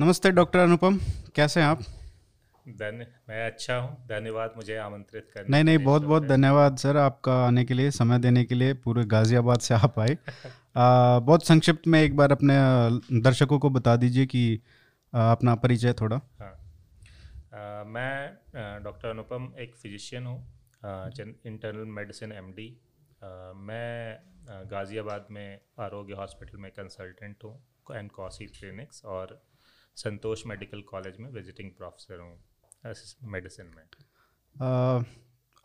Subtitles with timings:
[0.00, 0.98] नमस्ते डॉक्टर अनुपम।
[1.34, 1.80] कैसे हैं आप?
[2.68, 7.34] धन्य मैं अच्छा हूँ। धन्यवाद मुझे आमंत्रित करने नहीं नहीं बहुत बहुत। धन्यवाद सर आपका
[7.46, 10.14] आने के लिए समय देने के लिए। पूरे गाजियाबाद से आप आए।
[10.76, 12.54] आ, बहुत संक्षिप्त में एक बार अपने
[13.20, 14.60] दर्शकों को बता दीजिए कि
[15.12, 16.52] आ, अपना परिचय थोड़ा। हाँ।
[17.52, 20.38] अ, मैं डॉक्टर अनुपम एक फिजिशियन हूँ
[21.46, 22.68] इंटरनल मेडिसिन एमडी।
[23.68, 24.18] मैं
[24.70, 27.54] गाज़ियाबाद में आरोग्य हॉस्पिटल में कंसल्टेंट हूँ
[27.92, 29.40] एंड कॉसी क्लिनिक्स और
[29.96, 32.44] संतोष मेडिकल कॉलेज में विजिटिंग प्रोफेसर हूँ
[33.22, 33.84] मेडिसिन में।
[34.62, 35.02] आ,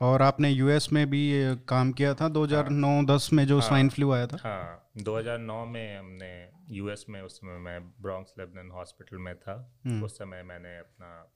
[0.01, 4.27] और आपने यूएस में भी काम किया था 2009-10 में जो हाँ। स्वाइन फ्लू आया
[4.27, 4.37] था?
[4.43, 10.03] हाँ 2009 में हमने यूएस में उस समय मैं ब्रॉन्क्स लेबनन हॉस्पिटल में था। हम्म।
[10.03, 11.31] उस समय मैंने अपना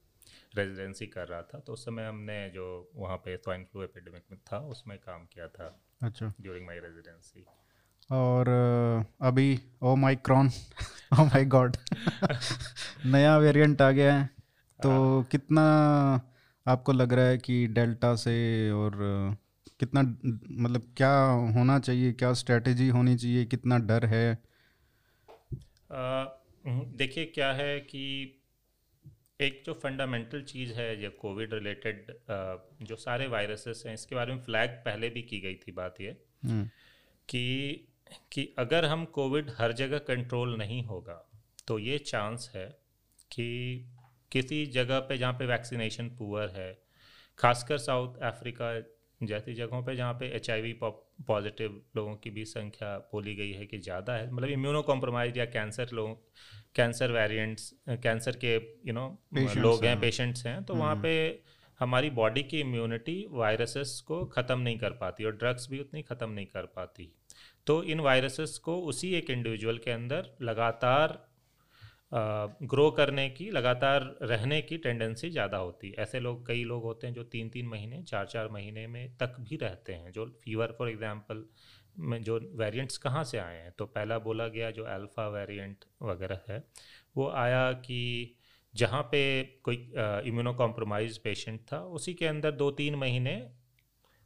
[0.56, 4.40] रेजिडेंसी कर रहा था तो उस समय हमने जो वहाँ पे स्वाइन फ्लू एपिडेमिक में
[4.52, 7.46] था उसमें काम किया था अच्छा। During my residency.
[8.10, 8.50] और
[9.22, 10.50] अभी omicron
[11.20, 11.78] oh my god
[13.06, 14.30] नया वेरिएंट आ गया है।
[14.80, 15.62] तो कितना
[16.66, 18.36] आपको लग रहा है कि डेल्टा से
[18.72, 18.98] और
[19.80, 21.12] कितना मतलब क्या
[21.56, 24.26] होना चाहिए क्या स्ट्रेटेजी होनी चाहिए कितना डर है?
[26.98, 28.02] देखिए क्या है कि
[29.42, 32.12] एक जो फंडामेंटल चीज़ है जो कोविड रिलेटेड
[32.84, 36.18] जो सारे वायरसेस हैं इसके बारे में फ्लैग पहले भी की गई थी बात ये
[36.46, 36.70] हम्म,
[37.30, 37.42] कि
[38.32, 41.30] कि अगर हम कोविड हर जगह कंट्रोल नहीं होगा
[41.68, 42.80] तो ये चांस है
[43.32, 43.86] कि
[44.32, 46.82] किसी जगह पे जहाँ पे वैक्सीनेशन पुअर है
[47.38, 52.98] खासकर साउथ अफ्रीका जैसी जगहों पे जहाँ पे एच आई पॉजिटिव लोगों की भी संख्या
[52.98, 56.28] बोली गई है कि ज़्यादा है मतलब इम्यूनो कॉम्प्रोमाइज या कैंसर लोग
[56.76, 60.96] कैंसर वेरिएंट्स कैंसर के यू you नो Patients लोग हैं हैं। पेशेंट्स हैं तो वहाँ
[60.96, 61.40] पे
[61.80, 66.30] हमारी बॉडी की इम्यूनिटी वायरसेस को ख़त्म नहीं कर पाती और ड्रग्स भी उतनी ख़त्म
[66.30, 67.14] नहीं कर पाती
[67.68, 71.18] तो इन वायरसेस को उसी एक इंडिविजुअल के अंदर लगातार
[72.14, 77.08] ग्रो करने की, लगातार रहने की टेंडेंसी ज़्यादा होती है। ऐसे लोग, कई लोग होते
[77.08, 80.76] हैं जो तीन तीन महीने चार चार महीने में तक भी रहते हैं। जो फीवर
[80.78, 81.44] फॉर एग्जांपल
[82.00, 83.72] में जो वेरिएंट्स कहाँ से आए हैं?
[83.72, 86.64] तो पहला बोला गया जो अल्फ़ा वेरिएंट वगैरह है,
[87.18, 88.36] वो आया कि
[88.74, 89.22] जहाँ पे
[89.64, 89.76] कोई
[90.26, 93.36] इम्यूनो कॉम्प्रोमाइज पेशेंट था, उसी के अंदर दो तीन महीने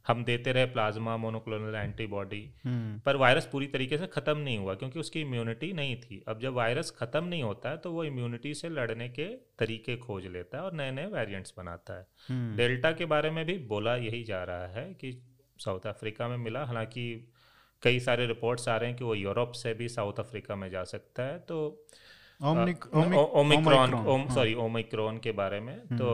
[0.06, 4.74] हम देते रहे प्लाज्मा मोनोक्लोनल एंटीबॉडी हम्म, पर वायरस पूरी तरीके से ख़त्म नहीं हुआ
[4.74, 8.54] क्योंकि उसकी इम्यूनिटी नहीं थी। अब जब वायरस ख़त्म नहीं होता है तो वो इम्यूनिटी
[8.54, 9.26] से लड़ने के
[9.58, 13.44] तरीके खोज लेता है और नए नए वेरिएंट्स बनाता है। हम्म, डेल्टा के बारे में
[13.46, 15.12] भी बोला यही जा रहा है कि
[15.58, 17.06] साउथ अफ्रीका में मिला। हालाँकि
[17.82, 20.84] कई सारे रिपोर्ट्स आ रहे हैं कि वो यूरोप से भी साउथ अफ्रीका में जा
[20.84, 21.56] सकता है तो
[22.40, 26.08] ओमिक्रॉन ओमिक्रॉन, ओम हाँ। सॉरी ओमिक्रॉन के बारे में। तो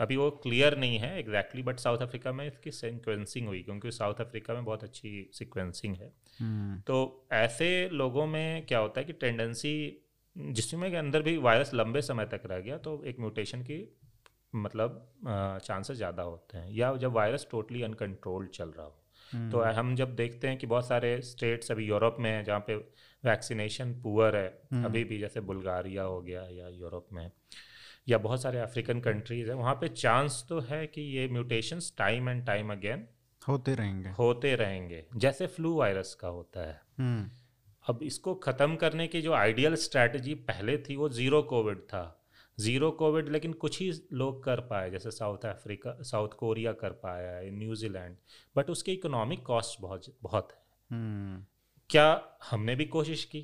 [0.00, 4.20] अभी वो क्लियर नहीं है एग्जैक्टली बट साउथ अफ्रीका में इसकी सिक्वेंसिंग हुई क्योंकि साउथ
[4.20, 9.12] अफ्रीका में बहुत अच्छी सिक्वेंसिंग है। हम्म, तो ऐसे लोगों में क्या होता है कि
[9.12, 9.74] टेंडेंसी
[10.36, 13.78] जिसमें के अंदर भी वायरस लंबे समय तक रह गया तो एक म्यूटेशन की
[14.54, 15.00] मतलब
[15.64, 19.00] चांसेस ज़्यादा होते हैं या जब वायरस टोटली अनकंट्रोल्ड चल रहा हो।
[19.32, 22.60] हम्म, तो हम जब देखते हैं कि बहुत सारे स्टेट्स अभी यूरोप में हैं जहाँ
[22.60, 22.74] पे
[23.24, 24.84] वैक्सीनेशन पुअर है hmm.
[24.84, 27.30] अभी भी जैसे बुल्गारिया हो गया या यूरोप में।
[28.06, 32.28] या बहुत सारे अफ्रीकन कंट्रीज़ हैं वहाँ पे चांस तो है कि ये mutations time
[32.28, 33.06] and time again
[33.42, 37.30] होते रहेंगे। होते रहेंगे जैसे फ्लू वायरस का होता है। हम्म,
[37.84, 42.20] अब इसको ख़त्म करने की जो आइडियल स्ट्रैटेजी पहले थी वो ज़ीरो कोविड था।
[42.58, 47.30] ज़ीरो कोविड लेकिन कुछ ही लोग कर पाए जैसे साउथ अफ्रीका साउथ कोरिया कर पाया
[47.30, 48.16] है न्यूजीलैंड
[48.56, 51.44] बट उसके इकोनॉमिक कॉस्ट बहुत बहुत है। हम्म,
[51.90, 53.40] क्या हमने भी कोशिश की?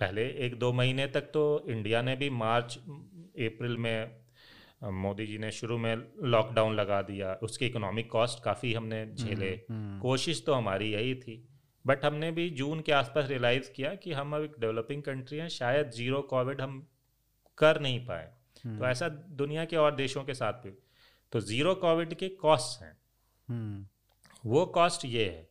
[0.00, 2.78] पहले एक दो महीने तक तो इंडिया ने भी मार्च
[3.46, 4.16] अप्रैल में
[4.84, 10.00] मोदी जी ने शुरू में लॉकडाउन लगा दिया। उसकी इकोनॉमिक कॉस्ट काफ़ी हमने झेले। हम्म,
[10.00, 11.48] कोशिश तो हमारी यही थी।
[11.86, 15.48] बट हमने भी जून के आसपास रियलाइज़ किया कि हम अब एक डेवलपिंग कंट्री हैं
[15.48, 16.86] शायद ज़ीरो कोविड हम
[17.58, 18.32] कर नहीं पाए।
[18.66, 20.70] तो ऐसा दुनिया के और देशों के साथ भी।
[21.32, 22.98] तो ज़ीरो कोविड के कॉस्ट हैं।
[23.48, 23.86] हम्म,
[24.46, 25.50] वो कॉस्ट ये है।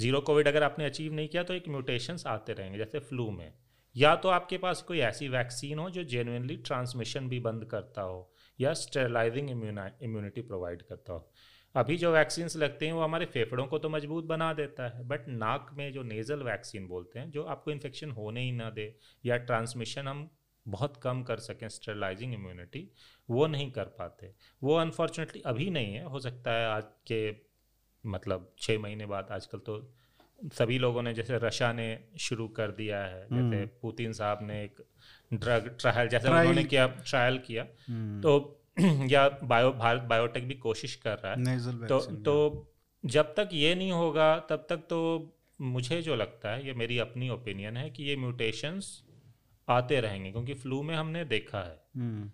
[0.00, 3.52] ज़ीरो कोविड अगर आपने अचीव नहीं किया तो एक म्यूटेशंस आते रहेंगे जैसे फ्लू में।
[3.96, 8.30] या तो आपके पास कोई ऐसी वैक्सीन हो जो जेनुनली ट्रांसमिशन भी बंद करता हो,
[8.58, 11.30] या स्टेरलाइजिंग इम्यूनिटी प्रोवाइड करता हो।
[11.74, 15.28] अभी जो वैक्सीन्स लगते हैं, वो हमारे फेफड़ों को तो मज़बूत बना देता है बट
[15.28, 19.36] नाक में जो नेज़ल वैक्सीन बोलते हैं, जो आपको इन्फेक्शन होने ही ना दे, या
[19.38, 20.28] ट्रांसमिशन हम
[20.66, 22.88] बहुत कम कर सकें स्टेरलाइजिंग इम्यूनिटी
[23.28, 24.32] वो नहीं कर पाते।
[24.62, 27.30] वो अनफॉर्चुनेटली अभी नहीं है, हो सकता है आज के
[28.04, 29.78] मतलब छः महीने बाद, आजकल तो
[30.42, 34.84] सभी लोगों ने जैसे रशिया ने शुरू कर दिया है जैसे पुतिन साहब ने एक
[35.32, 38.60] ड्रग ट्रायल जैसे उन्होंने किया ट्रायल किया। हम्म, तो
[39.08, 41.42] या बायो भारत बायोटेक भी कोशिश कर रहा है।
[41.88, 42.74] तो तो
[43.06, 47.28] जब तक ये नहीं होगा तब तक तो मुझे जो लगता है ये मेरी अपनी
[47.28, 49.02] ओपिनियन है कि ये म्यूटेशंस
[49.68, 52.30] आते रहेंगे क्योंकि फ्लू में हमने देखा है। हम्म,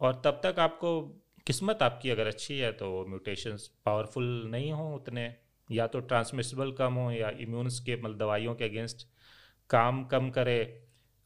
[0.00, 1.00] और तब तक आपको
[1.46, 5.34] किस्मत आपकी अगर अच्छी है तो म्यूटेशंस पावरफुल नहीं हो उतने।
[5.72, 9.06] या तो ट्रांसमिसिबल कम हो या इम्यून के मतलब दवाइयों के अगेंस्ट
[9.70, 10.58] काम कम करे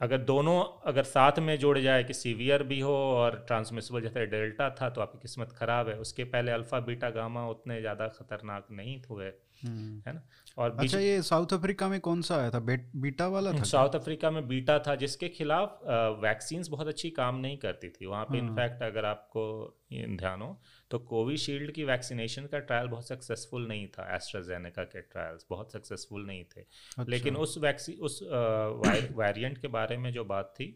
[0.00, 4.68] अगर दोनों अगर साथ में जोड़ जाए कि सीवियर भी हो और ट्रांसमिसिबल जैसे डेल्टा
[4.80, 9.00] था तो आपकी किस्मत ख़राब है उसके पहले अल्फ़ा बीटा गामा उतने ज़्यादा खतरनाक नहीं
[9.10, 10.22] हुए। है ना?
[10.58, 12.58] और अच्छा ये साउथ अफ्रीका में कौन सा आया था?
[12.60, 15.80] बेट, बीटा वाला था साउथ अफ्रीका में बीटा था जिसके खिलाफ
[16.22, 19.44] वैक्सीन बहुत अच्छी काम नहीं करती थी। वहाँ पे हाँ। इनफैक्ट अगर आपको
[19.92, 20.56] ध्यान हो
[20.90, 26.26] तो कोविशील्ड की वैक्सीनेशन का ट्रायल बहुत सक्सेसफुल नहीं था। एस्ट्राजेनेका के ट्रायल्स बहुत सक्सेसफुल
[26.26, 30.66] नहीं थे। अच्छा, लेकिन उस वैक्सीन उस वेरिएंट के बारे में जो बात थी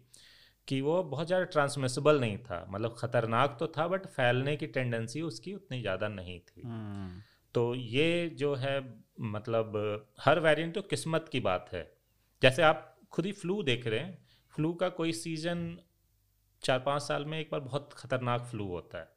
[0.69, 5.23] कि वो बहुत ज़्यादा ट्रांसमिसिबल नहीं था। मतलब ख़तरनाक तो था बट फैलने की टेंडेंसी
[5.23, 7.21] उसकी उतनी ज़्यादा नहीं थी। हम्म,
[7.55, 9.73] तो ये जो है मतलब
[10.21, 11.91] हर वेरिएंट तो किस्मत की बात है।
[12.43, 14.19] जैसे आप खुद ही फ्लू देख रहे हैं
[14.55, 15.79] फ्लू का कोई सीज़न
[16.63, 19.09] चार पाँच साल में एक बार बहुत खतरनाक फ्लू होता है।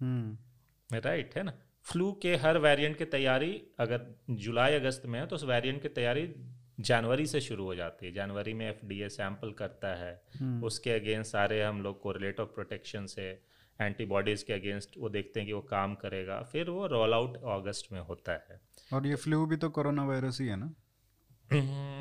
[0.00, 1.52] हम्म, राइट है ना?
[1.82, 5.88] फ्लू के हर वेरिएंट की तैयारी अगर जुलाई अगस्त में है तो उस वेरिएंट की
[5.88, 6.34] तैयारी
[6.80, 11.32] जनवरी से शुरू हो जाती है। जनवरी में एफ़ सैंपल करता है। हम्म, उसके अगेंस्ट
[11.32, 13.49] सारे हम लोग कोरिलेट ऑफ़ प्रोटेक्शन से
[13.80, 17.92] एंटीबॉडीज़ के अगेंस्ट वो देखते हैं कि वो काम करेगा। फिर वो रोल आउट अगस्त
[17.92, 18.60] में होता है।
[18.92, 20.74] और ये फ्लू भी तो कोरोना वायरस ही है ना?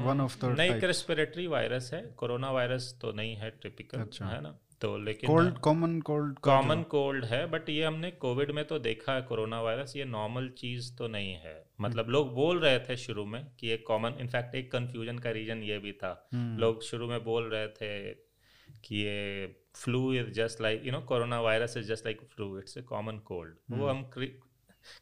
[0.08, 4.42] One of the नहीं रेस्पिरेटरी वायरस है। कोरोना वायरस तो नहीं है टिपिकल अच्छा। है
[4.42, 4.60] ना?
[4.82, 9.14] तो लेकिन cold common cold common cold है बट ये हमने कोविड में तो देखा
[9.14, 13.26] है कोरोना वायरस ये नॉर्मल चीज़ तो नहीं है। मतलब लोग बोल रहे थे शुरू
[13.26, 17.08] में कि ये कॉमन इनफैक्ट एक कंफ्यूजन का रीजन ये भी था। हम्म। लोग शुरू
[17.08, 18.12] में बोल रहे थे
[18.84, 22.78] कि ये flu is just like you know corona virus is just like flu it's
[22.78, 24.10] a common cold वो हम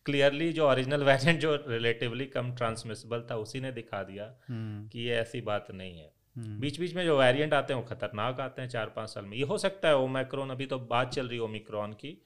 [0.06, 5.00] क्लियरली जो ओरिजिनल वेरिएंट जो रिलेटिवली कम ट्रांसमिसिबल था उसी ने दिखा दिया हम्म, कि
[5.00, 8.40] ये ऐसी बात नहीं है। हम्म, बीच बीच में जो वेरिएंट आते हैं वो खतरनाक
[8.40, 11.28] आते हैं चार पाँच साल में। ये हो सकता है ओमाइक्रोन अभी तो बात चल
[11.28, 12.18] रही है ओमिक्रॉन की।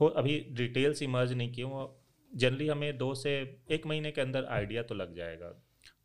[0.00, 3.32] हो अभी डिटेल्स इमर्ज नहीं किए वो जनरली हमें दो से
[3.70, 5.52] एक महीने के अंदर आइडिया तो लग जाएगा।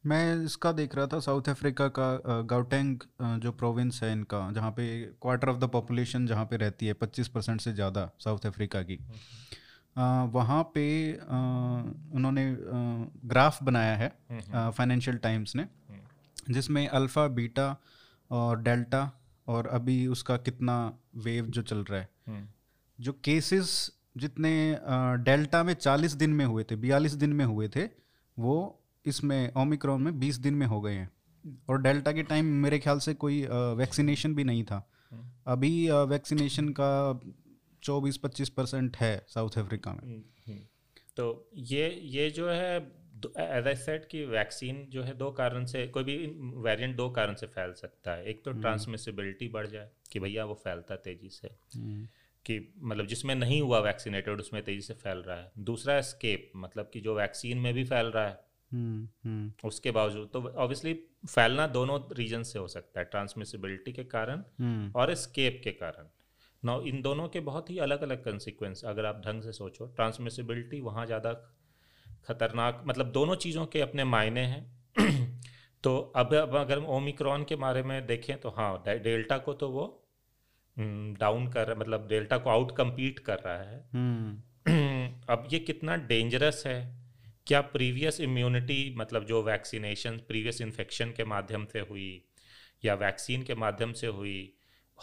[0.05, 2.99] मैं इसका देख रहा था साउथ अफ्रीका का गाउटेंग
[3.41, 4.87] जो प्रोविंस है इनका जहाँ पे
[5.21, 8.99] क्वार्टर ऑफ़ द पॉपुलेशन जहाँ पे रहती है पच्चीस परसेंट से ज़्यादा साउथ अफ्रीका की।
[10.33, 12.45] वहाँ पे उन्होंने
[13.29, 14.09] ग्राफ बनाया है
[14.49, 15.67] फाइनेंशियल टाइम्स ने
[16.49, 17.75] जिसमें अल्फ़ा बीटा
[18.31, 19.09] और डेल्टा
[19.47, 20.75] और अभी उसका कितना
[21.23, 22.47] वेव जो चल रहा है। हम्म,
[22.99, 24.51] जो केसेस जितने
[25.23, 27.89] डेल्टा में 40 दिन में हुए थे 42 दिन में हुए थे
[28.37, 28.55] वो
[29.05, 31.11] इसमें ओमिक्रॉन में 20 दिन में हो गए हैं।
[31.69, 34.89] और डेल्टा के टाइम मेरे ख्याल से कोई वैक्सीनेशन भी नहीं था।
[35.47, 37.19] अभी वैक्सीनेशन का
[37.83, 40.61] 24-25 परसेंट है साउथ अफ्रीका में। हम्म, हम्म।
[41.17, 42.91] तो ये ये जो है
[43.39, 46.17] एज आई सेट कि वैक्सीन जो है दो कारण से कोई भी
[46.61, 50.53] वेरिएंट दो कारण से फैल सकता है। एक तो ट्रांसमिसिबिलिटी बढ़ जाए कि भैया वो
[50.53, 52.05] फैलता तेज़ी से। हम्म,
[52.45, 56.89] कि मतलब जिसमें नहीं हुआ वैक्सीनेटेड उसमें तेज़ी से फैल रहा है। दूसरा स्केप मतलब
[56.93, 58.52] कि जो वैक्सीन में भी फैल रहा है हम्म, हम्म,
[59.63, 60.93] उसके बावजूद तो ऑब्वियसली
[61.27, 66.07] फैलना दोनों रीजन से हो सकता है ट्रांसमिसिबिलिटी के कारण हम्म, और स्केप के कारण।
[66.63, 70.79] नौ इन दोनों के बहुत ही अलग अलग कंसिक्वेंस अगर आप ढंग से सोचो ट्रांसमिसिबिलिटी
[70.81, 71.33] वहाँ ज़्यादा
[72.27, 74.63] खतरनाक मतलब दोनों चीज़ों के अपने मायने हैं।
[75.83, 79.69] तो अब अब अगर हम ओमिक्रॉन के बारे में देखें तो हाँ डेल्टा को तो
[79.69, 79.85] वो
[81.19, 85.95] डाउन कर रहा मतलब डेल्टा को आउट कम्पीट कर रहा है। हम्म, अब ये कितना
[85.95, 87.02] डेंजरस है।
[87.47, 92.25] क्या प्रीवियस इम्यूनिटी मतलब जो वैक्सीनेशन प्रीवियस इन्फेक्शन के माध्यम से हुई
[92.85, 94.53] या वैक्सीन के माध्यम से हुई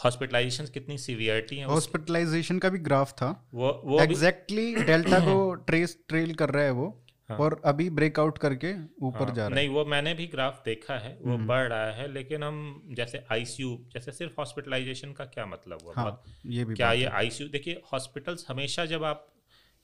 [0.05, 5.99] हॉस्पिटलाइजेशन कितनी सीवियरिटी है हॉस्पिटलाइजेशन का भी ग्राफ था। वो वो एग्जैक्टली डेल्टा को ट्रेस
[6.09, 9.55] ट्रेल कर रहा है वो हाँ। और अभी ब्रेकआउट करके ऊपर हाँ, जा रहा है।
[9.55, 13.77] नहीं वो मैंने भी ग्राफ देखा है वो बढ़ रहा है लेकिन हम जैसे आईसीयू
[13.93, 15.95] जैसे सिर्फ़ हॉस्पिटलाइजेशन का क्या मतलब हुआ?
[15.97, 19.27] हाँ ये भी क्या ये आईसीयू देखिए हॉस्पिटल्स हमेशा जब आप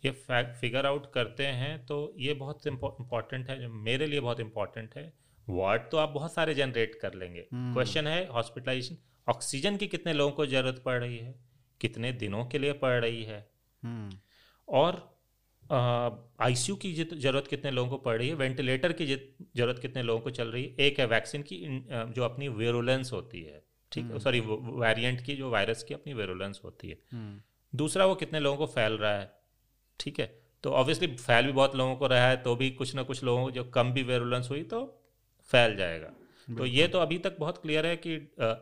[0.05, 0.11] ये
[0.53, 5.13] फिगर आउट करते हैं तो ये बहुत इंपॉर्टेंट है मेरे लिए बहुत इंपॉर्टेंट है।
[5.49, 8.97] वार्ड तो आप बहुत सारे जनरेट कर लेंगे। हम्म। क्वेश्चन है हॉस्पिटलाइजेशन
[9.29, 11.35] ऑक्सीजन की कितने लोगों को ज़रूरत पड़ रही है?
[11.81, 13.51] कितने दिनों के लिए पड़ रही है?
[13.85, 14.19] हम्म,
[14.69, 15.17] और
[16.41, 18.35] आईसीयू की जित- ज़रूरत कितने लोगों को पड़ रही है?
[18.35, 20.77] वेंटिलेटर की जित- ज़रूरत कितने लोगों को चल रही है?
[20.81, 24.41] एक है वैक्सीन की जो अपनी वेरुलेंस होती है। ठीक है सॉरी
[24.81, 27.43] वेरिएंट की जो वायरस की अपनी वेरुलेंस होती है। हम्म,
[27.79, 29.36] दूसरा वो कितने लोगों को फैल रहा है?
[30.01, 30.27] ठीक है?
[30.65, 33.45] तो ऑब्वियसली फैल भी बहुत लोगों को रहा है तो भी कुछ ना कुछ लोगों
[33.45, 34.85] को जो कम भी वेरुलेंस हुई तो
[35.51, 36.13] फैल जाएगा।
[36.49, 38.17] तो ये तो अभी तक बहुत क्लियर है कि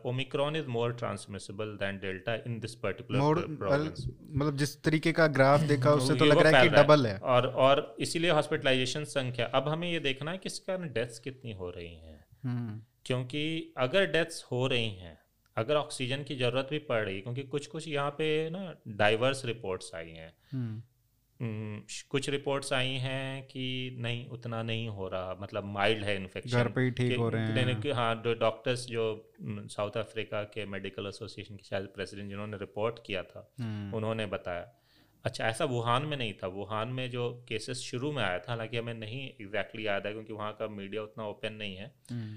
[0.05, 5.91] Omicron is more transmissible than Delta in this particular मतलब जिस तरीके का ग्राफ देखा
[5.91, 9.91] उससे तो लग रहा है कि डबल है। और और इसीलिए हॉस्पिटलाइजेशन संख्या अब हमें
[9.91, 14.43] ये देखना है कि इस कारण डेथ्स कितनी हो रही हैं। हम्म, क्योंकि अगर डेथ्स
[14.51, 15.17] हो रही हैं
[15.57, 19.95] अगर ऑक्सीजन की ज़रूरत भी पड़ रही क्योंकि कुछ कुछ यहाँ पे ना डाइवर्स रिपोर्ट्स
[19.95, 20.81] आई हैं। हम्म,
[22.09, 26.67] कुछ रिपोर्ट्स आई हैं कि नहीं उतना नहीं हो रहा मतलब माइल्ड है इन्फेक्शन घर
[26.67, 31.55] पे ही ठीक हो रहे हैं। कि हाँ डॉक्टर्स जो साउथ अफ्रीका के मेडिकल एसोसिएशन
[31.55, 34.75] के शायद प्रेसिडेंट जिन्होंने रिपोर्ट किया था हम्म, उन्होंने बताया।
[35.25, 38.77] अच्छा ऐसा वुहान में नहीं था। वुहान में जो केसेस शुरू में आया था हालाँकि
[38.77, 42.35] हमें नहीं एग्जैक्टली exactly याद है क्योंकि वहाँ का मीडिया उतना ओपन नहीं है। हम्म,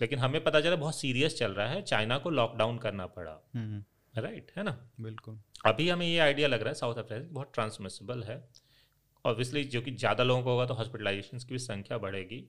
[0.00, 3.84] लेकिन हमें पता चला बहुत सीरियस चल रहा है। चाइना को लॉकडाउन करना पड़ा। हम्म,
[4.14, 4.70] राइट है ना?
[5.00, 8.42] बिल्कुल। अभी हमें ये आइडिया लग रहा है साउथ अफ्रीका बहुत ट्रांसमिसिबल है।
[9.24, 12.44] ऑब्वियसली जो कि ज़्यादा लोगों को होगा तो हॉस्पिटलाइजेशन की भी संख्या बढ़ेगी।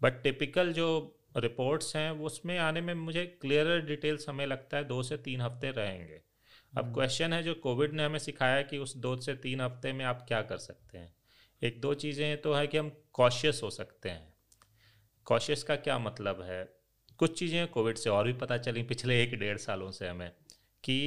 [0.00, 0.88] बट टिपिकल जो
[1.36, 5.70] रिपोर्ट्स हैं उसमें आने में मुझे क्लियर डिटेल्स हमें लगता है दो से तीन हफ़्ते
[5.70, 6.20] रहेंगे।
[6.72, 10.04] अब क्वेश्चन है जो कोविड ने हमें सिखाया कि उस दो से तीन हफ़्ते में
[10.04, 11.12] आप क्या कर सकते हैं।
[11.62, 14.32] एक दो चीज़ें तो है कि हम कॉशियस हो सकते हैं।
[15.26, 16.64] कॉशियस का क्या मतलब है?
[17.20, 20.30] कुछ चीज़ें कोविड से और भी पता चली पिछले एक डेढ़ सालों से हमें।
[20.84, 21.00] कि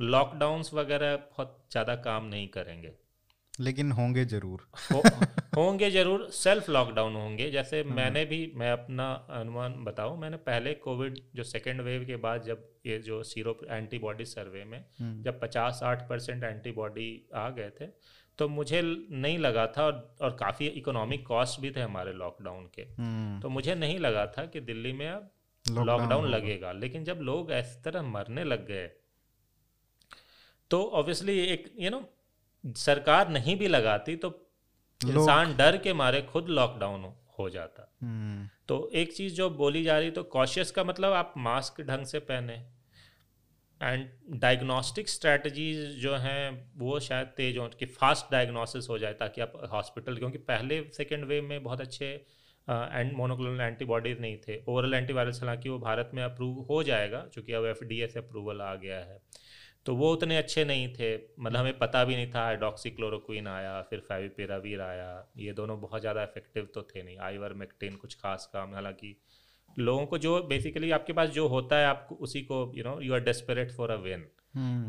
[0.00, 2.92] लॉकडाउन्स वगैरह बहुत ज़्यादा काम नहीं करेंगे।
[3.60, 4.60] लेकिन होंगे ज़रूर।
[4.92, 5.02] हो,
[5.56, 11.18] होंगे ज़रूर सेल्फ लॉकडाउन होंगे। जैसे मैंने भी मैं अपना अनुमान बताऊँ मैंने पहले कोविड
[11.34, 16.08] जो सेकेंड वेव के बाद जब ये जो सीरो एंटीबॉडी सर्वे में हम्म, जब 50-60
[16.08, 17.86] परसेंट एंटीबॉडी आ गए थे
[18.38, 22.82] तो मुझे नहीं लगा था और, और काफ़ी इकोनॉमिक कॉस्ट भी थे हमारे लॉकडाउन के।
[22.82, 25.30] हम्म, तो मुझे नहीं लगा था कि दिल्ली में अब
[25.64, 28.88] लॉकडाउन लगेगा। लेकिन जब लोग इस तरह मरने लग गए
[30.70, 32.02] तो ऑब्वियसली एक यू नो
[32.64, 34.28] सरकार नहीं भी लगाती तो
[35.00, 37.04] इंसान डर के मारे खुद लॉकडाउन
[37.38, 41.34] हो जाता। हम्म, तो एक चीज़ जो बोली जा रही तो कॉशियस का मतलब आप
[41.36, 42.54] मास्क ढंग से पहने।
[43.80, 44.08] एंड
[44.40, 49.52] डायग्नोस्टिक स्ट्रेटजीज जो हैं वो शायद तेज हों कि फास्ट डायग्नोसिस हो जाए ताकि आप
[49.72, 52.06] हॉस्पिटल क्योंकि पहले सेकेंड वेव में बहुत अच्छे
[52.68, 57.52] एंड मोनोक्लोनल एंटीबॉडीज नहीं थे। ओरल एंटीवायरस हालाँकि वो भारत में अप्रूव हो जाएगा क्योंकि
[57.52, 59.18] अब एफ़ से अप्रूवल आ गया है।
[59.86, 64.00] तो वो उतने अच्छे नहीं थे। मतलब हमें पता भी नहीं था हाइड्रोक्सीक्लोरोक्विन आया फिर
[64.00, 69.16] फेविपिरावीर आया। ये दोनों बहुत ज़्यादा इफ़ेक्टिव तो थे नहीं। आइवरमेक्टिन कुछ खास काम हालाँकि
[69.78, 73.14] लोगों को जो बेसिकली आपके पास जो होता है आपको उसी को you know you
[73.14, 74.26] are desperate for a win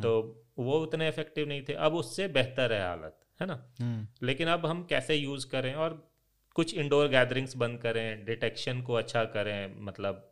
[0.02, 0.12] तो
[0.60, 3.54] वो उतने इफ़ेक्टिव नहीं थे। अब उससे बेहतर है हालत है ना?
[3.82, 5.94] हम्म, लेकिन अब हम कैसे यूज़ करें और
[6.56, 10.28] कुछ इंडोर गैदरिंग्स बंद करें डिटेक्शन को अच्छा करें मतलब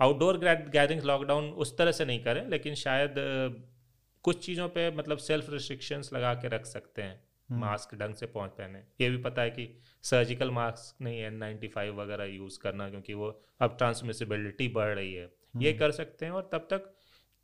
[0.00, 3.14] आउटडोर गैदरिंग्स लॉकडाउन उस तरह से नहीं करें लेकिन शायद
[4.24, 8.26] कुछ चीज़ों पे मतलब सेल्फ रिस्ट्रिक्शंस लगा के रख सकते हैं हम्म। मास्क ढंग से
[8.26, 9.68] पहुँच पहने। ये भी पता है कि
[10.04, 13.28] सर्जिकल मास्क नहीं एन नाइन्टी फाइव वगैरह यूज़ करना क्योंकि वो
[13.60, 16.92] अब ट्रांसमिसिबिलिटी बढ़ रही है। ये कर सकते हैं और तब तक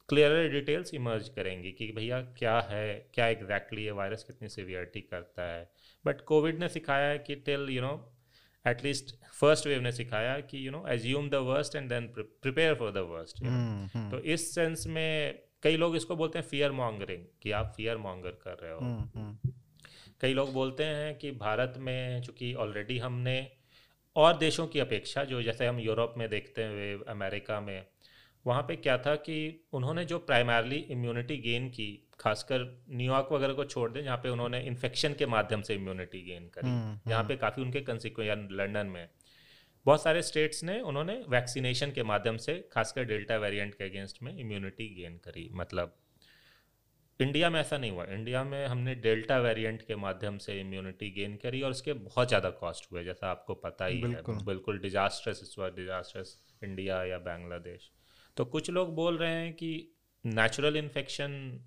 [0.09, 5.43] क्लियर डिटेल्स इमर्ज करेंगी कि भैया क्या है क्या एग्जैक्टली ये वायरस कितनी सिवियरिटी करता
[5.43, 5.71] है।
[6.05, 7.95] बट कोविड ने सिखाया है कि till you know
[8.67, 12.93] at least first wave ने सिखाया कि you know assume the worst and then prepare for
[12.93, 17.25] the worst hmm, hmm, तो इस सेंस में कई लोग इसको बोलते हैं फियर मॉन्गरिंग
[17.43, 19.51] कि आप फियर मॉन्गर कर रहे हो। हम्म, हम्म,
[20.21, 23.53] कई लोग बोलते हैं कि भारत में चूँकि ऑलरेडी हमने
[24.17, 27.87] और देशों की अपेक्षा जो जैसे हम यूरोप में देखते हुए अमेरिका में
[28.47, 33.65] वहाँ पे क्या था कि उन्होंने जो प्राइमरली इम्यूनिटी गेन की खासकर न्यूयॉर्क वगैरह को
[33.65, 37.37] छोड़ दें जहाँ पे उन्होंने इन्फेक्शन के माध्यम से इम्यूनिटी गेन करी। हम्म, जहाँ पे
[37.37, 39.09] काफ़ी उनके कंसिक्वेंस लंदन में
[39.87, 44.39] बहुत सारे स्टेट्स ने उन्होंने वैक्सीनेशन के माध्यम से खासकर डेल्टा वेरिएंट के अगेंस्ट में
[44.39, 45.97] इम्यूनिटी गेन करी। मतलब
[47.21, 51.37] इंडिया में ऐसा नहीं हुआ। इंडिया में हमने डेल्टा वेरिएंट के माध्यम से इम्यूनिटी गेन
[51.37, 55.41] करी और उसके बहुत ज़्यादा कॉस्ट हुए जैसा आपको पता ही बिल्कुल। है। बिल्कुल। डिजास्ट्रस
[55.43, 57.91] इस बार डिजास्ट्रस इंडिया या बांग्लादेश
[58.37, 59.93] तो कुछ लोग बोल रहे हैं कि
[60.27, 61.63] नेचुरल इन्फेक्शन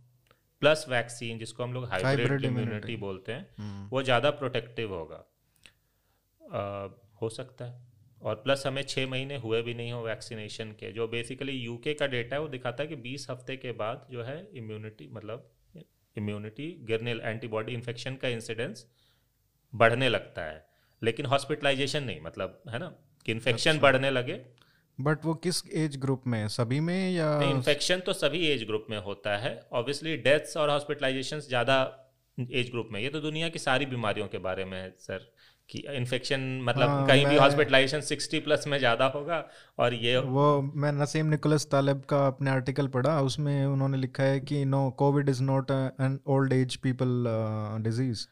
[0.59, 5.25] प्लस वैक्सीन जिसको हम लोग हाइब्रिड इम्यूनिटी बोलते हैं हम्म, वो ज़्यादा प्रोटेक्टिव होगा।
[6.41, 7.88] अ, हो सकता है।
[8.21, 12.07] और प्लस हमें छः महीने हुए भी नहीं हो वैक्सीनेशन के जो बेसिकली यूके का
[12.07, 15.49] डेटा है वो दिखाता है कि 20 हफ़्ते के बाद जो है इम्यूनिटी मतलब
[16.15, 18.85] इम्यूनिटी गिरने एंटीबॉडी इन्फेक्शन का इंसिडेंस
[19.73, 20.65] बढ़ने लगता है।
[21.01, 22.87] लेकिन हॉस्पिटलाइजेशन नहीं मतलब है ना?
[23.25, 24.33] कि इन्फेक्शन अच्छा। बढ़ने लगे।
[24.99, 28.97] बट वो किस एज ग्रुप में सभी में या इन्फेक्शन तो सभी एज ग्रुप में
[28.97, 31.77] होता है। ऑब्वियसली डेथ्स और हॉस्पिटलाइजेशन ज़्यादा
[32.37, 35.31] एज ग्रुप में ये तो दुनिया की सारी बीमारियों के बारे में है सर
[35.69, 39.43] कि इन्फेक्शन मतलब हाँ, कहीं भी हॉस्पिटलाइजेशन 60 प्लस में ज़्यादा होगा
[39.79, 40.45] और ये वो
[40.75, 45.29] मैं नसीम निकोलस तालिब का अपने आर्टिकल पढ़ा उसमें उन्होंने लिखा है कि no COVID
[45.29, 47.23] is not an old age people
[47.83, 48.25] disease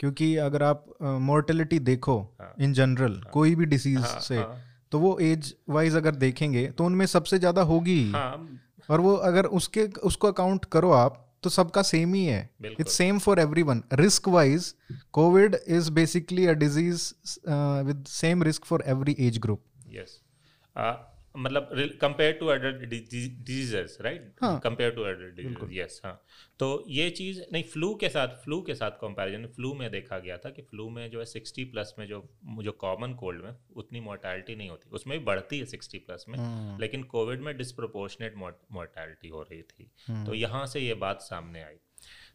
[0.00, 4.98] क्योंकि अगर आप मोर्टेलिटी देखो हाँ। इन जनरल कोई भी डिसीज हाँ, से हाँ, तो
[4.98, 9.46] वो एज वाइज अगर देखेंगे तो उनमें सबसे ज़्यादा होगी ही। हाँ। और वो अगर
[9.56, 12.38] उसके उसको अकाउंट करो आप तो सबका सेम ही है।
[12.80, 14.74] It's same for everyone risk wise
[15.12, 17.12] COVID is basically a disease
[17.86, 20.20] with same risk for every age group yes
[21.34, 21.70] मतलब
[22.00, 24.32] compare to other diseases right.
[24.62, 26.12] Compare to other diseases yes हाँ।
[26.58, 30.36] तो ये चीज़ नहीं फ्लू के साथ flu के साथ comparison flu में देखा गया
[30.36, 32.22] था कि फ्लू में जो है सिक्सटी प्लस में जो
[32.62, 36.38] जो कॉमन कोल्ड में उतनी मोर्टैलिटी नहीं होती। उसमें भी बढ़ती है सिक्सटी प्लस में
[36.38, 41.20] हम्म, लेकिन कोविड में डिस्प्रोपोर्शनेट मोर्टैलिटी हो रही थी। हम्म, तो यहाँ से ये बात
[41.20, 41.76] सामने आई।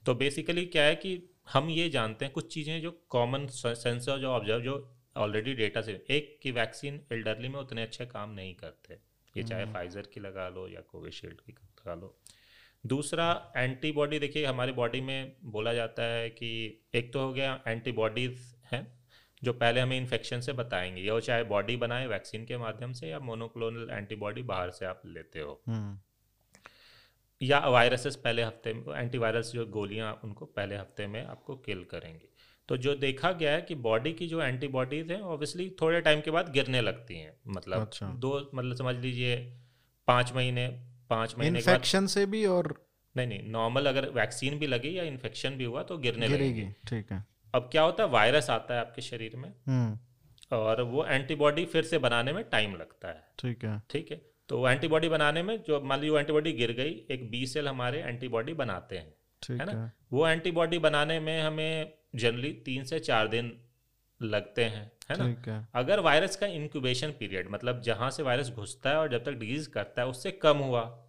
[0.05, 1.21] तो बेसिकली क्या है कि
[1.53, 4.75] हम ये जानते हैं कुछ चीज़ें जो कॉमन सेंसर जो ऑब्ज़र्व जो
[5.15, 9.00] ऑलरेडी डेटा से। एक की वैक्सीन एल्डरली में उतने अच्छे काम नहीं करते।
[9.36, 12.15] ये चाहे फाइजर की लगा लो या कोविशील्ड की लगा लो।
[12.86, 16.50] दूसरा एंटीबॉडी देखिए हमारी बॉडी में बोला जाता है कि
[16.96, 18.88] एक तो हो गया एंटीबॉडीज हैं
[19.43, 23.08] जो पहले हमें इन्फेक्शन से बताएँगे या वो चाहे बॉडी बनाए वैक्सीन के माध्यम से
[23.08, 25.98] या मोनोक्लोनल एंटीबॉडी बाहर से आप लेते हो। हम्म,
[27.41, 32.29] या वायरसेस पहले हफ़्ते में एंटीवायरस जो गोलियाँ उनको पहले हफ़्ते में आपको किल करेंगी।
[32.70, 36.32] तो जो देखा गया है कि बॉडी की जो एंटीबॉडीज हैं ऑब्वियसली थोड़े टाइम के
[36.32, 39.36] बाद गिरने लगती हैं। मतलब अच्छा। दो मतलब समझ लीजिए
[40.08, 40.67] पाँच महीने
[41.10, 42.74] पाँच महीने इन्फेक्शन से भी और
[43.15, 47.12] नहीं नहीं नॉर्मल अगर वैक्सीन भी लगी या इन्फेक्शन भी हुआ तो गिरने लगेगी। ठीक
[47.12, 48.10] है। अब क्या होता है?
[48.10, 49.98] वायरस आता है आपके शरीर में। हम्म,
[50.51, 54.22] और वो एंटीबॉडी फिर से बनाने में टाइम लगता है। ठीक है। ठीक है?
[54.50, 58.53] तो एंटीबॉडी बनाने में जो मान लीजिए एंटीबॉडी गिर गई एक बी सेल हमारे एंटीबॉडी
[58.53, 59.84] बनाते हैं ठीक है ना?
[59.84, 63.62] है। वो एंटीबॉडी बनाने में हमें जनरली तीन से चार दिन
[64.22, 65.51] लगते हैं है ना?
[65.51, 69.32] है। अगर वायरस का इंक्यूबेशन पीरियड मतलब जहाँ से वायरस घुसता है और जब तक
[69.32, 71.00] डिज़ीज़ करता है उससे कम हुआ।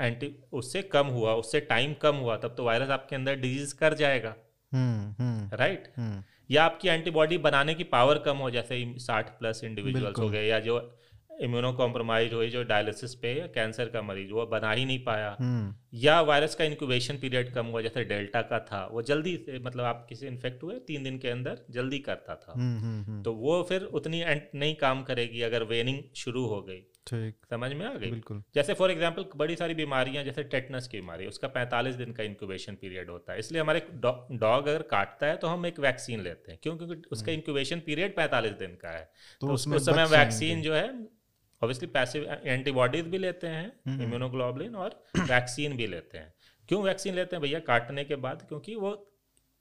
[0.00, 3.94] एंटी उससे कम हुआ उससे टाइम कम हुआ तब तो वायरस आपके अंदर डिज़ीज़ कर
[3.94, 4.34] जाएगा।
[4.72, 9.64] Hmm hmm. Right hmm. या आपकी एंटीबॉडी बनाने की पावर कम हो जैसे साठ प्लस
[9.64, 10.98] इंडिविजुअल्स हो गए या जो
[11.42, 15.74] इम्यूनो कॉम्प्रोमाइज हुए जो डायलिसिस पे कैंसर का मरीज़ वो बना ही नहीं पाया। हम्म।
[15.94, 19.84] या वायरस का इंक्यूबेशन पीरियड कम हुआ जैसे डेल्टा का था वो जल्दी से मतलब
[19.84, 23.62] आप किसी इन्फेक्ट हुए तीन दिन के अंदर जल्दी करता था। हम्म हम्म, तो वो
[23.62, 28.10] फिर उतनी नहीं काम करेगी अगर वेनिंग शुरू हो गई। ठीक। समझ में आ गई?
[28.10, 32.22] बिल्कुल। जैसे फॉर एग्जांपल बड़ी सारी बीमारियाँ जैसे टेटनस की बीमारी उसका 45 दिन का
[32.22, 33.86] इंक्यूबेशन पीरियड होता है। इसलिए हमारे
[34.32, 38.14] डॉग अगर काटता है तो हम एक वैक्सीन लेते हैं क्यों क्योंकि उसका इंक्यूबेशन पीरियड
[38.14, 41.08] 45 दिन का है। तो तो उसमें उस समय वैक्सीन जो है
[41.62, 46.34] ऑब्वियसली पैसिव एंटीबॉडीज भी लेते हैं हम्म। इम्यूनोग्लोबुलिन और वैक्सीन भी लेते हैं।
[46.68, 47.42] क्यों वैक्सीन लेते हैं?
[47.42, 48.90] भैया काटने के बाद क्योंकि वो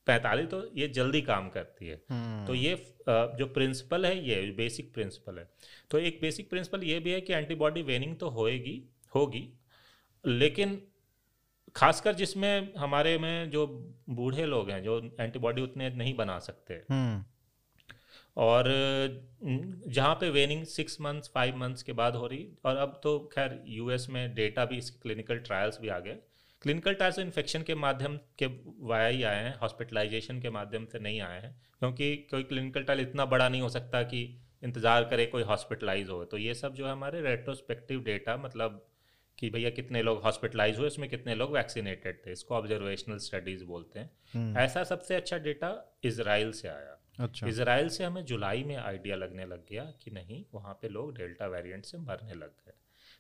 [0.08, 2.76] 45 तो ये जल्दी काम करती है। हम्म, तो ये
[3.10, 5.50] जो प्रिंसिपल है ये बेसिक प्रिंसिपल है।
[5.90, 8.82] तो एक बेसिक प्रिंसिपल ये भी है कि एंटीबॉडी वेनिंग तो होएगी
[9.16, 9.48] होगी
[10.26, 10.82] लेकिन
[11.76, 13.66] खासकर जिसमें हमारे में जो
[14.10, 17.24] बूढ़े लोग हैं जो एंटीबॉडी उतने नहीं बना सकते हम्म।
[18.38, 18.66] और
[19.88, 23.62] जहाँ पे waning six months five months के बाद हो रही और अब तो खैर
[23.68, 26.18] यूएस में डेटा भी इसके क्लिनिकल ट्रायल्स भी आ गए।
[26.62, 28.46] क्लिनिकल ट्रायल्स इन्फेक्शन के माध्यम के
[28.88, 33.02] वाया ही आए हैं हॉस्पिटलाइजेशन के माध्यम से नहीं आए हैं क्योंकि कोई क्लिनिकल ट्रायल
[33.02, 34.22] इतना बड़ा नहीं हो सकता कि
[34.64, 38.86] इंतज़ार करे कोई हॉस्पिटलाइज हो। तो ये सब जो है हमारे रेट्रोस्पेक्टिव डेटा मतलब
[39.38, 44.00] कि भैया कितने लोग हॉस्पिटलाइज हुए उसमें कितने लोग वैक्सीनेटेड थे इसको ऑब्जर्वेशनल स्टडीज़ बोलते
[44.00, 48.76] हैं। हम्म, ऐसा सबसे अच्छा डेटा इसराइल से आया। अच्छा। इसराइल से हमें जुलाई में
[48.76, 52.74] आइडिया लगने लग गया कि नहीं वहाँ पे लोग डेल्टा वेरिएंट से मरने लग गए।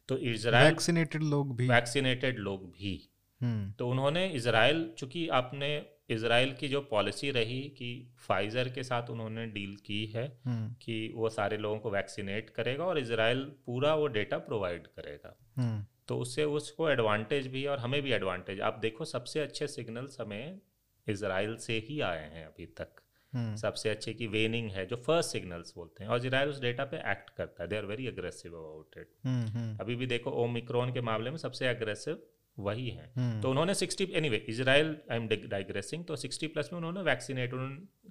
[0.08, 3.10] तो इसराइल वैक्सीनेटेड लोग भी। वैक्सीनेटेड लोग भी।
[3.41, 9.10] हम्म। तो उन्होंने इसराइल चूँकि आपने इसराइल की जो पॉलिसी रही कि फाइजर के साथ
[9.10, 13.95] उन्होंने डील की है हम्म। कि वो सारे लोगों को वैक्सीनेट करेगा और इसराइल पूरा
[13.95, 18.62] वो डेटा प्रोवाइड करेगा। हम्म। तो उससे उसको एडवांटेज भी है और हमें भी एडवांटेज
[18.62, 20.60] आप देखो सबसे अच्छे सिग्नल्स हमें
[21.08, 22.89] इसराइल से ही आए हैं अभी तक।
[23.36, 26.98] सबसे अच्छे की वेनिंग है जो फ़र्स्ट सिग्नल्स बोलते हैं। और इसराइल उस डेटा पे
[26.98, 29.78] एक्ट करता है। They are very aggressive about it hmm hmm.
[29.82, 32.24] अभी भी देखो ओमिक्रॉन के मामले में सबसे अग्रेसिव
[32.60, 36.78] वही है। हम्म, तो उन्होंने 60 anyway Israel I am digressing तो 60 प्लस में
[36.78, 37.52] उन्होंने वैक्सीनेट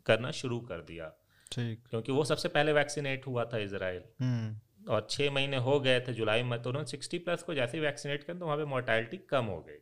[0.06, 1.12] करना शुरू कर दिया।
[1.52, 6.00] ठीक। क्योंकि वो सबसे पहले वैक्सीनेट हुआ था इसराइल हम्म। और छः महीने हो गए
[6.00, 8.64] थे जुलाई में तो उन्होंने 60 प्लस को जैसे ही वैक्सीनेट कर तो वहाँ पे
[8.64, 9.78] मोर्टैलिटी कम हो गई।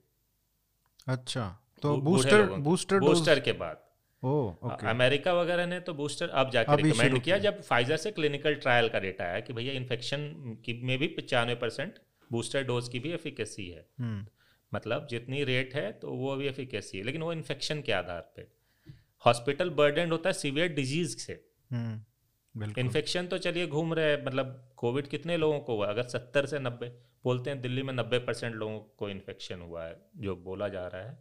[1.08, 3.87] अच्छा तो बूस्टर बूस्टर बूस्टर के बाद।
[4.84, 8.88] अमेरिका वगैरह ने तो बूस्टर अब जाकर अभी रिकमेंड किया। जब फाइजर से क्लिनिकल ट्रायल
[8.88, 10.26] का डेटा है कि भैया इन्फेक्शन
[10.64, 11.98] की में भी पचानवे परसेंट
[12.30, 14.26] बूस्टर डोज की भी एफिकेसी है। हम्म।
[14.72, 18.46] मतलब जितनी रेट है तो वो भी एफिकेसी है लेकिन वो इन्फेक्शन के आधार पे।
[19.24, 21.40] हॉस्पिटल बर्डन होता है सीवियर डिज़ीज़ से।
[21.72, 25.86] हम्म इन्फेक्शन तो चलिए घूम रहे हैं मतलब कोविड कितने लोगों को हुआ?
[25.86, 26.86] अगर सत्तर से नब्बे
[27.24, 31.02] बोलते हैं दिल्ली में नब्बे परसेंट लोगों को इन्फेक्शन हुआ है जो बोला जा रहा
[31.02, 31.18] है।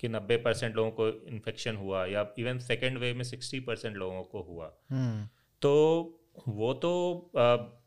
[0.00, 4.22] कि नब्बे परसेंट लोगों को इन्फेक्शन हुआ या इवन सेकेंड वेव में सिक्सटी परसेंट लोगों
[4.24, 5.28] को हुआ। हम्म।
[5.62, 5.72] तो
[6.48, 6.90] वो तो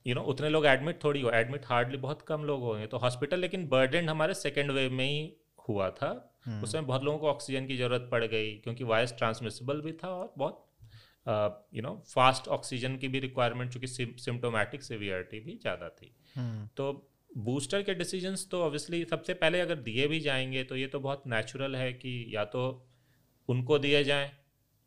[0.08, 3.40] यू नो उतने लोग एडमिट थोड़ी हो एडमिट हार्डली बहुत कम लोग होंगे। तो हॉस्पिटल
[3.40, 5.34] लेकिन बर्डन हमारे सेकेंड वेव में ही
[5.70, 6.10] हुआ था।
[6.46, 10.10] हम्म, उसमें बहुत लोगों को ऑक्सीजन की ज़रूरत पड़ गई क्योंकि वायरस ट्रांसमिसिबल भी था
[10.10, 10.64] और बहुत
[11.74, 17.10] यू नो फास्ट ऑक्सीजन की भी रिक्वायरमेंट चूँकि सिम्टोमेटिक सिवियरिटी भी ज़्यादा थी। हम्म, तो
[17.38, 21.24] बूस्टर के डिसीजंस तो ऑब्वियसली सबसे पहले अगर दिए भी जाएँगे तो ये तो बहुत
[21.28, 22.88] नेचुरल है कि या तो
[23.50, 24.32] उनको दिए जाएँ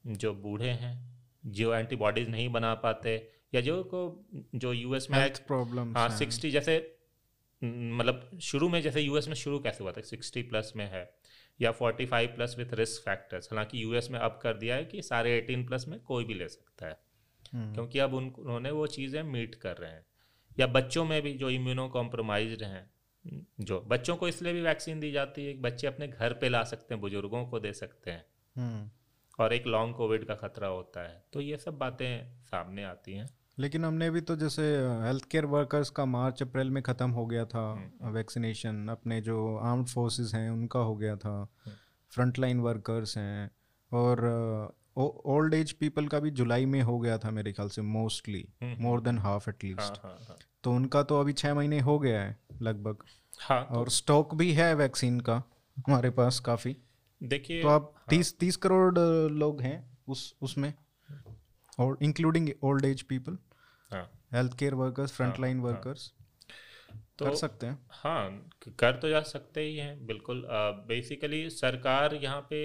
[0.07, 5.47] जो बूढ़े हैं जो एंटीबॉडीज नहीं बना पाते या जो को जो यूएस में हेल्थ
[5.47, 6.97] प्रॉब्लम्स हाँ सिक्सटी जैसे
[7.65, 10.01] मतलब शुरू में जैसे यूएस में शुरू कैसे हुआ था?
[10.01, 11.15] सिक्सटी प्लस में है
[11.61, 15.03] या forty five plus with risk factors हालाँकि यूएस में अब कर दिया है कि
[15.03, 17.01] सारे एटीन प्लस में कोई भी ले सकता है।
[17.53, 20.07] हम्म, क्योंकि अब उन उन्होंने वो चीज़ें मीट कर रहे हैं।
[20.59, 22.91] या बच्चों में भी जो इम्यूनो कॉम्प्रोमाइज हैं
[23.61, 26.65] जो बच्चों को इसलिए भी वैक्सीन दी जाती है कि बच्चे अपने घर पे ला
[26.65, 28.25] सकते हैं बुज़ुर्गों को दे सकते हैं।
[28.57, 28.91] हम्म।
[29.45, 33.31] और एक लॉन्ग कोविड का खतरा होता है। तो ये सब बातें सामने आती हैं।
[33.59, 37.45] लेकिन हमने भी तो जैसे हेल्थ केयर वर्कर्स का मार्च अप्रैल में ख़त्म हो गया
[37.45, 41.77] था हम्म, वैक्सीनेशन अपने जो आर्म्ड फोर्सेस हैं उनका हो गया था। हम्म।
[42.11, 43.51] फ्रंट लाइन वर्कर्स हैं
[43.93, 44.21] और
[45.07, 49.01] ओल्ड एज पीपल का भी जुलाई में हो गया था मेरे ख्याल से mostly more
[49.01, 50.01] than half at least
[50.65, 53.05] तो उनका तो अभी छः महीने हो गया है लगभग।
[53.41, 55.43] हाँ तो और स्टॉक भी है वैक्सीन का
[55.77, 56.77] हमारे पास काफ़ी।
[57.21, 58.05] देखिए तो आप हाँ.
[58.11, 60.73] तीस तीस करोड़ लोग हैं उस उसमें।
[61.79, 63.39] और including old age people
[64.35, 66.13] health care workers front line हाँ। वर्कर्स
[67.19, 70.47] तो कर सकते हैं। हाँ कर तो जा सकते ही हैं बिल्कुल।
[70.89, 72.61] बेसिकली सरकार यहाँ पे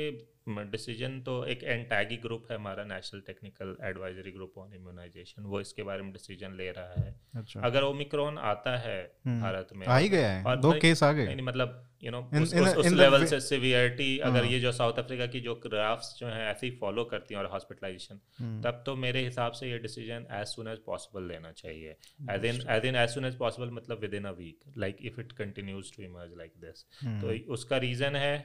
[0.47, 5.83] डिसीज़न तो एक एंटैगी ग्रुप है हमारा National Technical Advisory Group on Immunisation वो इसके
[5.83, 9.97] बारे में डिसीज़न ले रहा है। अच्छा। अगर ओमिक्रॉन आता है हम्म। भारत में आ
[9.97, 12.91] ही गया है। और दो केस आ गए। मतलब यू नो उस, in उस, उस
[12.93, 16.67] लेवल से सिवियरिटी अगर हाँ। ये जो साउथ अफ्रीका की जो ग्राफ्स जो हैं ऐसे
[16.67, 20.47] ही फॉलो करती हैं और हॉस्पिटलाइजेशन हम्म, तब तो मेरे हिसाब से ये decision as
[20.47, 21.95] soon as possible लेना चाहिए।
[22.31, 25.31] As in as in as soon as possible मतलब within a week like if it
[25.31, 28.35] continues to emerge like this तो उसका रीज़न है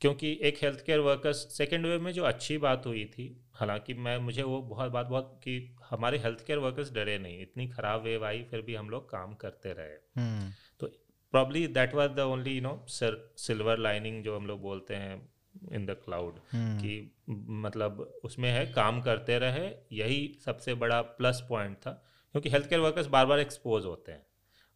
[0.00, 4.18] क्योंकि एक health care workers second wave में जो अच्छी बात हुई थी हालाँकि मैं
[4.18, 8.24] मुझे वो बहुत बात बहुत कि हमारे हेल्थ केयर वर्कर्स डरे नहीं इतनी ख़राब वेव
[8.24, 10.86] आई फिर भी हम लोग काम करते रहे। हम्म, तो
[11.30, 15.28] probably that was the only you know sir silver lining जो हम लोग बोलते हैं
[15.72, 21.76] इन द क्लाउड कि मतलब उसमें है काम करते रहे यही सबसे बड़ा प्लस पॉइंट
[21.76, 21.90] था
[22.32, 24.26] क्योंकि हेल्थ केयर वर्कर्स बार बार एक्सपोज होते हैं।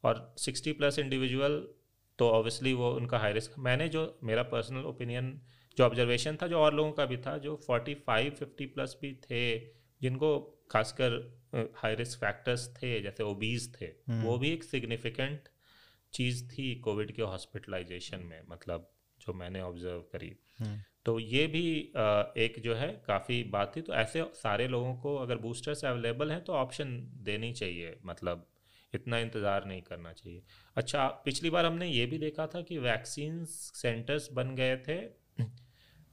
[0.04, 1.68] और 60 प्लस इंडिविजुअल
[2.22, 5.40] तो ऑब्वियसली वो उनका हाई रिस्क मैंने जो मेरा पर्सनल ओपिनियन
[5.78, 9.58] जो ऑब्जर्वेशन था जो और लोगों का भी था जो 45 50 प्लस भी थे
[10.02, 10.30] जिनको
[10.70, 11.16] खासकर
[11.76, 15.48] हाई रिस्क फैक्टर्स थे जैसे ओबीज थे हम्म। वो भी एक सिग्निफिकेंट
[16.12, 18.88] चीज़ थी कोविड के हॉस्पिटलाइजेशन में मतलब
[19.20, 21.66] जो मैंने ऑब्ज़र्व करी। हम्म, तो ये भी
[22.36, 26.44] एक जो है काफ़ी बात थी। तो ऐसे सारे लोगों को अगर बूस्टर्स अवेलेबल हैं
[26.44, 28.46] तो ऑप्शन देनी चाहिए मतलब
[28.94, 30.42] इतना इंतज़ार नहीं करना चाहिए।
[30.76, 34.96] अच्छा पिछली बार हमने ये भी देखा था कि वैक्सीन सेंटर्स बन गए थे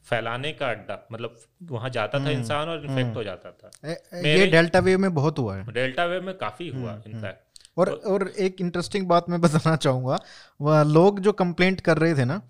[0.05, 1.39] फैलाने का अड्डा मतलब
[1.71, 4.99] वहाँ जाता था हम्म, इंसान और इन्फेक्ट हो जाता था। ए- ए- ये डेल्टा वेव
[4.99, 9.07] में बहुत हुआ है। डेल्टा वेव में काफ़ी हुआ हम्म, इनफैक्ट। और और एक इंटरेस्टिंग
[9.07, 10.17] बात मैं बताना चाहूँगा
[10.61, 12.41] वह लोग जो कंप्लेंट कर रहे थे ना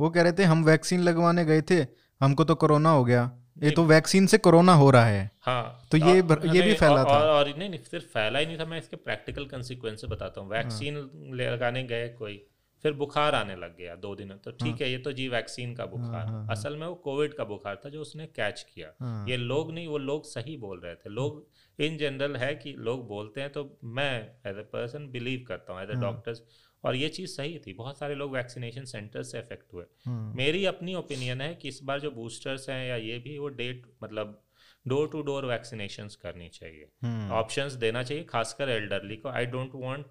[0.00, 1.80] वो कह रहे थे हम वैक्सीन लगवाने गए थे
[2.20, 5.98] हमको तो कोरोना हो गया। ये तो वैक्सीन से कोरोना हो रहा है। हाँ तो
[5.98, 8.58] ये और- ये भी फैला और, था। और, और नहीं नहीं सिर्फ़ फैला ही नहीं
[8.58, 10.96] था मैं इसके प्रैक्टिकल कंसिक्वेंस बताता हूँ। वैक्सीन
[11.34, 12.46] लगाने गए कोई
[12.84, 15.86] फिर बुखार आने लग गया दो दिनों तो ठीक है। ये तो जी वैक्सीन का
[15.86, 19.28] बुखार। हाँ, हाँ। असल में वो कोविड का बुखार था जो उसने कैच किया। हाँ,
[19.28, 21.46] ये लोग नहीं वो लोग सही बोल रहे थे। लोग
[21.78, 24.12] इन जनरल है कि लोग बोलते हैं तो मैं
[24.46, 26.42] एज ए पर्सन बिलीव करता हूँ एज ए हाँ। डॉक्टर्स
[26.84, 30.64] और ये चीज़ सही थी। बहुत सारे लोग वैक्सीनेशन सेंटर से अफेक्ट हुए। हम्म, मेरी
[30.66, 34.42] अपनी ओपिनियन है कि इस बार जो बूस्टर्स हैं या ये भी वो डेट मतलब
[34.88, 39.70] डोर टू डोर वैक्सीनेशन करनी चाहिए। हम्म, ऑप्शंस देना चाहिए खासकर एल्डरली को। I don't
[39.74, 40.06] want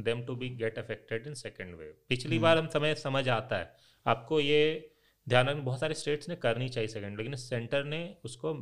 [0.00, 3.74] them to be get affected in second wave पिछली बार हम समय समझ आता है।
[4.06, 4.90] आपको ये
[5.28, 8.54] ध्यान रखना बहुत सारे स्टेट्स ने करनी चाहिए सेकेंड लेकिन सेंटर ने उसको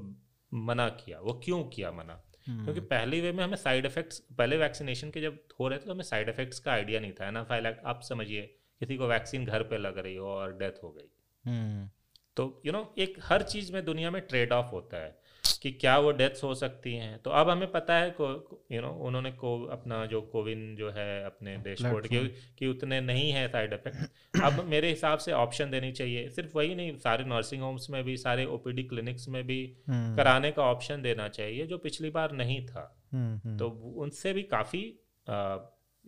[0.55, 2.13] मना किया। वो क्यों किया मना?
[2.13, 5.85] हम्म, क्योंकि पहले वे में हमें साइड इफेक्ट्स पहले वैक्सीनेशन के जब हो रहे थे
[5.85, 7.43] तो हमें साइड इफेक्ट्स का आइडिया नहीं था ना?
[7.45, 8.43] फ़ाइल आप समझिए
[8.81, 11.09] किसी को वैक्सीन घर पे लग रही हो और डेथ हो गई।
[11.45, 11.89] हम्म,
[12.37, 15.17] तो यू नो एक हर चीज़ में दुनिया में ट्रेड ऑफ़ होता है।
[15.63, 17.19] कि क्या वो डेथ्स हो सकती हैं?
[17.19, 21.25] तो अब हमें पता है को यू नो उन्होंने को अपना जो कोविन जो है
[21.25, 25.93] अपने डैशबोर्ड के कि उतने नहीं है साइड इफ़ेक्ट अब मेरे हिसाब से ऑप्शन देनी
[25.93, 30.17] चाहिए। सिर्फ़ वही नहीं सारे नर्सिंग होम्स में भी सारे ओपीडी क्लिनिक्स में भी हम्म,
[30.17, 34.43] कराने का ऑप्शन देना चाहिए जो पिछली बार नहीं था। हम्म, हम्म, तो उनसे भी
[34.43, 34.81] काफ़ी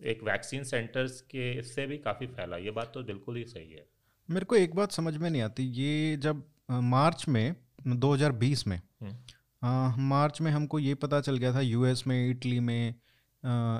[0.03, 3.85] एक वैक्सीन सेंटर्स के इससे भी काफ़ी फैला। ये बात तो बिल्कुल ही सही है।
[4.29, 7.55] मेरे को एक बात समझ में नहीं आती। ये जब मार्च में
[7.87, 8.81] 2020 में
[9.65, 12.93] हम्म। मार्च में हमको ये पता चल गया था यूएस में इटली में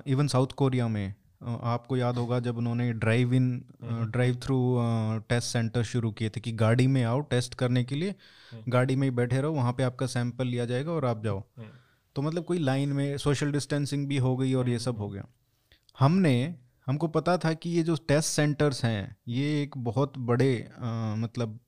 [0.08, 3.50] इवन साउथ कोरिया में आपको याद होगा जब उन्होंने drive in
[3.84, 4.58] drive through
[5.30, 8.16] test centre शुरू किए थे कि गाड़ी में आओ टेस्ट करने के लिए
[8.52, 11.40] हम्म। गाड़ी में ही बैठे रहो वहाँ पे आपका सैंपल लिया जाएगा और आप जाओ
[11.58, 11.70] हम्म।
[12.16, 15.28] तो मतलब कोई लाइन में सोशल डिस्टेंसिंग भी हो गई और ये सब हो गया
[15.98, 16.56] हमने
[16.88, 21.60] हमको पता था कि ये जो टेस्ट सेंटर्स हैं ये एक बहुत बड़े आ, मतलब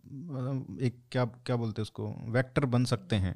[0.82, 3.34] एक क्या क्या बोलते हैं उसको वेक्टर बन सकते हैं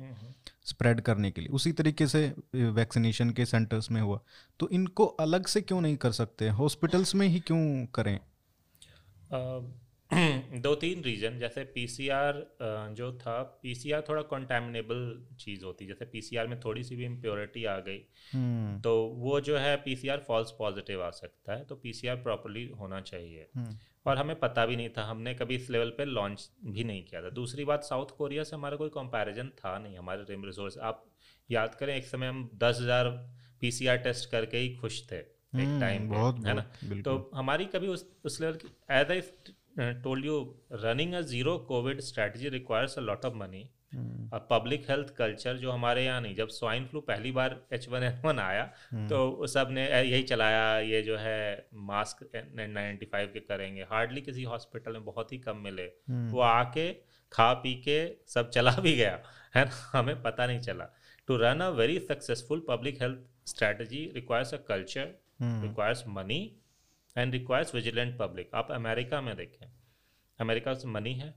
[0.66, 4.20] स्प्रेड करने के लिए। उसी तरीके से वैक्सीनेशन के सेंटर्स में हुआ।
[4.60, 6.50] तो इनको अलग से क्यों नहीं कर सकते?
[6.50, 8.20] हॉस्पिटल्स में ही क्यों करें?
[10.14, 12.46] दो तीन रीजन जैसे पीसीआर
[12.96, 15.04] जो था पीसीआर थोड़ा कंटेमिनेबल
[15.40, 18.02] चीज़ होती है जैसे पीसीआर में थोड़ी सी भी इम्प्योरिटी आ गई
[18.34, 23.02] हम्म। तो वो जो है पीसीआर फॉल्स पॉजिटिव आ सकता है तो पीसीआर प्रॉपरली होना
[23.02, 26.84] चाहिए। हम्म। और हमें पता भी नहीं था हमने कभी इस लेवल पे लॉन्च भी
[26.84, 30.46] नहीं किया था। दूसरी बात साउथ कोरिया से हमारा कोई कंपैरिजन था नहीं हमारे रिम
[30.46, 31.06] रिसोर्स आप
[31.50, 33.10] याद करें एक समय हम दस हज़ार
[33.62, 33.72] पी
[34.04, 37.02] टेस्ट करके ही खुश थे एक टाइम हम्म, पे है ना?
[37.02, 39.32] तो हमारी कभी उस उस लेवल की as
[39.82, 43.70] I told you running a zero COVID strategy requires a lot of money
[44.50, 48.22] public health culture जो हमारे यहाँ नहीं जब स्वाइन फ्लू पहली बार एच वन एन
[48.26, 49.10] वन आया hmm.
[49.10, 53.82] तो सबने यही चलाया ये जो है मास्क नाइन्टी फाइव के करेंगे.
[53.82, 56.32] हार्डली किसी हॉस्पिटल में बहुत ही कम मिले। Hmm.
[56.34, 56.94] वो आके
[57.32, 59.20] खा पी के सब चला भी गया।
[59.56, 59.72] है ना?
[59.92, 60.86] हमें पता नहीं चला।
[61.28, 66.61] To run a very successful public health strategy requires a culture requires money
[67.16, 69.66] and requires vigilant public आप अमेरिका में देखें।
[70.40, 71.34] अमेरिका से मनी है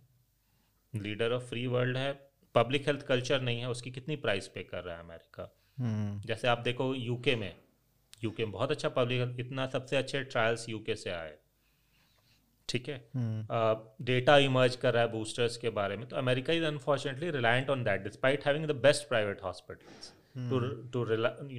[0.92, 2.12] लीडर ऑफ़ फ्री वर्ल्ड है
[2.54, 6.48] पब्लिक हेल्थ कल्चर नहीं है उसकी कितनी प्राइस पे कर रहा है अमेरिका हम्म। जैसे
[6.48, 7.54] आप देखो यूके में
[8.24, 11.36] यूके में बहुत अच्छा पब्लिक इतना सबसे अच्छे ट्रायल्स यूके से आए।
[12.68, 12.98] ठीक है?
[13.10, 17.70] डेटा हम्म। इमर्ज कर रहा है बूस्टर्स के बारे में तो America is unfortunately reliant
[17.70, 20.58] on that despite having the best private hospitals to
[20.92, 21.04] to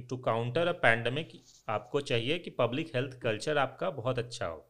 [0.08, 1.28] to counter a pandemic
[1.68, 4.66] आपको चाहिए कि पब्लिक हेल्थ कल्चर आपका बहुत अच्छा हो।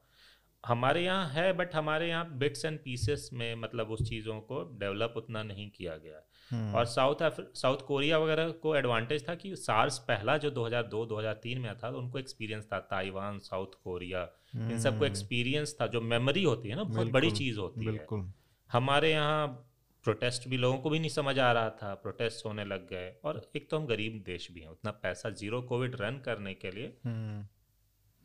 [0.65, 5.15] हमारे यहाँ है बट हमारे यहाँ बिट्स एंड पीसेस में मतलब उस चीज़ों को डेवलप
[5.17, 7.23] उतना नहीं किया गया। हम्म। और साउथ
[7.55, 11.99] साउथ कोरिया वगैरह को एडवांटेज था कि सार्स पहला जो 2002 2003 में था तो
[11.99, 16.77] उनको एक्सपीरियंस था। ताइवान साउथ कोरिया इन सबको एक्सपीरियंस हम्म। था जो मेमोरी होती है
[16.77, 18.25] ना बहुत बड़ी चीज़ होती है।
[18.71, 19.66] हमारे यहाँ
[20.07, 23.41] प्रोटेस्ट भी लोगों को भी नहीं समझ आ रहा था प्रोटेस्ट होने लग गए। और
[23.57, 26.93] एक तो हम गरीब देश भी हैं उतना पैसा ज़ीरो कोविड रन करने के लिए
[27.05, 27.47] हम्म।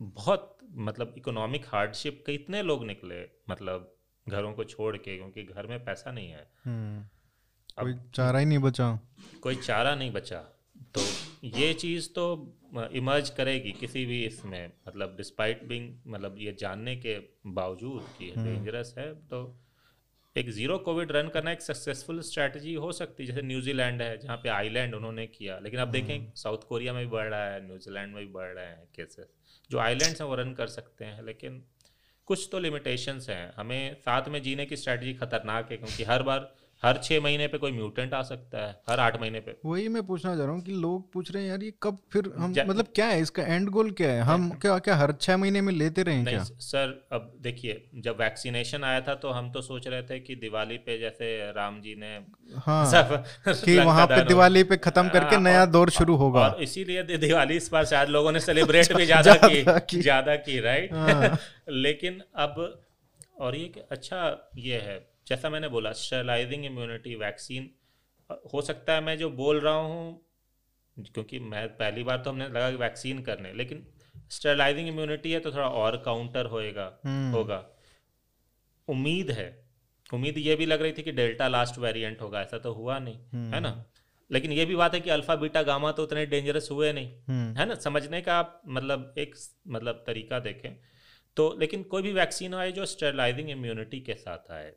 [0.00, 3.94] बहुत मतलब इकोनॉमिक हार्डशिप के इतने लोग निकले मतलब
[4.26, 6.46] घरों को छोड़ के क्योंकि घर में पैसा नहीं है।
[7.78, 8.88] अब कोई चारा ही नहीं बचा।
[9.42, 10.40] कोई चारा नहीं बचा।
[10.96, 11.00] तो
[11.44, 12.24] ये चीज़ तो
[12.92, 18.94] इमर्ज करेगी किसी भी इसमें मतलब डिस्पाइट बिंग मतलब ये जानने के बावजूद कि डेंजरस
[18.98, 19.42] हम्म। है तो
[20.36, 24.36] एक ज़ीरो कोविड रन करना एक सक्सेसफुल स्ट्रैटेजी हो सकती है जैसे न्यूजीलैंड है जहाँ
[24.36, 27.66] पे आइलैंड उन्होंने किया। लेकिन अब देखें साउथ हम्म। कोरिया में भी बढ़ रहा है
[27.66, 29.26] न्यूजीलैंड में भी बढ़ रहे हैं केसेस
[29.70, 31.62] जो आइलैंड्स हैं वो रन कर सकते हैं लेकिन
[32.28, 36.52] कुछ तो लिमिटेशंस हैं। हमें साथ में जीने की स्ट्रैटेजी खतरनाक है क्योंकि हर बार
[36.82, 40.02] हर छह महीने पे कोई म्यूटेंट आ सकता है हर आठ महीने पे। वही मैं
[40.06, 42.86] पूछना चाह रहा हूँ कि लोग पूछ रहे हैं यार ये कब फिर हम मतलब
[42.94, 44.20] क्या है इसका एंड गोल क्या है?
[44.22, 46.42] हम क्या क्या हर छह महीने में लेते रहे क्या?
[46.42, 50.76] सर अब देखिए जब वैक्सीनेशन आया था तो हम तो सोच रहे थे कि दिवाली
[50.86, 52.14] पे जैसे राम जी ने
[52.66, 53.14] हाँ
[53.46, 57.56] कि वहाँ पे दिवाली पे खत्म करके हाँ, नया दौर शुरू होगा। और इसीलिए दिवाली
[57.56, 62.60] इस बार शायद लोगों ने सेलिब्रेट भी ज़्यादा की ज़्यादा की। राइट हाँ। लेकिन अब
[63.40, 64.26] और ये अच्छा
[64.58, 67.70] ये है जैसा मैंने बोला स्टरलाइजिंग इम्यूनिटी वैक्सीन
[68.54, 70.04] हो सकता है मैं जो बोल रहा हूँ
[70.96, 73.86] क्योंकि मैं पहली बार तो हमने लगा कि वैक्सीन करने लेकिन
[74.30, 77.64] स्टरलाइजिंग इम्यूनिटी है तो थोड़ा और काउंटर होएगा हम्म। होगा
[78.88, 79.48] उम्मीद है
[80.10, 83.50] उम्मीद ये भी लग रही थी कि डेल्टा लास्ट वेरिएंट होगा ऐसा तो हुआ नहीं
[83.52, 83.84] है ना हम्म।
[84.30, 87.56] लेकिन ये भी बात है कि अल्फ़ा बीटा गामा तो उतने डेंजरस हुए नहीं हम्म।
[87.58, 89.34] है ना समझने का आप मतलब एक
[89.68, 90.70] मतलब तरीका देखें
[91.36, 94.72] तो लेकिन कोई भी वैक्सीन आए जो स्टरलाइजिंग इम्यूनिटी के साथ आए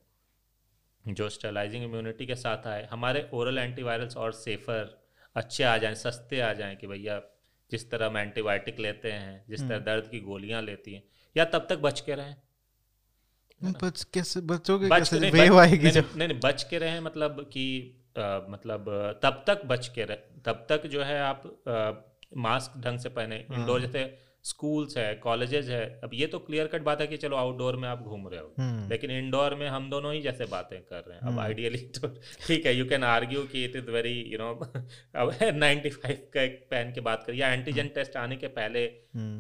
[1.07, 4.97] जो स्टेलाइजिंग इम्यूनिटी के साथ आए हमारे ओरल एंटीवायरल्स और सेफ़र
[5.35, 7.21] अच्छे आ जाएँ सस्ते आ जाएँ कि भैया
[7.71, 11.03] जिस तरह हम एंटीबायोटिक लेते हैं जिस तरह हम्म। दर्द की गोलियाँ लेती हैं
[11.35, 12.35] या तब तक बच के रहें
[13.61, 17.39] बच कैसे बचोगे बच कैसे नहीं, बच, आएगी नहीं, नहीं, नहीं बच के रहें मतलब
[17.53, 17.65] कि
[18.17, 18.85] आ, मतलब
[19.23, 21.91] तब तक बच के रहे तब तक जो है आप आ,
[22.37, 24.03] मास्क ढंग से पहने इंडोर हाँ। जैसे
[24.45, 27.88] स्कूल्स है कॉलेजेस है अब ये तो क्लियर कट बात है कि चलो आउटडोर में
[27.89, 31.17] आप घूम रहे हो। हम्म। लेकिन इंडोर में हम दोनों ही जैसे बातें कर रहे
[31.17, 34.38] हैं। अब आइडियली हम्म। तो ठीक है यू कैन आर्ग्यू कि it is very you
[34.38, 38.86] know अब नाइन्टी फाइव का एक पहन के बात करिए एंटीजन टेस्ट आने के पहले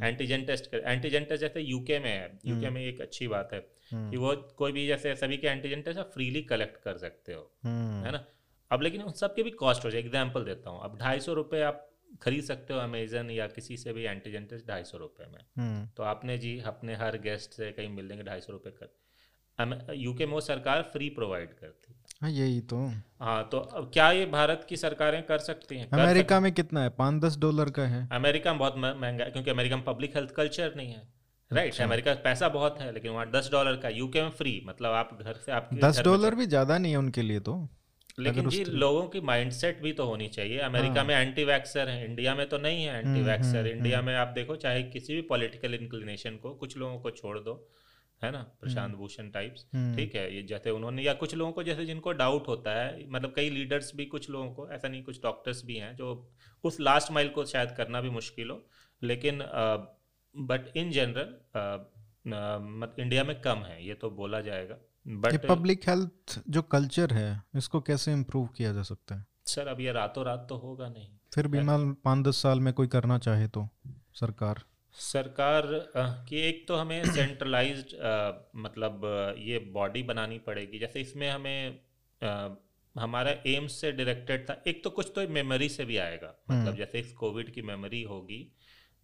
[0.03, 3.53] एंटीजन टेस्ट कर एंटीजन टेस्ट जैसे यूके में है यूके हम्म। में एक अच्छी बात
[3.53, 7.33] है कि वो कोई भी जैसे सभी के एंटीजन टेस्ट आप फ्रीली कलेक्ट कर सकते
[7.33, 8.25] हो है ना?
[8.71, 11.61] अब लेकिन उन सबके भी कॉस्ट हो जाए एग्ज़ाम्पल देता हूँ अब ढाई सौ रुपये
[11.63, 11.87] आप
[12.21, 15.87] खरीद सकते हो अमेजन या किसी से भी एंटीजन टेस्ट ढाई सौ रुपये में। हम्म।
[15.97, 20.25] तो आपने जी अपने हर गेस्ट से कहीं मिल लेंगे ढाई सौ रुपये कर। यूके
[20.25, 22.77] में वो सरकार फ्री प्रोवाइड करती है। हाँ यही तो।
[23.19, 25.89] हाँ तो अब क्या ये भारत की सरकारें कर सकती हैं?
[25.91, 26.89] अमेरिका में कितना है?
[26.91, 30.31] पाँच दस डॉलर का है। अमेरिका में बहुत महँगा है क्योंकि अमेरिका में पब्लिक हेल्थ
[30.31, 31.07] कल्चर नहीं है।
[31.51, 34.93] राइट अच्छा। अमेरिका पैसा बहुत है लेकिन वहाँ दस डॉलर का यूके में फ्री मतलब
[34.93, 37.55] आप घर से आपके दस डॉलर भी ज़्यादा नहीं है उनके लिए तो।
[38.17, 42.05] लेकिन जी लोगों की माइंडसेट भी तो होनी चाहिए। अमेरिका हाँ। में एंटी वैक्सर है
[42.05, 45.15] इंडिया में तो नहीं है anti hmm, vaxxer hmm, India में आप देखो चाहे किसी
[45.15, 47.55] भी पॉलिटिकल इंक्लिनेशन को कुछ लोगों को छोड़ दो
[48.21, 48.41] है ना?
[48.61, 50.35] प्रशांत भूषण टाइप्स हम्म, ठीक है?
[50.35, 53.91] ये जैसे उन्होंने या कुछ लोगों को जैसे जिनको डाउट होता है मतलब कई लीडर्स
[53.95, 56.07] भी कुछ लोगों को ऐसा नहीं कुछ डॉक्टर्स भी हैं जो
[56.63, 58.65] उस लास्ट माइल को शायद करना भी मुश्किल हो
[59.01, 59.41] लेकिन
[60.35, 61.35] बट इन जनरल
[62.99, 67.41] इंडिया में कम है ये तो बोला जाएगा। ये बट पब्लिक हेल्थ जो कल्चर है
[67.55, 69.25] इसको कैसे इम्प्रूव किया जा सकता है?
[69.45, 72.73] सर अब ये रातों रात तो होगा नहीं। फिर भी मान पाँच दस साल में
[72.73, 73.67] कोई करना चाहे तो
[74.15, 74.61] सरकार।
[74.95, 75.63] सरकार
[76.29, 77.95] की एक तो हमें सेंट्रलाइज्ड
[78.55, 79.01] मतलब
[79.37, 81.79] ये बॉडी बनानी पड़ेगी। जैसे इसमें हमें
[82.21, 82.55] अ,
[82.95, 86.75] हमारा एम्स से डायरेक्टेड था। एक तो कुछ तो मेमोरी से भी आएगा। मतलब हम्म।
[86.75, 88.39] जैसे इस कोविड की मेमोरी होगी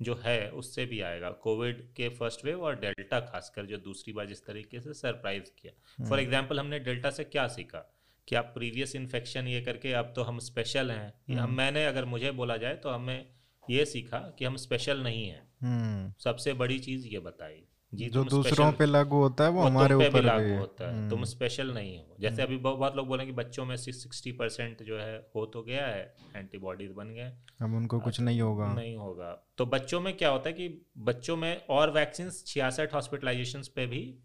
[0.02, 4.26] जो है उससे भी आएगा। कोविड के फ़र्स्ट वेव और डेल्टा खासकर जो दूसरी बार
[4.26, 7.98] जिस तरीके से सरप्राइज़ किया। हम्म। फॉर एग्ज़ाम्पल हमने डेल्टा से क्या सीखा?
[8.28, 11.86] कि आप प्रीवियस इन्फेक्शन ये करके अब तो हम स्पेशल हैं। ये हम हम्म। मैंने
[11.86, 13.30] अगर मुझे बोला जाए तो हमें
[13.70, 18.24] ये सीखा कि हम स्पेशल नहीं हैं। हम्म। सबसे बड़ी चीज़ ये बताई। जी जो
[18.24, 21.74] दूसरों पे लागू होता है वो वो हमारे ऊपर लागू होता है तुम हम्म, स्पेशल
[21.74, 25.64] नहीं हो। जैसे अभी बहुत लोग बोलेंगे बच्चों में सिक्सटी परसेंट जो है हो तो
[25.64, 30.18] गया है एंटीबॉडीज बन गए। अब उनको कुछ नहीं होगा। नहीं होगा। तो बच्चों में
[30.18, 34.18] क्या होता है कि बच्चों में और वैक्सीन छियासठ हॉस्पिटलाइजेशन पे भी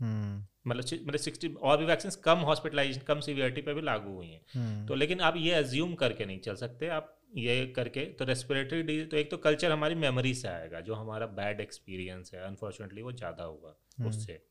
[0.00, 4.26] हम्म। मतलब मतलब सिक्सटी और भी वैक्सीन कम हॉस्पिटलाइजेशन कम सीवियरिटी पे भी लागू हुई
[4.26, 8.24] हैं। हम्म, तो लेकिन आप ये अज्यूम करके नहीं चल सकते आप ये करके तो
[8.24, 12.40] रेस्पिरेटरी डिज़ीज़ तो एक तो कल्चर हमारी मेमोरी से आएगा जो हमारा बैड एक्सपीरियंस है
[12.40, 14.42] अनफॉर्चुनेटली वो ज़्यादा होगा हम्म। उससे।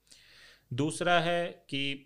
[0.74, 2.06] दूसरा है कि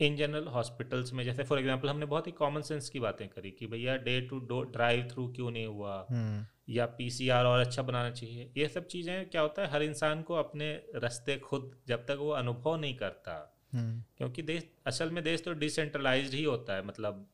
[0.00, 3.50] इन जनरल हॉस्पिटल्स में जैसे फॉर एग्जांपल हमने बहुत ही कॉमन सेंस की बातें करी
[3.50, 6.06] कि भैया डे टू डो ड्राइव थ्रू क्यों नहीं हुआ?
[6.10, 10.22] हम्म, या पीसीआर और अच्छा बनाना चाहिए। ये सब चीज़ें क्या होता है हर इंसान
[10.22, 15.24] को अपने रास्ते खुद जब तक वो अनुभव नहीं करता हम्म, क्योंकि देश असल में
[15.24, 17.26] देश तो डिसेंट्रलाइज ही होता है मतलब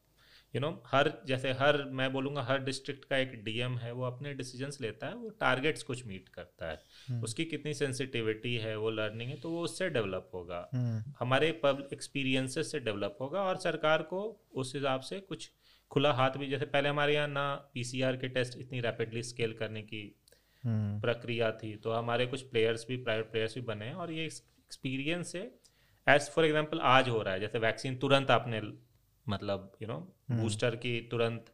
[0.55, 4.33] यू नो हर जैसे हर मैं बोलूँगा हर डिस्ट्रिक्ट का एक डीएम है वो अपने
[4.35, 8.91] डिसीजंस लेता है वो टारगेट्स कुछ मीट करता है। हम्म, उसकी कितनी सेंसिटिविटी है वो
[8.91, 13.59] लर्निंग है तो वो उससे डेवलप होगा। हम्म, हमारे पब्लिक एक्सपीरियंसेस से डेवलप होगा और
[13.61, 14.23] सरकार को
[14.55, 15.51] उस हिसाब से कुछ
[15.91, 19.83] खुला हाथ भी जैसे पहले हमारे यहाँ ना पीसीआर के टेस्ट इतनी रैपिडली स्केल करने
[19.83, 20.03] की
[20.65, 24.25] हम्म, प्रक्रिया थी तो हमारे कुछ प्लेयर्स भी प्राइवेट प्लेयर्स भी बने हैं और ये
[24.25, 25.51] एक्सपीरियंस से
[26.07, 28.61] एज फॉर एग्ज़ाम्पल आज हो रहा है जैसे वैक्सीन तुरंत आपने
[29.27, 31.53] मतलब यू नो हम्म। बूस्टर की तुरंत।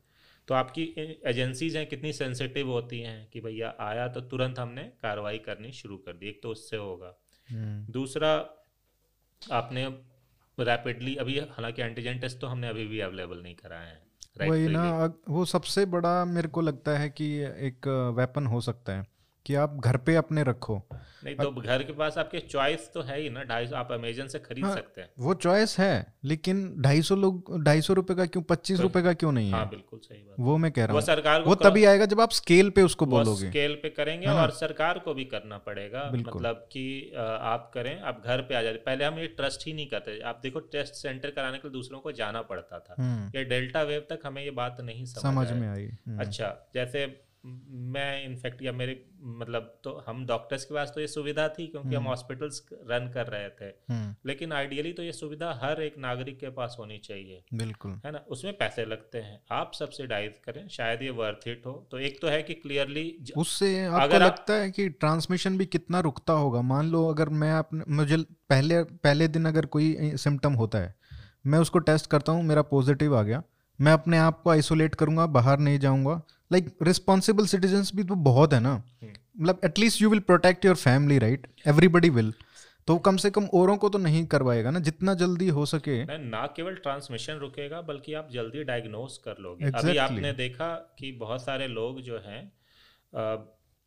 [0.48, 0.82] तो आपकी
[1.26, 5.96] एजेंसीज हैं कितनी सेंसिटिव होती हैं कि भैया आया तो तुरंत हमने कार्रवाई करनी शुरू
[5.96, 7.12] कर दी। एक तो उससे होगा।
[7.48, 8.32] हम्म, दूसरा
[9.42, 9.86] आपने
[10.58, 15.14] रैपिडली अभी हालाँकि एंटीजन टेस्ट तो हमने अभी भी अवेलेबल नहीं कराए हैं वही ना
[15.28, 19.15] वो सबसे बड़ा मेरे को लगता है कि एक वेपन हो सकता है।
[19.46, 20.82] कि आप घर पे अपने रखो।
[21.24, 24.38] नहीं तो घर के पास आपके चॉइस तो है ही ना ढाई आप अमेजन से
[24.38, 28.26] खरीद हाँ, सकते हैं। वो चॉइस है लेकिन ढाई सौ लोग ढाई सौ रुपये का
[28.26, 29.52] क्यों पच्चीस रुपये का क्यों नहीं है?
[29.52, 32.30] हाँ बिल्कुल सही बात। वो मैं कह रहा हूँ। सरकार वो तभी आएगा जब आप
[32.30, 36.66] स्केल पे उसको बोलोगे। स्केल पे करेंगे है। और सरकार को भी करना पड़ेगा। मतलब
[36.72, 40.20] कि आप करें आप घर पे आ जाते पहले हम ये ट्रस्ट ही नहीं करते।
[40.22, 43.02] आप देखो टेस्ट सेंटर कराने के लिए दूसरों को जाना पड़ता था।
[43.36, 47.06] ये डेल्टा वेव तक हमें ये बात नहीं समझ समझ में आई। हम्म, अच्छा जैसे
[47.46, 51.88] म- इनफैक्ट या मेरे मतलब तो हम डॉक्टर्स के पास तो ये सुविधा थी क्योंकि
[51.88, 55.98] हम हम्म। हॉस्पिटल्स रन कर रहे थे। हम्म, लेकिन आइडियली तो ये सुविधा हर एक
[55.98, 58.24] नागरिक के पास होनी चाहिए। बिल्कुल। है ना?
[58.28, 62.28] उसमें पैसे लगते हैं। आप सब्सिडाइज करें शायद ये वर्थ इट हो। तो एक तो
[62.28, 66.62] है कि क्लियरली उससे आपको अगर लगता है कि ट्रांसमिशन भी कितना रुकता होगा?
[66.62, 70.94] मान लो अगर मैं अपने मुझे पहले पहले दिन अगर कोई सिम्टम होता है
[71.46, 73.42] मैं उसको टेस्ट करता हूँ मेरा पॉजिटिव आ गया।
[73.78, 78.52] मैं अपने आप को आइसोलेट करूँगा बाहर नहीं जाऊँगा। लाइक रिस्पॉन्सिबल सिटीजन भी तो बहुत
[78.52, 82.32] है ना। हम्म। मतलब at least you will protect your family right everybody will
[82.88, 86.46] तो कम से कम औरों को तो नहीं करवाएगा ना जितना जल्दी हो सके। ना
[86.46, 89.84] केवल ट्रांसमिशन रुकेगा बल्कि आप जल्दी डायग्नोस कर लोगे। exactly.
[89.84, 92.42] अभी आपने देखा कि बहुत सारे लोग जो हैं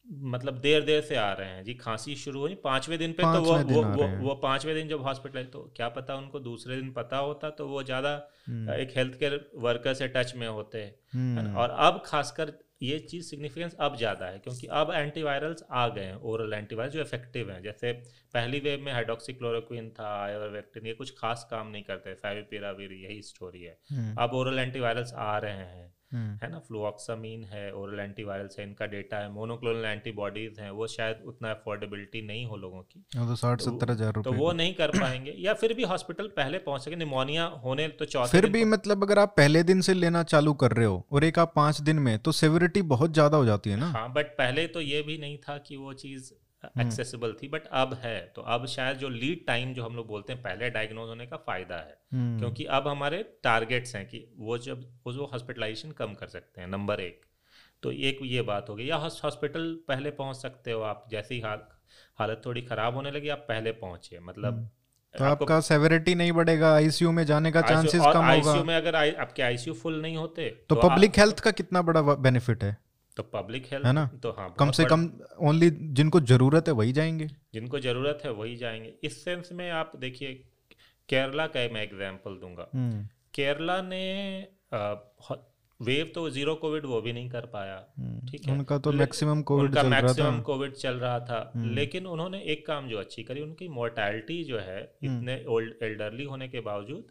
[0.09, 3.41] मतलब देर देर से आ रहे हैं। जी खांसी शुरू हुई पाँचवें दिन पे तो
[3.41, 7.17] वो वो वो, वो पाँचवें दिन जब हॉस्पिटल तो क्या पता उनको दूसरे दिन पता
[7.17, 8.13] होता तो वो ज़्यादा
[8.47, 12.97] हम्म, एक हेल्थ केयर वर्कर से टच में होते। हैं हम्म, और अब खासकर ये
[13.01, 17.51] चीज़ सिग्निफिकेंस अब ज़्यादा है क्योंकि अब एंटीवायरल्स आ गए हैं ओरल एंटीवायरल जो इफ़ेक्टिव
[17.51, 17.91] हैं। जैसे
[18.33, 23.61] पहली वेव में हाइड्रोक्सीक्लोरोक्विन था आयोवेक्टिन ये कुछ खास काम नहीं करते फेविपिराविर यही स्टोरी
[23.61, 26.59] है। हम्म, अब ओरल एंटीवायरल्स आ रहे हैं। है ना?
[26.59, 32.21] फ्लूऑक्सामीन है ओरल एंटीवायरल्स है इनका डेटा है मोनोक्लोनल एंटीबॉडीज हैं वो शायद उतना अफोर्डेबिलिटी
[32.21, 35.53] नहीं हो लोगों की। तो साठ तो- सत्तर हज़ार तो वो नहीं कर पाएँगे। या
[35.53, 39.33] फिर भी हॉस्पिटल पहले पहुँच सके निमोनिया होने तो चौथे फिर भी मतलब अगर आप
[39.37, 42.31] पहले दिन से लेना चालू कर रहे हो और एक आप पाँच दिन में तो
[42.33, 45.57] सेवरिटी बहुत ज़्यादा हो जाती है ना। हाँ बट पहले तो ये भी नहीं था
[45.57, 46.47] कि वो चीज़ हम्म।
[46.81, 50.33] एक्सेसिबल थी बट अब है। तो अब शायद जो लीड टाइम जो हम लोग बोलते
[50.33, 54.57] हैं पहले डायग्नोज होने का फ़ायदा है। हम्म, क्योंकि अब हमारे टारगेट्स हैं कि वो
[54.57, 57.21] जब वो जो हॉस्पिटलाइजेशन कम कर सकते हैं नंबर एक।
[57.83, 61.41] तो एक ये बात हो गई। या हॉस्पिटल पहले पहुँच सकते हो आप जैसे ही
[61.41, 61.59] हाल
[62.19, 64.69] हालत थोड़ी ख़राब होने लगी आप पहले पहुँचे मतलब
[65.17, 69.15] तो आपका सेवरिटी नहीं बढ़ेगा आईसीयू में जाने का चांसेस कम होगा। आईसीयू में अगर
[69.15, 72.77] आपके आईसीयू फुल नहीं होते तो आप- पब्लिक हेल्थ का कितना बड़ा बेनिफिट है?
[73.19, 74.05] तो पब्लिक हेल्थ है ना?
[74.23, 75.09] तो हाँ कम से कम
[75.41, 79.91] ओनली जिनको ज़रूरत है वही जाएँगे। जिनको ज़रूरत है वही जाएँगे। इस सेंस में आप
[79.95, 80.33] देखिए
[81.09, 83.03] केरला का मैं एग्जांपल दूँगा। हम्म,
[83.33, 84.03] केरला ने
[85.79, 89.41] वेव तो ज़ीरो कोविड वो भी नहीं कर पाया। हम्म, ठीक है। उनका तो मैक्सिमम
[89.41, 92.87] कोविड उनका चल रहा था। मैक्सिमम कोविड चल रहा था। हम्म। लेकिन उन्होंने एक काम
[92.87, 97.07] जो अच्छी करी उनकी मोर्टैलिटी जो है। इतने ओल्ड एल्डरली होने के बावजूद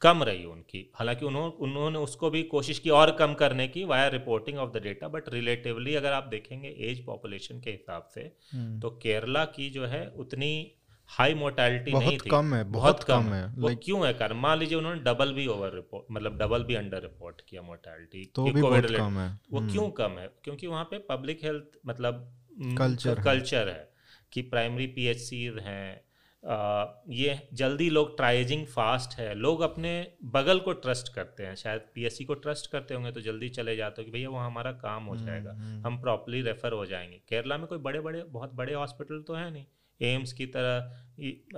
[0.00, 4.08] कम रही उनकी। हालाँकि उन्होंने उन्होंने उसको भी कोशिश की और कम करने की via
[4.08, 8.80] reporting of the data but relatively अगर आप देखेंगे एज पॉपुलेशन के हिसाब से हम्म,
[8.80, 10.72] तो केरला की जो है उतनी
[11.06, 14.14] हाई मोर्टैलिटी नहीं थी। कम है बहुत कम कम है। वो लाइक क्यों है?
[14.14, 18.32] कारण मान लीजिए उन्होंने डबल भी ओवर रिपोर्ट मतलब डबल भी अंडर रिपोर्ट किया मोर्टैलिटी
[18.34, 20.30] तो भी बहुत कम है। वो हम्म, क्यों कम है?
[20.44, 22.34] क्योंकि वहाँ पे पब्लिक हेल्थ मतलब
[22.80, 23.90] Culture है। कल्चर है
[24.32, 26.00] कि प्राइमरी पीएचसी हैं
[26.42, 29.90] ये जल्दी लोग ट्राइजिंग फास्ट है। लोग अपने
[30.24, 34.02] बगल को ट्रस्ट करते हैं। शायद पीएससी को ट्रस्ट करते होंगे तो जल्दी चले जाते
[34.02, 37.58] हो कि भैया वो हमारा काम हो जाएगा। हम्म, हम प्रॉपरली रेफर हो जाएँगे। केरला
[37.58, 39.66] में कोई बड़े बड़े बहुत बड़े हॉस्पिटल तो है नहीं।
[40.00, 41.04] एम्स की तरह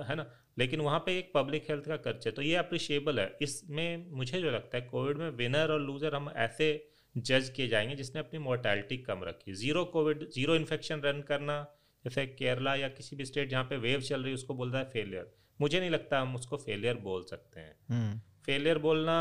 [0.03, 0.25] है ना?
[0.57, 4.41] लेकिन वहाँ पे एक पब्लिक हेल्थ का खर्च है। तो ये अप्रिशिएबल है। इसमें मुझे
[4.41, 8.39] जो लगता है कोविड में विनर और लूजर हम ऐसे जज किए जाएँगे जिसने अपनी
[8.39, 11.65] मोर्टैलिटी कम रखी। Zero COVID zero infection run करना
[12.05, 14.81] जैसे केरला या किसी भी स्टेट जहाँ पे वेव चल रही है उसको बोल रहा
[14.81, 17.75] है फेलियर मुझे नहीं लगता हम उसको फेलियर बोल सकते हैं.
[17.89, 19.15] हम्म, फेलियर बोलना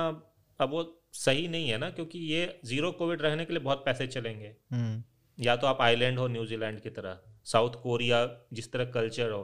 [0.61, 0.83] अब वो
[1.15, 4.55] सही नहीं है ना क्योंकि ये ज़ीरो कोविड रहने के लिए बहुत पैसे चलेंगे.
[4.73, 5.03] हम्म,
[5.39, 8.19] या तो आप आइलैंड हो न्यूजीलैंड की तरह साउथ कोरिया
[8.53, 9.43] जिस तरह कल्चर हो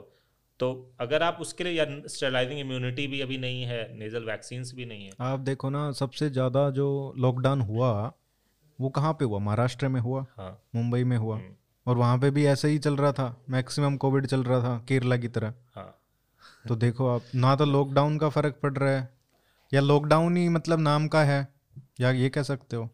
[0.59, 0.67] तो
[0.99, 5.05] अगर आप उसके लिए या स्टेलाइजिंग इम्यूनिटी भी अभी नहीं है नेजल वैक्सीन भी नहीं
[5.05, 5.11] है.
[5.19, 7.91] आप देखो ना सबसे ज़्यादा जो लॉकडाउन हुआ
[8.79, 9.39] वो कहाँ पे हुआ?
[9.39, 10.25] महाराष्ट्र में हुआ?
[10.37, 11.37] हाँ। मुंबई में हुआ?
[11.37, 11.55] हम्म,
[11.87, 15.17] और वहाँ पे भी ऐसे ही चल रहा था। मैक्सिमम कोविड चल रहा था केरला
[15.17, 15.93] की तरह। हाँ।
[16.67, 19.09] तो देखो आप ना तो लॉकडाउन का फ़र्क पड़ रहा है
[19.73, 21.47] या लॉकडाउन ही मतलब नाम का है
[22.01, 22.89] या ये कह सकते हो?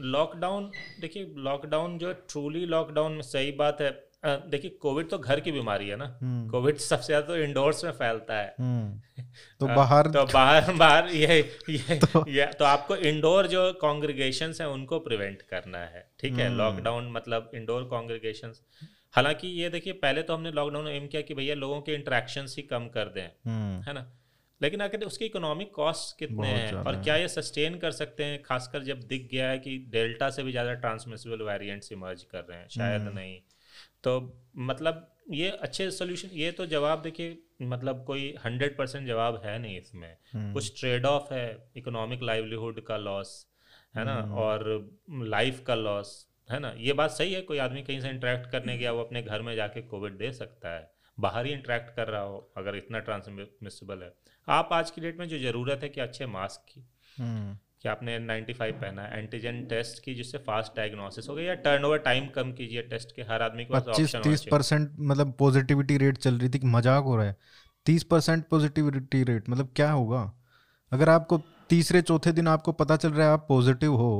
[0.00, 5.52] लॉकडाउन देखिए लॉकडाउन जो ट्रूली लॉकडाउन में सही बात है। देखिए कोविड तो घर की
[5.52, 9.22] बीमारी है ना। हम्म, कोविड सबसे ज़्यादा तो इंडोर्स में फैलता है। हम्म,
[9.60, 11.38] तो बाहर तो बाहर बाहर ये
[11.70, 16.46] ये तो- ये तो आपको इंडोर जो कॉन्ग्रीगेशन है उनको प्रिवेंट करना है ठीक है?
[16.46, 18.52] हम्म। लॉकडाउन मतलब इंडोर कॉन्ग्रीगेशन
[19.14, 22.54] हालाँकि ये देखिए पहले तो हमने लॉकडाउन में एम किया कि भैया लोगों के इंटरेक्शंस
[22.56, 24.06] ही कम कर दें हम्म, है ना?
[24.60, 28.42] लेकिन आखिर उसके इकोनॉमिक कॉस्ट कितने हैं और क्या ये सस्टेन कर सकते हैं?
[28.42, 32.58] खासकर जब दिख गया है कि डेल्टा से भी ज़्यादा ट्रांसमिसिबल वेरिएंट्स इमर्ज कर रहे
[32.58, 33.38] हैं शायद हम्म। नहीं।
[34.08, 39.58] तो मतलब ये अच्छे सोल्यूशन ये तो जवाब देखिए मतलब कोई हंड्रेड परसेंट जवाब है
[39.58, 43.46] नहीं इसमें। हम्म, कुछ ट्रेड ऑफ़ है इकोनॉमिक लाइवलीहुड का लॉस
[43.96, 44.14] है ना?
[44.14, 46.74] हम्म। और लाइफ का लॉस है ना?
[46.78, 49.54] ये बात सही है कोई आदमी कहीं से इंटरेक्ट करने गया वो अपने घर में
[49.56, 50.90] जाके कोविड दे सकता है।
[51.20, 54.12] बाहर ही इंटरेक्ट कर रहा हो अगर इतना ट्रांसमिसिबल है।
[54.48, 56.88] आप आज की डेट में जो ज़रूरत है कि अच्छे मास्क की।
[57.18, 61.54] हम्म, कि आपने N95 पहना है एंटीजन टेस्ट की जिससे फास्ट डायग्नोसिस हो गया या
[61.64, 65.32] टर्नओवर टाइम कम कीजिए टेस्ट के हर आदमी के पास पच्चीस ऑप्शन तीस परसेंट मतलब
[65.38, 67.36] पॉजिटिविटी रेट चल रही थी कि मज़ाक हो रहा है।
[67.86, 70.22] तीस परसेंट पॉजिटिविटी रेट मतलब क्या होगा?
[70.92, 74.10] अगर आपको तीसरे चौथे दिन आपको पता चल रहा है आप पॉजिटिव हो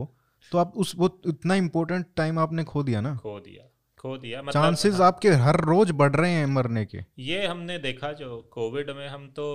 [0.52, 3.68] तो आप उस वो इतना इम्पोर्टेंट टाइम आपने खो दिया ना। खो दिया।
[4.06, 8.12] खो दिया। मतलब चांसेस आपके हर रोज बढ़ रहे हैं मरने के। ये हमने देखा
[8.12, 9.46] जो कोविड में हम तो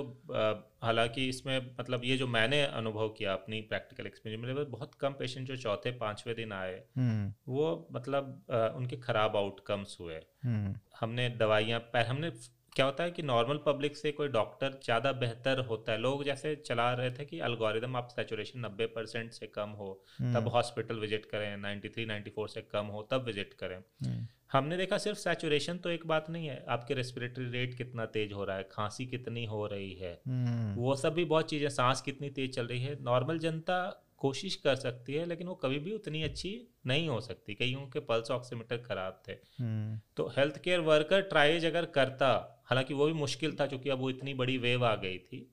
[0.84, 5.14] हालाँकि इसमें मतलब ये जो मैंने अनुभव किया अपनी प्रैक्टिकल एक्सपीरियंस मेरे पास बहुत कम
[5.20, 10.76] पेशेंट जो चौथे पांचवे दिन आए हम्म, वो मतलब आ, उनके खराब आउटकम्स हुए। हम्म,
[11.00, 11.80] हमने दवाइयाँ
[12.10, 12.32] हमने
[12.76, 15.98] क्या होता है कि नॉर्मल पब्लिक से कोई डॉक्टर ज़्यादा बेहतर होता है?
[15.98, 20.26] लोग जैसे चला रहे थे कि अल्गोरिदम आप सेचुरेशन नब्बे परसेंट से कम हो तब
[20.26, 24.98] हम्म, हॉस्पिटल विज़िट करें 93 94 से कम हो तब विज़िट करें। हम्म, हमने देखा
[24.98, 28.68] सिर्फ़ सैचुरेशन तो एक बात नहीं है आपके रेस्पिरेटरी रेट कितना तेज हो रहा है
[28.72, 32.68] खांसी कितनी हो रही है हम्म, वो सब भी बहुत चीज़ें सांस कितनी तेज चल
[32.68, 33.78] रही है। नॉर्मल जनता
[34.22, 36.52] कोशिश कर सकती है लेकिन वो कभी भी उतनी अच्छी
[36.88, 41.66] नहीं हो सकती। कईयों के पल्स ऑक्सीमीटर खराब थे। हम्म, तो हेल्थ केयर वर्कर ट्राइज
[41.66, 42.28] अगर करता
[42.70, 45.48] हालाँकि वो भी मुश्किल था क्योंकि अब वो इतनी बड़ी वेव आ गई थी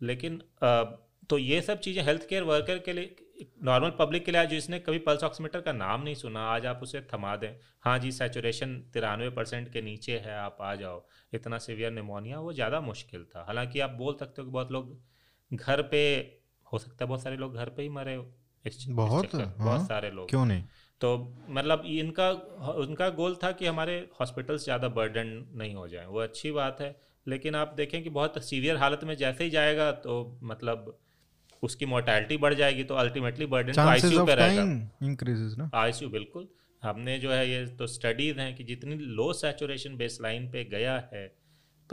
[0.00, 0.82] लेकिन अ,
[1.30, 3.14] तो ये सब चीज़ें हेल्थ केयर वर्कर के लिए
[3.64, 6.80] नॉर्मल पब्लिक के लिए आज जिसने कभी पल्स ऑक्सीमीटर का नाम नहीं सुना। आज आप
[6.82, 7.50] उसे थमा दें
[7.84, 12.52] हाँ जी सैचुरेशन तिरानवे परसेंट के नीचे है आप आ जाओ। इतना सीवियर निमोनिया वो
[12.52, 14.96] ज़्यादा मुश्किल था। हालाँकि आप बोल सकते हो कि बहुत लोग
[15.50, 16.02] घर पे
[16.72, 18.14] हो सकता है बहुत सारे लोग घर पे ही मरे
[18.64, 19.34] इस बहुत?
[19.34, 20.62] हाँ, बहुत सारे लोग। क्यों नहीं?
[21.00, 21.16] तो
[21.50, 22.30] मतलब इनका
[22.78, 26.94] उनका गोल था कि हमारे हॉस्पिटल्स ज़्यादा बर्डन नहीं हो जाए। वो अच्छी बात है
[27.26, 30.96] लेकिन आप देखें कि बहुत सीवियर हालत में जैसे ही जाएगा तो मतलब
[31.62, 35.70] उसकी मोर्टैलिटी बढ़ जाएगी तो अल्टीमेटली बर्डन तो आईसीयू पे रहेगा। टाइम इंक्रीजेस ना?
[35.74, 36.48] आईसीयू बिल्कुल।
[36.82, 40.96] हमने जो है ये तो स्टडीज़ हैं कि जितनी लो सैचुरेशन बेस लाइन पे गया
[41.12, 41.26] है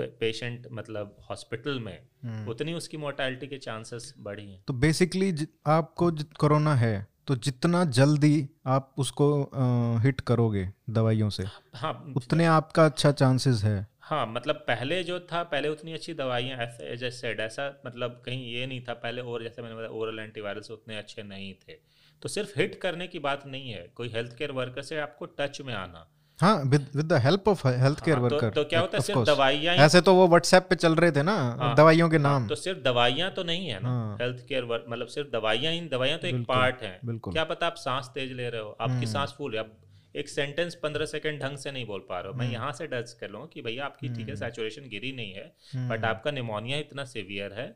[0.02, 5.34] पेशेंट मतलब हॉस्पिटल में हम्म। उतनी उसकी मोर्टैलिटी के चांसेस बढ़ी हैं। तो बेसिकली
[5.68, 6.96] आपको कोरोना है
[7.28, 11.44] तो जितना जल्दी आप उसको आ, हिट करोगे दवाइयों से
[11.76, 16.58] हाँ उतने आपका अच्छा चांसेस है। हाँ मतलब पहले जो था पहले उतनी अच्छी दवाइयाँ
[16.58, 20.72] ऐसे जैसे ऐसा मतलब कहीं ये नहीं था पहले और जैसे मैंने बताया ओरल एंटीवायरस
[20.72, 21.78] उतने अच्छे नहीं थे।
[22.22, 25.62] तो सिर्फ़ हिट करने की बात नहीं है कोई हेल्थ केयर वर्कर से आपको टच
[25.62, 26.08] में आना
[26.44, 29.02] हाँ with with the help of health care हाँ, तो, वर्कर तो क्या होता है
[29.04, 32.24] सिर्फ़ दवाइयाँ ऐसे तो वो व्हाट्सएप पे चल रहे थे ना हाँ, दवाइयों के हाँ,
[32.24, 35.74] नाम। तो सिर्फ़ दवाइयाँ तो नहीं है ना हाँ। हेल्थ केयर वर्क मतलब सिर्फ़ दवाइयाँ
[35.74, 38.78] ही दवाइयाँ तो एक पार्ट है। बिल्कुल। क्या पता आप सांस तेज ले रहे हो
[38.82, 39.72] आपकी हम्म। सांस फूल है। अब
[40.16, 42.88] एक सेंटेंस पंद्रह सेकंड ढंग से नहीं बोल पा रहे हो। मैं हम्म। यहाँ से
[42.88, 46.06] डच कर लूँ कि भैया आपकी ठीक है हम्म। सैचुरेशन गिरी नहीं है हम्म, बट
[46.06, 47.68] आपका निमोनिया इतना सिवियर है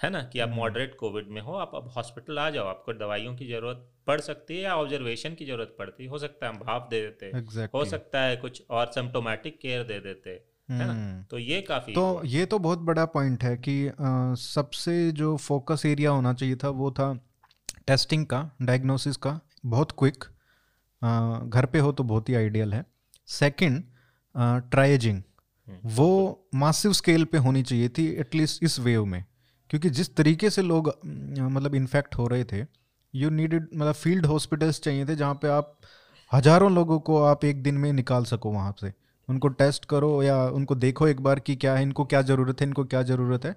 [0.00, 2.92] है ना कि आप हम्म। मॉडरेट कोविड में हो आप अब हॉस्पिटल आ जाओ आपको
[2.94, 6.52] दवाइयों की ज़रूरत पड़ सकती है या ऑब्जर्वेशन की ज़रूरत पड़ती है हो सकता है
[6.52, 7.74] हम भाप दे देते exactly.
[7.74, 10.30] हो सकता है कुछ और सिम्टोमेटिक केयर दे देते
[10.68, 13.94] है ना हम्म। तो ये काफ़ी तो ये तो बहुत बड़ा पॉइंट है कि अ,
[14.38, 17.12] सबसे जो फोकस एरिया होना चाहिए था वो था
[17.86, 20.24] टेस्टिंग का डायग्नोसिस का बहुत क्विक
[21.02, 22.84] घर पे हो तो बहुत ही आइडियल है
[23.28, 23.82] सेकंड
[24.70, 25.22] ट्राइजिंग
[25.68, 26.08] हम्म। वो
[26.54, 29.24] मासिव स्केल पे होनी चाहिए थी एटलीस्ट इस वेव में
[29.70, 32.64] क्योंकि जिस तरीके से लोग मतलब इन्फेक्ट हो रहे थे
[33.14, 35.76] यू नीडेड मतलब फ़ील्ड हॉस्पिटल्स चाहिए थे जहाँ पे आप
[36.30, 38.92] हज़ारों लोगों को आप एक दिन में निकाल सको वहाँ से।
[39.28, 42.66] उनको टेस्ट करो या उनको देखो एक बार कि क्या है, इनको क्या ज़रूरत है,
[42.66, 43.54] इनको क्या ज़रूरत है।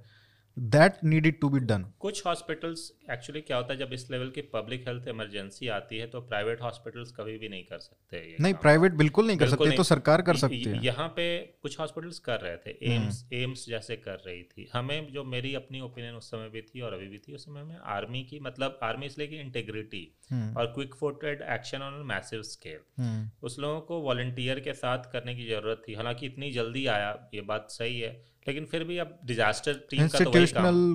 [0.58, 4.42] That needed to be done कुछ हॉस्पिटल्स एक्चुअली क्या होता है जब इस लेवल की
[4.42, 8.94] पब्लिक हेल्थ इमरजेंसी आती है तो प्राइवेट हॉस्पिटल्स कभी भी नहीं कर सकते नहीं प्राइवेट
[8.94, 11.26] बिल्कुल नहीं कर सकते नहीं। तो सरकार कर सकती है। यहाँ पे
[11.62, 15.82] कुछ हॉस्पिटल्स कर रहे थे एम्स एम्स जैसे कर रही थी। हमें जो मेरी अपनी
[15.82, 18.80] ओपिनियन उस समय भी थी और अभी भी थी उस समय में आर्मी की मतलब
[18.84, 23.82] आर्मी इसलिए की इंटेग्रिटी हम्म, और quick footed action on massive scale hmm, उस लोगों
[23.82, 28.00] को वॉलंटियर के साथ करने की ज़रूरत थी। हालाँकि इतनी जल्दी आया ये बात सही
[28.00, 28.12] है
[28.48, 30.32] लेकिन फिर भी अब डिजास्टर टीम का तो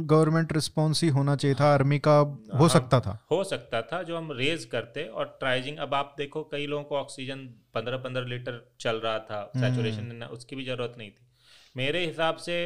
[0.07, 4.03] गवर्नमेंट रिस्पॉन्स ही होना चाहिए था आर्मी का हो हाँ। सकता था। हो सकता था
[4.03, 8.27] जो हम रेज करते और ट्राइजिंग अब आप देखो कई लोगों को ऑक्सीजन पंद्रह पंद्रह
[8.27, 11.27] लीटर चल रहा था हम्म। सैचुरेशन उसकी भी ज़रूरत नहीं थी।
[11.77, 12.57] मेरे हिसाब से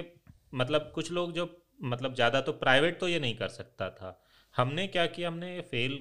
[0.55, 1.49] मतलब कुछ लोग जो
[1.85, 4.19] मतलब ज़्यादा तो प्राइवेट तो ये नहीं कर सकता था।
[4.55, 5.29] हमने क्या किया?
[5.29, 5.99] हमने फेल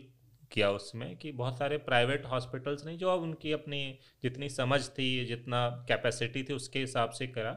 [0.52, 3.80] किया उसमें कि बहुत सारे प्राइवेट हॉस्पिटल्स नहीं जो अब उनकी अपनी
[4.24, 7.52] जितनी समझ थी जितना कैपेसिटी थी उसके हिसाब से करा।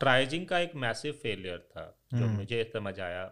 [0.00, 1.84] ट्राइजिंग का एक मैसिव फेलियर था
[2.14, 3.24] जो हम्म। मुझे समझ आया।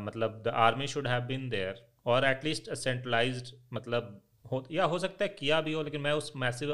[0.00, 4.20] मतलब the army should have been there और एटलीस्ट सेंट्रलाइज्ड मतलब
[4.52, 6.72] हो या हो सकता है किया भी हो लेकिन मैं उस मैसिव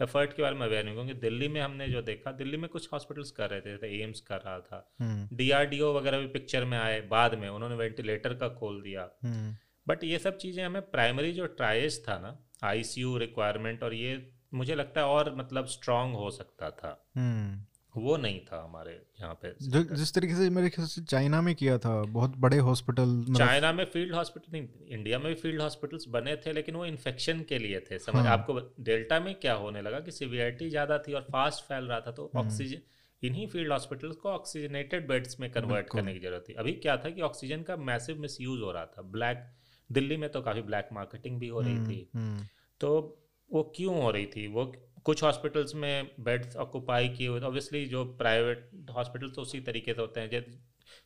[0.00, 2.88] एफर्ट के बारे में अवेयर नहीं क्योंकि दिल्ली में हमने जो देखा दिल्ली में कुछ
[2.92, 6.78] हॉस्पिटल्स कर रहे थे जैसे एम्स कर रहा था। हम्म, डीआरडीओ वगैरह भी पिक्चर में
[6.78, 11.32] आए बाद में उन्होंने वेंटिलेटर का खोल दिया। हम्म, बट ये सब चीज़ें हमें प्राइमरी
[11.32, 16.30] जो ट्राइज था ना आईसीयू रिक्वायरमेंट और ये मुझे लगता है और मतलब स्ट्रांग हो
[16.30, 17.64] सकता था। हम्म।
[17.94, 19.48] वो नहीं था हमारे यहाँ पे
[19.96, 23.72] जिस तरीके से मेरे ख्याल से चाइना में किया था बहुत बड़े हॉस्पिटल मतलब चाइना
[23.72, 27.58] में फ़ील्ड हॉस्पिटल नहीं इंडिया में भी फ़ील्ड हॉस्पिटल्स बने थे लेकिन वो इन्फेक्शन के
[27.58, 31.26] लिए थे। समझ हाँ। आपको डेल्टा में क्या होने लगा कि सिवियरिटी ज़्यादा थी और
[31.32, 32.80] फास्ट फैल रहा था तो हम्म। ऑक्सीजन
[33.22, 37.10] इन्हीं फ़ील्ड हॉस्पिटल्स को ऑक्सीजनेटेड बेड्स में कन्वर्ट करने की ज़रूरत थी। अभी क्या था
[37.10, 39.44] कि ऑक्सीजन का मैसिव मिस हो रहा था। ब्लैक
[39.90, 42.46] दिल्ली में तो काफ़ी ब्लैक मार्केटिंग भी हो रही हम्म, थी। हम्म,
[42.80, 43.18] तो
[43.50, 44.46] वो क्यों हो रही थी?
[44.46, 44.64] वो
[45.06, 50.00] कुछ हॉस्पिटल्स में बेड्स ऑक्यूपाई किए हुए ऑब्वियसली जो प्राइवेट हॉस्पिटल तो उसी तरीके से
[50.00, 50.58] होते हैं। जैसे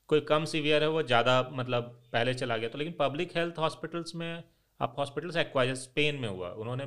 [0.09, 1.83] कोई कम सीवियर है वो ज़्यादा मतलब
[2.13, 4.43] पहले चला गया। तो लेकिन पब्लिक हेल्थ हॉस्पिटल्स में
[4.81, 6.87] आप हॉस्पिटल्स एक्वायर स्पेन में हुआ उन्होंने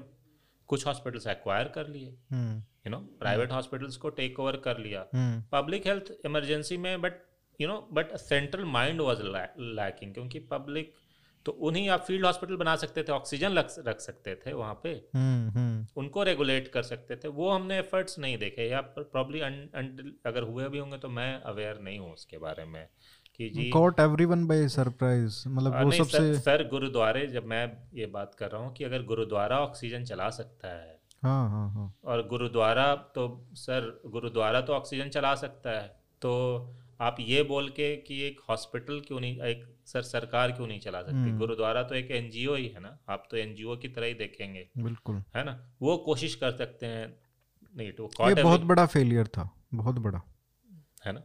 [0.70, 5.06] कुछ हॉस्पिटल्स एक्वायर कर लिए। यू नो प्राइवेट हॉस्पिटल्स को टेक ओवर कर लिया।
[5.52, 7.22] पब्लिक हेल्थ इमरजेंसी में but
[7.60, 10.94] you know but central mind was lacking क्योंकि पब्लिक
[11.50, 15.50] तो उन्हीं आप फ़ील्ड हॉस्पिटल बना सकते थे ऑक्सीजन रख सकते थे वहाँ पे। हम्म,
[15.50, 19.40] हम्म, उनको रेगुलेट कर सकते थे। वो हमने एफर्ट्स नहीं देखे। या प्रॉब्ली
[20.26, 22.88] अगर हुए भी होंगे तो मैं अवेयर नहीं हूँ उसके बारे में
[23.36, 28.06] कि जी caught everyone by surprise मतलब वो सबसे सर, सर गुरुद्वारे जब मैं ये
[28.06, 32.28] बात कर रहा हूँ कि अगर गुरुद्वारा ऑक्सीजन चला सकता है हाँ हाँ हाँ। और
[32.28, 35.88] गुरुद्वारा तो सर गुरुद्वारा तो ऑक्सीजन चला सकता है
[36.22, 36.32] तो
[37.02, 41.02] आप ये बोल के कि एक हॉस्पिटल क्यों नहीं एक सर सरकार क्यों नहीं चला
[41.02, 41.16] सकती?
[41.16, 42.98] हम्म। गुरुद्वारा तो एक एनजीओ ही है ना?
[43.10, 45.58] आप तो एनजीओ की तरह ही देखेंगे। बिल्कुल। है ना?
[45.82, 47.08] वो कोशिश कर सकते हैं
[47.78, 50.22] नहीं तो ये बहुत बड़ा फेलियर था बहुत बड़ा।
[51.06, 51.20] है ना?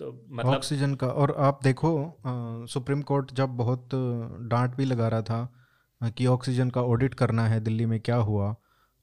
[0.00, 3.88] तो मतलब ऑक्सीजन का और आप देखो अ, सुप्रीम कोर्ट जब बहुत
[4.50, 8.54] डांट भी लगा रहा था कि ऑक्सीजन का ऑडिट करना है दिल्ली में क्या हुआ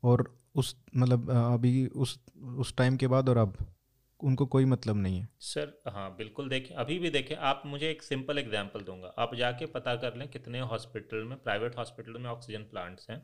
[0.03, 0.23] और
[0.55, 2.19] उस मतलब अभी उस
[2.57, 3.57] उस टाइम के बाद और अब।
[4.25, 8.03] उनको कोई मतलब नहीं है। सर हाँ बिल्कुल देखें अभी भी देखें आप मुझे एक
[8.03, 12.63] सिंपल एग्जांपल दूँगा। आप जाके पता कर लें कितने हॉस्पिटल में प्राइवेट हॉस्पिटल में ऑक्सीजन
[12.71, 13.21] प्लांट्स हैं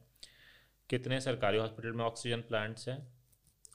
[0.89, 2.97] कितने सरकारी हॉस्पिटल में ऑक्सीजन प्लांट्स हैं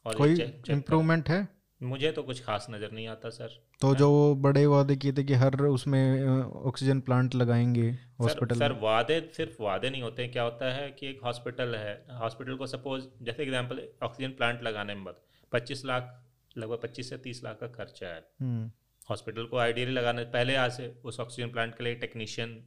[0.07, 1.47] और कोई। इम्प्रूवमेंट है?
[1.81, 5.24] मुझे तो कुछ खास नज़र नहीं आता सर। तो जो वो बड़े वादे किए थे
[5.24, 7.89] कि हर उसमें ऑक्सीजन प्लांट लगाएँगे
[8.20, 11.95] हॉस्पिटल सर में। वादे सिर्फ़ वादे नहीं होते क्या होता है कि एक हॉस्पिटल है
[12.18, 15.22] हॉस्पिटल को सपोज़ जैसे एग्जांपल ऑक्सीजन प्लांट लगाने में बत
[15.53, 16.14] पच्चीस लाख
[16.59, 18.70] लगभग पच्चीस से तीस लाख का खर्चा है। हम्म,
[19.11, 22.64] हॉस्पिटल को आइडियली लगाने पहले आज से उस ऑक्सीजन प्लांट के लिए टेक्नीशियन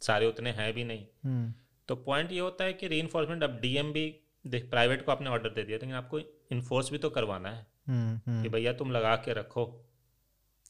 [0.00, 1.54] सारे उतने हैं भी नहीं। हम्म,
[1.88, 5.48] तो पॉइंट ये होता है कि री अब डीएम भी देख प्राइवेट को आपने ऑर्डर
[5.48, 6.18] दे दिया लेकिन आपको
[6.52, 9.86] इन्फोर्स भी तो करवाना है हम्म। कि भैया तुम लगा के रखो।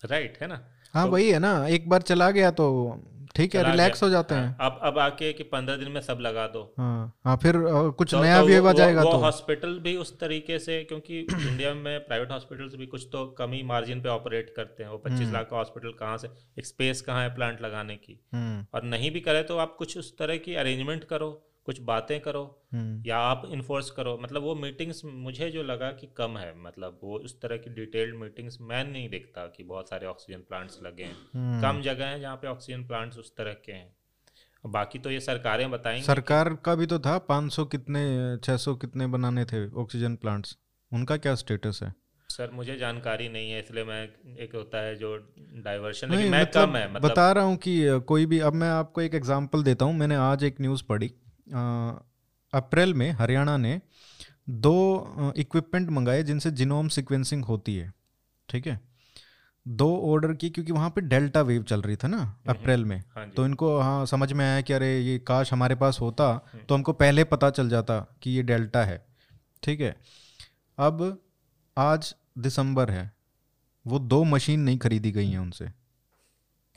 [0.04, 0.68] राइट है ना?
[0.94, 2.94] हाँ तो- वही है ना एक बार चला गया तो
[3.34, 6.18] ठीक है रिलैक्स हो जाते हाँ, हैं। अब अब आके कि पंद्रह दिन में सब
[6.20, 7.54] लगा दो। हाँ हाँ फिर
[7.98, 11.18] कुछ तो, नया तो भी आ जाएगा वो तो। हॉस्पिटल भी उस तरीके से क्योंकि
[11.48, 14.98] इंडिया में प्राइवेट हॉस्पिटल्स भी कुछ तो कम ही मार्जिन पे ऑपरेट करते हैं। वो
[14.98, 16.28] पच्चीस हम्म। लाख का हॉस्पिटल कहाँ से
[16.58, 18.20] एक स्पेस कहाँ है प्लांट लगाने की?
[18.34, 21.30] हम्म, और नहीं भी करे तो आप कुछ उस तरह की अरेंजमेंट करो।
[21.70, 22.42] कुछ बातें करो
[22.72, 26.98] हम्म, या आप इन्फोर्स करो। मतलब वो मीटिंग्स मुझे जो लगा कि कम है मतलब
[27.02, 31.04] वो उस तरह की डिटेल्ड मीटिंग्स मैं नहीं देखता कि बहुत सारे ऑक्सीजन प्लांट्स लगे
[31.04, 33.88] हैं। हम्म। कम जगह हैं जहाँ पे ऑक्सीजन प्लांट्स उस तरह के हैं।
[34.64, 38.02] बाकी तो ये सरकारें बताएँगी सरकार का भी तो था 500 कितने
[38.38, 40.56] 600 कितने बनाने थे ऑक्सीजन प्लांट्स
[40.92, 41.92] उनका क्या स्टेटस है?
[42.28, 44.02] सर मुझे जानकारी नहीं है इसलिए मैं
[44.38, 45.16] एक होता है जो
[45.64, 48.68] डाइवर्शन लेकिन मैं मतलब कम है मतलब बता रहा हूँ कि कोई भी अब मैं
[48.70, 51.10] आपको एक एग्जांपल देता हूँ। मैंने आज एक न्यूज़ पढ़ी।
[52.52, 53.80] अप्रैल में हरियाणा ने
[54.50, 57.92] दो इक्विपमेंट मंगाए जिनसे जिनोम सिक्वेंसिंग होती है।
[58.48, 58.80] ठीक है?
[59.68, 63.28] दो ऑर्डर की क्योंकि वहाँ पे डेल्टा वेव चल रही था ना अप्रैल में। हाँ
[63.30, 66.74] तो इनको हाँ समझ में आया कि अरे ये काश हमारे पास होता हम्म। तो
[66.74, 69.06] हमको पहले पता चल जाता कि ये डेल्टा है।
[69.62, 69.96] ठीक है?
[70.78, 71.22] अब
[71.76, 73.12] आज दिसंबर है।
[73.86, 75.70] वो दो मशीन नहीं खरीदी गई हैं उनसे।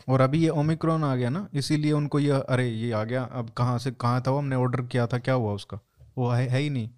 [0.08, 3.49] और अभी ये ओमिक्रॉन आ गया ना इसीलिए उनको ये अरे ये आ गया अब
[3.49, 4.38] कहाँ से कहाँ था वो?
[4.38, 5.80] हमने ऑर्डर किया था क्या हुआ उसका?
[6.18, 6.89] वो है, है ही नहीं।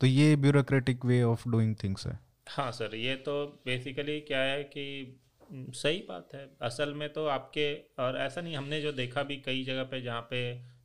[0.00, 2.18] तो ये bureaucratic way of doing things है।
[2.48, 4.84] हाँ सर ये तो बेसिकली क्या है कि
[5.50, 7.72] हम्म, सही बात है। असल में तो आपके
[8.02, 10.40] और ऐसा नहीं हमने जो देखा भी कई जगह पे जहाँ पे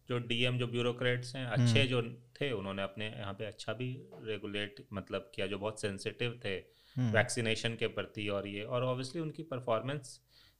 [0.10, 2.02] जो डीएम जो ब्यूरोक्रेट्स हैं हम्म। अच्छे जो
[2.42, 3.88] थे उन्होंने अपने यहाँ पे अच्छा भी
[4.24, 6.56] रेगुलेट मतलब किया जो बहुत सेंसिटिव थे
[6.96, 10.20] हम्म, वैक्सीनेशन के प्रति और ये और ऑब्वियसली उनकी परफॉर्मेंस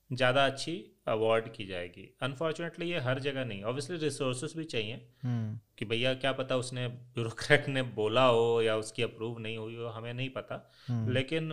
[0.10, 0.74] ज़्यादा अच्छी
[1.08, 6.14] अवार्ड की जाएगी। अनफॉर्चुनेटली ये हर जगह नहीं। ऑब्वियसली रिसोर्सेज भी चाहिए। हम्म, कि भैया
[6.16, 10.30] क्या पता उसने ब्यूरोक्रेट ने बोला हो या उसकी अप्रूव नहीं हुई हो हमें नहीं
[10.30, 11.52] पता। हम्म, लेकिन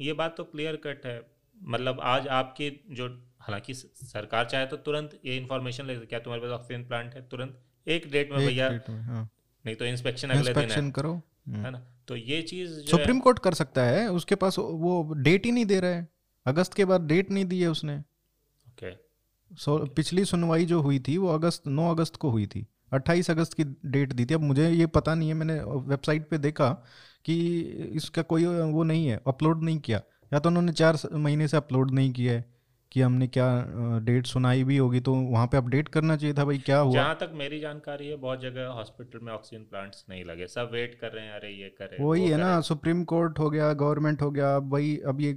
[0.00, 1.20] ये बात तो क्लियर कट है।
[1.58, 3.08] मतलब आज आपकी जो
[3.40, 7.28] हालाँकि सरकार चाहे तो तुरंत ये इन्फॉर्मेशन ले क्या तुम्हारे पास ऑक्सीजन प्लांट है?
[7.28, 9.28] तुरंत एक डेट में भैया हाँ।
[9.64, 11.82] नहीं तो इंस्पेक्शन अगले दिन है। करो। हम्म। है ना?
[12.08, 15.80] तो ये चीज़ सुप्रीम कोर्ट कर सकता है उसके पास वो डेट ही नहीं दे
[15.80, 16.08] रहा है।
[16.46, 18.92] अगस्त के बाद डेट नहीं दी है उसने। ओके
[19.56, 23.54] सो पिछली सुनवाई जो हुई थी वो अगस्त नौ अगस्त को हुई थी। 28 अगस्त
[23.54, 26.70] की डेट दी थी। अब मुझे ये पता नहीं है मैंने वेबसाइट पे देखा
[27.24, 27.36] कि
[27.94, 30.00] इसका कोई वो नहीं है अपलोड नहीं किया।
[30.32, 32.53] या तो उन्होंने चार महीने से अपलोड नहीं किया है।
[32.94, 33.46] कि हमने क्या
[34.04, 36.92] डेट सुनाई भी होगी तो वहाँ पे अपडेट करना चाहिए था भाई क्या हुआ?
[36.92, 40.94] जहाँ तक मेरी जानकारी है बहुत जगह हॉस्पिटल में ऑक्सीजन प्लांट्स नहीं लगे। सब वेट
[41.00, 44.30] कर रहे हैं अरे ये करे वही है ना सुप्रीम कोर्ट हो गया गवर्नमेंट हो
[44.30, 45.32] गया भाई अब ये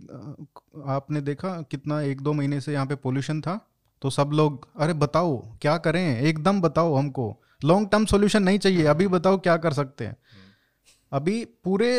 [0.88, 3.60] आपने देखा कितना एक दो महीने से यहाँ पे पोल्यूशन था?
[4.01, 6.20] तो सब लोग अरे बताओ क्या करें?
[6.20, 7.36] एकदम बताओ हमको।
[7.66, 10.16] लॉन्ग टर्म सोल्यूशन नहीं चाहिए अभी बताओ क्या कर सकते हैं।
[11.12, 11.89] अभी पूरे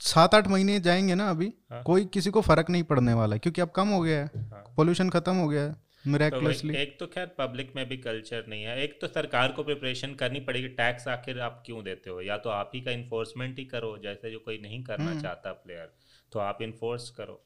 [0.00, 3.38] सात आठ महीने जाएँगे ना अभी हाँ। कोई किसी को फ़र्क नहीं पड़ने वाला है,
[3.38, 6.96] क्योंकि अब कम हो गया है हाँ। पोल्यूशन खत्म हो गया है तो मिराकुलसली एक
[7.00, 10.68] तो खैर पब्लिक में भी कल्चर नहीं है एक तो सरकार को प्रिपरेशन करनी पड़ेगी
[10.74, 14.30] टैक्स आखिर आप क्यों देते हो या तो आप ही का इन्फोर्समेंट ही करो जैसे
[14.30, 15.92] जो कोई नहीं करना हम्म। चाहता प्लेयर
[16.32, 17.42] तो आप इन्फोर्स करो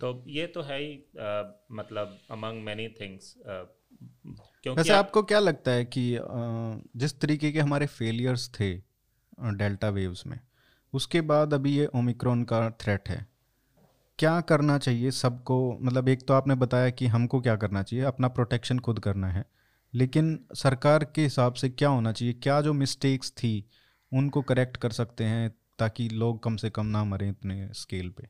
[0.00, 5.38] तो ये तो है ही अ, मतलब अमंग मैनी थिंग्स क्योंकि वैसे आप, आपको क्या
[5.38, 6.18] लगता है कि
[6.96, 8.72] जिस तरीके के हमारे फेलियर्स थे
[9.54, 10.38] डेल्टा वेव्स में
[10.94, 13.26] उसके बाद अभी ये ओमिक्रॉन का थ्रेट है।
[14.18, 15.78] क्या करना चाहिए सबको?
[15.82, 19.44] मतलब एक तो आपने बताया कि हमको क्या करना चाहिए अपना प्रोटेक्शन खुद करना है।
[19.94, 22.34] लेकिन सरकार के हिसाब से क्या होना चाहिए?
[22.34, 23.64] क्या जो मिस्टेक्स थी
[24.12, 28.28] उनको करेक्ट कर सकते हैं ताकि लोग कम से कम ना मरें इतने स्केल पे?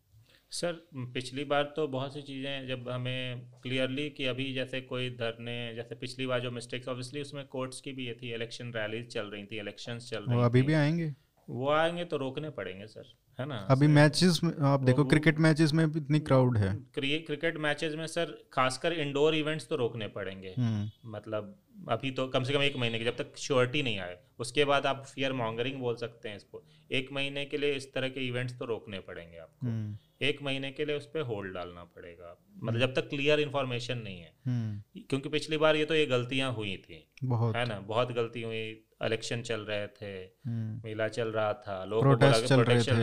[0.51, 0.73] सर
[1.15, 5.95] पिछली बार तो बहुत सी चीज़ें जब हमें क्लियरली कि अभी जैसे कोई धरने जैसे
[5.95, 9.45] पिछली बार जो मिस्टेक्स ऑब्वियसली उसमें कोर्ट्स की भी ये थी इलेक्शन रैलीज चल रही
[9.45, 11.15] थी इलेक्शंस चल रही वो अभी भी आएँगे?
[11.51, 13.57] वो आएँगे तो रोकने पड़ेंगे सर है ना?
[13.71, 18.37] अभी मैचेस आप देखो क्रिकेट मैचेस में भी इतनी क्राउड है। क्रिकेट मैचेस में सर
[18.53, 21.55] खासकर इंडोर इवेंट्स तो रोकने पड़ेंगे। हम्म। मतलब
[21.89, 24.87] अभी तो कम से कम एक महीने के जब तक श्योरिटी नहीं आए उसके बाद
[24.87, 28.59] आप फियर मॉन्गरिंग बोल सकते हैं इसको। एक महीने के लिए इस तरह के इवेंट्स
[28.59, 32.81] तो रोकने पड़ेंगे आपको। हम्म। एक महीने के लिए उस पर होल्ड डालना पड़ेगा। मतलब
[32.81, 36.77] जब तक क्लियर इन्फॉर्मेशन नहीं है। हम्म। क्योंकि पिछली बार ये तो ये गलतियाँ हुई
[36.77, 37.81] थी। बहुत। है ना?
[37.81, 42.03] बहुत गलती हुई। इलेक्शन चल रहे थे। हम्म। मेला चल रहा था। लोगों।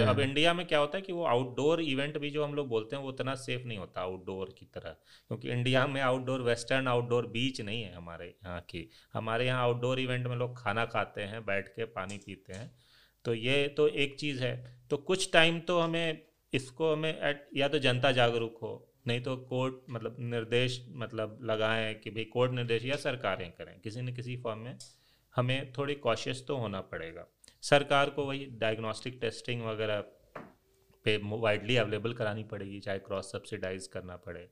[0.05, 2.95] अब इंडिया में क्या होता है कि वो आउटडोर इवेंट भी जो हम लोग बोलते
[2.95, 4.89] हैं वो उतना सेफ़ नहीं होता आउटडोर की तरह।
[5.27, 9.99] क्योंकि इंडिया में आउटडोर वेस्टर्न आउटडोर बीच नहीं है हमारे यहाँ की। हमारे यहाँ आउटडोर
[9.99, 12.75] इवेंट में लोग खाना खाते हैं बैठ के पानी पीते हैं।
[13.25, 17.67] तो ये तो एक चीज़ है। तो कुछ टाइम तो हमें इसको हमें at- या
[17.67, 22.85] तो जनता जागरूक हो, नहीं तो कोर्ट मतलब निर्देश मतलब लगाएँ कि भाई कोर्ट निर्देश
[22.85, 24.77] या सरकारें करें। किसी न किसी फॉर्म में
[25.35, 27.27] हमें थोड़ी कॉशियस तो होना पड़ेगा।
[27.61, 30.01] सरकार को वही डायग्नोस्टिक टेस्टिंग वगैरह
[31.03, 34.49] पे वाइडली अवेलेबल करानी पड़ेगी, चाहे क्रॉस सब्सिडाइज करना पड़े।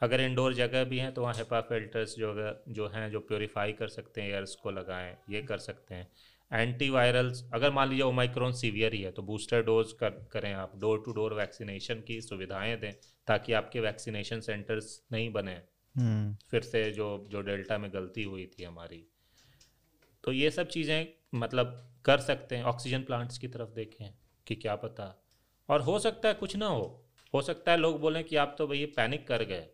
[0.00, 3.88] अगर इंडोर जगह भी हैं तो वहाँ हेपा फिल्टर्स जो जो हैं, जो प्योरीफाई कर
[3.88, 6.12] सकते हैं एयर्स को लगाएँ, ये कर सकते हैं।
[6.52, 11.02] एंटीवायरल्स अगर मान लीजिए ओमाइक्रोन सीवियर ही है तो बूस्टर डोज कर करें आप डोर
[11.06, 12.92] टू डोर वैक्सीनेशन की सुविधाएँ दें
[13.26, 15.56] ताकि आपके वैक्सीनेशन सेंटर्स नहीं बने।
[15.94, 19.04] हम्म। फिर से जो जो डेल्टा में गलती हुई थी हमारी।
[20.24, 24.14] तो ये सब चीज़ें मतलब कर सकते हैं ऑक्सीजन प्लांट्स की तरफ़ देखें
[24.46, 25.24] कि क्या पता।
[25.68, 28.66] और हो सकता है कुछ ना हो हो सकता है लोग बोलें कि आप तो
[28.66, 29.66] भैया पैनिक कर गए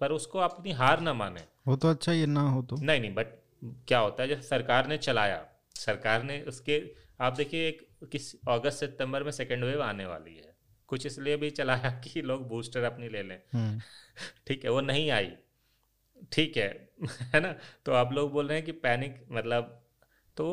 [0.00, 3.00] पर उसको आप अपनी हार ना माने। वो तो अच्छा ये ना हो तो। नहीं
[3.00, 3.26] नहीं बट
[3.64, 5.36] क्या होता है जैसे सरकार ने चलाया
[5.84, 6.80] सरकार ने उसके
[7.20, 10.54] आप देखिए एक किस अगस्त सितंबर में सेकेंड वेव आने वाली है।
[10.88, 13.80] कुछ इसलिए भी चलाया कि लोग बूस्टर अपनी ले लें। हम्म।
[14.46, 15.30] ठीक है वो नहीं आई।
[16.32, 16.68] ठीक है
[17.34, 17.54] है ना?
[17.86, 19.78] तो आप लोग बोल रहे हैं कि पैनिक मतलब
[20.36, 20.46] तो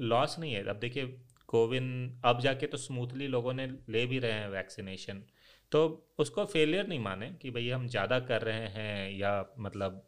[0.00, 1.06] लॉस नहीं है। अब देखिए
[1.48, 1.86] कोविन
[2.24, 5.22] अब जाके तो स्मूथली लोगों ने ले भी रहे हैं वैक्सीनेशन
[5.72, 5.80] तो
[6.18, 10.02] उसको फेलियर नहीं माने कि भैया हम ज़्यादा कर रहे हैं या मतलब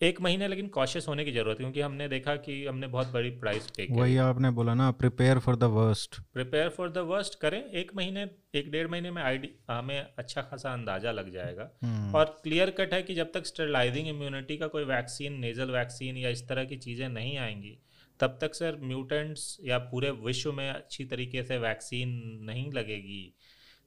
[0.00, 3.30] एक महीने लेकिन कॉशियस होने की ज़रूरत है क्योंकि हमने देखा कि हमने बहुत बड़ी
[3.40, 7.38] प्राइस पे की वही आपने बोला ना prepare for the worst prepare for the worst
[7.40, 8.22] करें एक महीने
[8.54, 12.94] एक डेढ़ महीने में आईडी हमें अच्छा खासा अंदाज़ा लग जाएगा। हम्म। और क्लियर कट
[12.94, 16.76] है कि जब तक स्टेरलाइजिंग इम्यूनिटी का कोई वैक्सीन नेजल वैक्सीन या इस तरह की
[16.78, 17.78] चीज़ें नहीं आएँगी
[18.20, 22.10] तब तक सर म्यूटेंट्स या पूरे विश्व में अच्छी तरीके से वैक्सीन
[22.42, 23.22] नहीं लगेगी।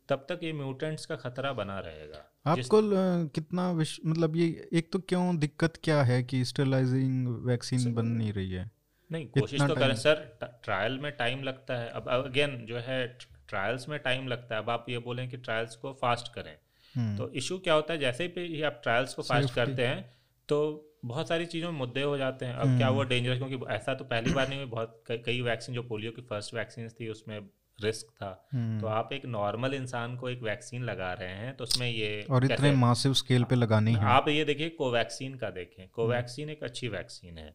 [0.09, 2.81] तब तक ये म्यूटेंट्स का खतरा बना रहेगा। आपको
[3.27, 8.33] कितना विश मतलब ये एक तो क्यों दिक्कत क्या है कि स्टेरलाइजिंग वैक्सीन बन नहीं
[8.33, 8.69] रही है?
[9.09, 13.05] नहीं कोशिश तो करें सर ट्रायल में टाइम लगता है। अब अगेन जो है
[13.49, 16.55] ट्रायल्स में टाइम लगता है। अब आप ये बोलें कि ट्रायल्स को फास्ट करें।
[16.95, 20.01] हम्म। तो इशू क्या होता है जैसे ही आप ट्रायल्स को फास्ट करते हैं
[20.49, 20.59] तो
[21.05, 23.93] बहुत सारी चीज़ों में मुद्दे हो जाते हैं। अब क्या वो हम्म। डेंजरस क्योंकि ऐसा
[23.93, 27.39] तो पहली बार नहीं हुई बहुत कई वैक्सीन जो पोलियो की फ़र्स्ट वैक्सीन थी उसमें
[27.79, 31.63] रिस्क था। हम्म। तो आप एक नॉर्मल इंसान को एक वैक्सीन लगा रहे हैं तो
[31.63, 35.87] उसमें ये और इतने मासिव स्केल पे लगानी है आप ये देखिए कोवैक्सीन का देखें।
[35.89, 37.53] कोवैक्सीन एक अच्छी वैक्सीन है।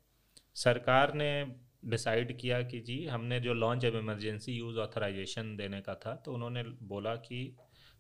[0.57, 1.31] सरकार ने
[1.85, 6.33] डिसाइड किया कि जी हमने जो लॉन्च अब इमरजेंसी यूज़ ऑथराइजेशन देने का था तो
[6.33, 7.57] उन्होंने बोला कि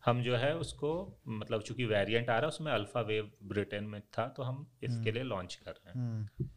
[0.06, 0.90] हम जो है उसको
[1.28, 5.12] मतलब चूँकि वेरिएंट आ रहा है उसमें अल्फ़ा वेव ब्रिटेन में था तो हम इसके
[5.12, 6.48] लिए लॉन्च कर रहे हैं। हम्म।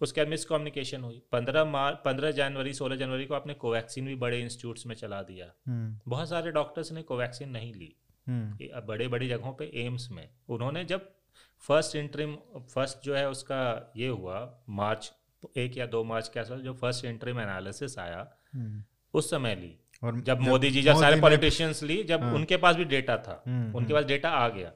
[0.00, 4.40] उसके बाद मिसकम्युनिकेशन हुई। पंद्रह मार्च पंद्रह जनवरी सोलह जनवरी को आपने कोवैक्सीन भी बड़े
[4.40, 7.94] इंस्टीट्यूट्स में चला दिया। हम्म। बहुत सारे डॉक्टर्स ने कोवैक्सीन नहीं ली।
[8.28, 11.10] हम्म। बड़े बड़ी जगहों पे एम्स में। उन्होंने जब
[11.60, 12.36] फ़र्स्ट इंटरिम
[12.74, 15.12] फ़र्स्ट जो है उसका ये हुआ मार्च
[15.56, 18.84] एक या दो मार्च के आसपास जो फ़र्स्ट इंटरिम एनालिसिस आया हम्म।
[19.14, 22.76] उस समय ली। और जब मोदी जी जब सारे पॉलिटिशियंस ली जब हाँ। उनके पास
[22.76, 23.42] भी डेटा था
[23.76, 24.72] उनके पास डेटा आ गया।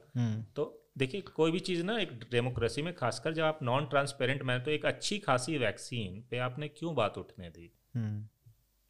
[0.55, 4.63] तो देखिए कोई भी चीज़ ना एक डेमोक्रेसी में खासकर जब आप नॉन ट्रांसपेरेंट में
[4.63, 7.71] तो एक अच्छी खासी वैक्सीन पे आपने क्यों बात उठने दी?
[7.95, 8.27] हम्म।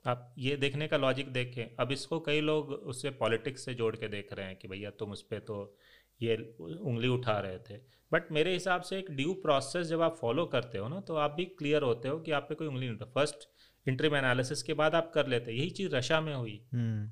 [0.06, 4.08] आप ये देखने का लॉजिक देखें। अब इसको कई लोग उससे पॉलिटिक्स से जोड़ के
[4.08, 5.78] देख रहे हैं कि भैया तुम उस पर तो
[6.22, 7.78] ये उंगली उठा रहे थे।
[8.12, 11.32] बट मेरे हिसाब से एक ड्यू प्रोसेस जब आप फॉलो करते हो ना तो आप
[11.32, 13.50] भी क्लियर होते हो कि आप पे कोई उंगली नहीं उठा। फ़र्स्ट
[13.88, 17.12] इंटरम एनालिसिस के बाद आप कर लेते यही चीज़ रशिया में हुई। हम्म।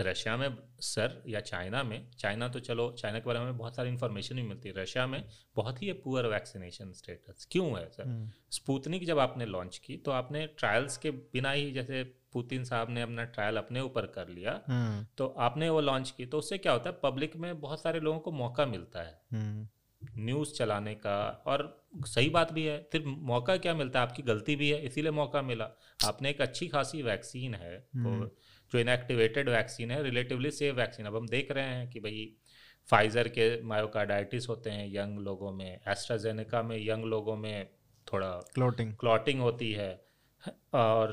[0.00, 3.88] रशिया में सर या चाइना में चाइना तो चलो चाइना के बारे में बहुत सारी
[3.88, 5.24] इन्फॉर्मेशन भी मिलती है। रशिया में
[5.56, 8.02] बहुत ही पुअर वैक्सीनेशन स्टेटस क्यों है सर?
[8.02, 12.90] हम्म। स्पूतनिक जब आपने लॉन्च की तो आपने ट्रायल्स के बिना ही जैसे पुतिन साहब
[12.90, 16.58] ने अपना ट्रायल अपने ऊपर कर लिया हम्म। तो आपने वो लॉन्च की तो उससे
[16.58, 16.98] क्या होता है?
[17.02, 19.68] पब्लिक में बहुत सारे लोगों को मौका मिलता है। हम्म।
[20.18, 24.06] न्यूज़ चलाने का और सही बात भी है फिर मौका क्या मिलता है?
[24.06, 25.70] आपकी गलती भी है इसीलिए मौका मिला।
[26.04, 28.36] आपने एक अच्छी खासी वैक्सीन है हम्म। तो
[28.72, 32.36] जो इनएक्टिवेटेड वैक्सीन है रिलेटिवली सेफ़ वैक्सीन अब हम देख रहे हैं कि भाई
[32.90, 37.68] फाइज़र के मायोकार्डाइटिस होते हैं यंग लोगों में एस्ट्राजेनिका में यंग लोगों में
[38.12, 40.04] थोड़ा क्लोटिंग क्लॉटिंग होती है।
[40.74, 41.12] और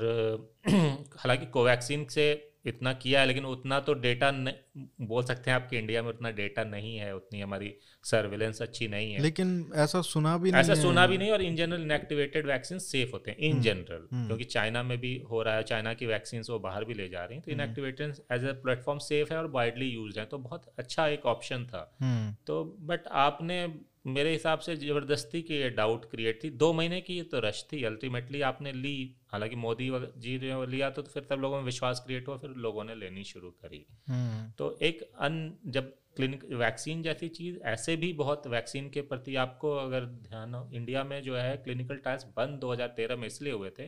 [1.18, 4.32] हालाँकि कोवैक्सीन से इतना किया है लेकिन उतना तो डेटा
[5.02, 9.12] बोल सकते हैं आपके इंडिया में उतना डेटा नहीं है उतनी हमारी सर्विलेंस अच्छी नहीं
[9.14, 12.80] है लेकिन ऐसा सुना भी ऐसा नहीं सुना भी नहीं और in general inactivated vaccine
[12.80, 15.94] safe होते हैं इन हम्म, जनरल हम्म। क्योंकि चाइना में भी हो रहा है चाइना
[15.94, 19.00] की वैक्सीन वो बाहर भी ले जा रही हैं तो हम्म। Inactivated as a platform
[19.00, 23.08] safe है और वाइडली यूज़ है तो बहुत अच्छा एक ऑप्शन था हम्म, तो बट
[23.20, 23.66] आपने
[24.06, 27.64] मेरे हिसाब से ज़बरदस्ती की ये डाउट क्रिएट थी। दो महीने की ये तो रश
[27.74, 32.04] थी। अल्टीमेटली आपने ली। हालाँकि मोदी जी ने लिया तो फिर तब लोगों में विश्वास
[32.06, 37.02] क्रिएट हुआ फिर लोगों ने लेनी शुरू करी। हम्म, तो एक अन जब क्लिनिक वैक्सीन
[37.04, 41.36] जैसी चीज़ ऐसे भी बहुत वैक्सीन के प्रति आपको अगर ध्यान हो इंडिया में जो
[41.36, 43.86] है क्लिनिकल ट्रायल्स बंद 2013 में इसलिए हुए थे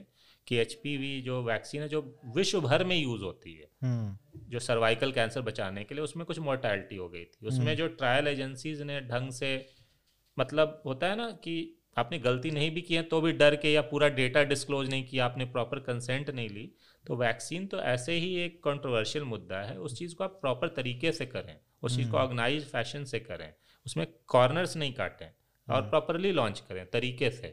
[0.48, 0.78] कि एच
[1.26, 2.02] जो वैक्सीन है जो
[2.36, 4.18] विश्व भर में यूज़ होती है हम्म,
[4.50, 8.28] जो सर्वाइकल कैंसर बचाने के लिए उसमें कुछ मोर्टैलिटी हो गई थी। उसमें जो ट्रायल
[8.28, 9.56] एजेंसीज ने ढंग से
[10.42, 11.56] मतलब होता है ना कि
[11.98, 15.04] आपने गलती नहीं भी की है तो भी डर के या पूरा डेटा डिस्क्लोज नहीं
[15.06, 16.70] किया आपने प्रॉपर कंसेंट नहीं ली
[17.06, 21.12] तो वैक्सीन तो ऐसे ही एक कंट्रोवर्शियल मुद्दा है। उस चीज़ को आप प्रॉपर तरीके
[21.12, 23.52] से करें उस चीज़ को ऑर्गेनाइज फ़ैशन से करें
[23.86, 25.28] उसमें कॉर्नर्स नहीं काटें
[25.68, 27.48] और प्रॉपरली लॉन्च करें तरीके से।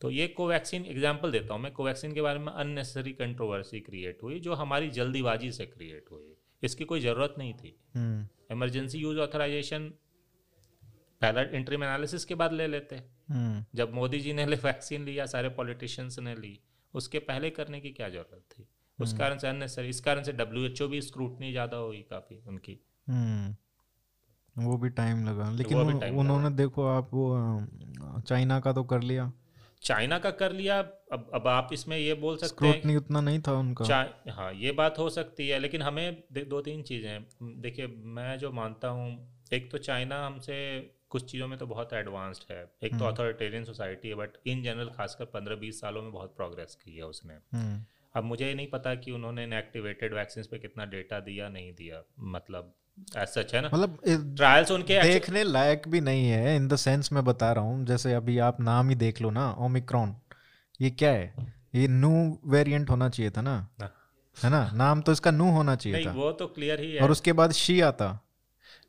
[0.00, 4.40] तो ये कोवैक्सीन एग्ज़ाम्पल देता हूँ मैं। कोवैक्सीन के बारे में अननेसेसरी कंट्रोवर्सी क्रिएट हुई
[4.40, 9.92] जो हमारी जल्दीबाजी से क्रिएट हुई। इसकी कोई ज़रूरत नहीं थी। हम्म, इमरजेंसी यूज़ ऑथराइजेशन
[11.22, 12.96] पहला इंटरम एनालिसिस के बाद ले लेते।
[13.28, 16.58] हम्म, जब मोदी जी ने ले वैक्सीन लिया सारे पॉलिटिशियंस ने ली
[16.94, 18.66] उसके पहले करने की क्या ज़रूरत थी?
[18.98, 22.42] उस कारण से अननेसरी इस कारण से डब्ल्यू एच ओ भी स्क्रूटनी ज़्यादा हुई काफ़ी
[22.48, 23.54] उनकी। हम्म,
[24.56, 27.26] वो भी टाइम लगा। लेकिन उन्होंने देखो आप वो
[28.20, 29.32] चाइना का तो कर लिया।
[29.82, 30.78] चाइना का कर लिया।
[31.12, 33.84] अब अब आप इसमें ये बोल सकते हैं उतना नहीं था उनका।
[34.30, 37.86] हाँ ये बात हो सकती है लेकिन हमें दो तीन चीज़ें देखिए
[38.16, 39.08] मैं जो मानता हूँ
[39.52, 40.56] एक तो चाइना हमसे
[41.10, 44.62] कुछ चीज़ों में तो बहुत एडवांस्ड है। एक तो हम्म। अथॉरिटेरियन सोसाइटी है बट इन
[44.62, 47.84] जनरल खासकर पंद्रह बीस सालों में बहुत प्रोग्रेस की है उसने। हम्म,
[48.14, 52.02] अब मुझे ये नहीं पता कि उन्होंने इनएक्टिवेटेड वैक्सीन पे कितना डेटा दिया नहीं दिया।
[52.28, 52.74] मतलब
[53.28, 53.68] सच है ना?
[53.68, 53.98] मतलब
[54.36, 58.12] ट्रायल्स उनके देखने लायक भी नहीं है इन द सेंस मैं बता रहा हूँ जैसे
[58.14, 60.14] अभी आप नाम ही देख लो ना ओमिक्रॉन
[60.80, 61.34] ये क्या है?
[61.74, 63.56] ये न्यू वेरिएंट होना चाहिए था ना?
[63.80, 63.92] हाँ।
[64.36, 64.70] है ना?
[64.74, 67.52] नाम तो इसका न्यू होना चाहिए था। वो तो क्लियर ही है। और उसके बाद
[67.52, 68.08] शी आता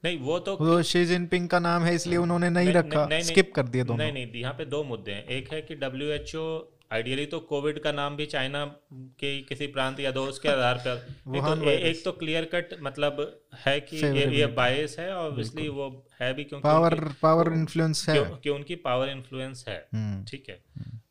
[0.05, 3.09] नहीं वो तो वो शी जिनपिंग का नाम है इसलिए उन्होंने नहीं नहीं- रखा। नहीं-
[3.09, 5.75] नहीं- स्किप कर दिए दोनों। नहीं नहीं यहाँ पे दो मुद्दे हैं। एक है कि
[5.75, 10.43] डब्ल्यू एच ओ आइडियली तो कोविड का नाम भी चाइना के किसी प्रांत या दोस्त
[10.43, 14.45] के आधार पर। एक तो, वायरस। एक तो क्लियर कट मतलब है कि ये, ये
[14.45, 19.09] बायस है ऑब्वियसली वो है भी क्योंकि पावर पावर इन्फ्लुएंस है। क्यों- कि उनकी पावर
[19.09, 20.63] इन्फ्लुएंस है। हम्म, ठीक है।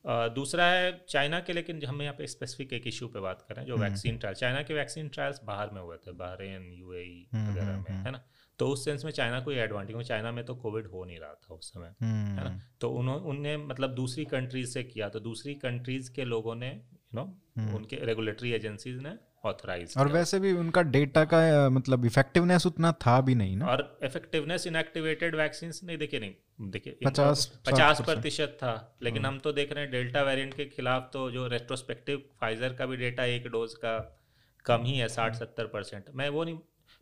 [0.08, 3.76] दूसरा है चाइना के लेकिन हम यहाँ पे स्पेसिफिक एक इशू पे बात करें जो
[3.76, 7.84] वैक्सीन ट्रायल चाइना के वैक्सीन ट्रायल्स बाहर में हुए थे बहरेन यूएई हम्म, वगैरह हम्म,
[7.90, 8.24] में है ना?
[8.58, 11.54] तो उस सेंस में चाइना को एडवांटेज चाइना में तो कोविड हो नहीं रहा था
[11.54, 16.12] उस समय है हम्म, ना तो उन्होंने मतलब दूसरी कंट्रीज़ से किया तो दूसरी कंट्रीज़
[16.12, 17.22] के लोगों ने यू नो
[17.76, 19.12] उनके रेगुलेटरी एजेंसीज ने
[19.44, 23.66] ऑथराइज और वैसे भी उनका डेटा का मतलब इफेक्टिवनेस उतना था भी नहीं ना?
[23.66, 26.34] और इफेक्टिवनेस इनएक्टिवेटेड वैक्सीन नहीं देखिए नहीं
[26.70, 31.10] देखिए 50 पचास प्रतिशत था लेकिन हम तो देख रहे हैं डेल्टा वेरिएंट के खिलाफ
[31.12, 34.22] तो जो रेट्रोस्पेक्टिव फाइजर का भी डेटा एक डोज का
[34.64, 36.58] कम ही है साठ सत्तर परसेंट। मैं वो नहीं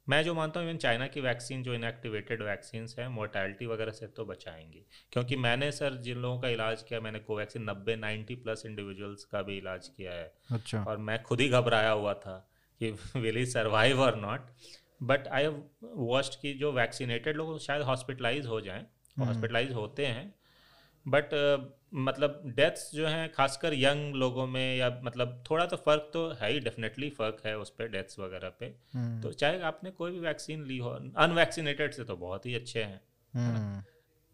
[0.06, 4.06] मैं जो मानता हूँ इवन चाइना की वैक्सीन जो इनएक्टिवेटेड वैक्सीन है मोर्टैलिटी वगैरह से
[4.06, 8.62] तो बचाएँगी। क्योंकि मैंने सर जिन लोगों का इलाज किया मैंने कोवैक्सीन नब्बे नाइन्टी प्लस
[8.66, 12.36] इंडिविजुअल्स का भी इलाज किया है। अच्छा। और मैं खुद ही घबराया हुआ था
[12.80, 14.50] कि will he survive or not
[15.02, 18.86] but I have watched कि जो वैक्सीनेटेड लोग शायद हॉस्पिटलाइज हो जाएँ।
[19.18, 20.34] हॉस्पिटलाइज होते हैं।
[21.06, 21.34] बट
[21.94, 26.52] मतलब डेथ्स जो हैं खासकर यंग लोगों में या मतलब थोड़ा तो फ़र्क तो है
[26.52, 30.18] ही डेफिनेटली फ़र्क है उस पर डेथ्स वगैरह पे। हम्म, तो चाहे आपने कोई भी
[30.18, 33.00] वैक्सीन ली हो अनवैक्सीनेटेड से तो बहुत ही अच्छे हैं
[33.34, 33.82] हम्म,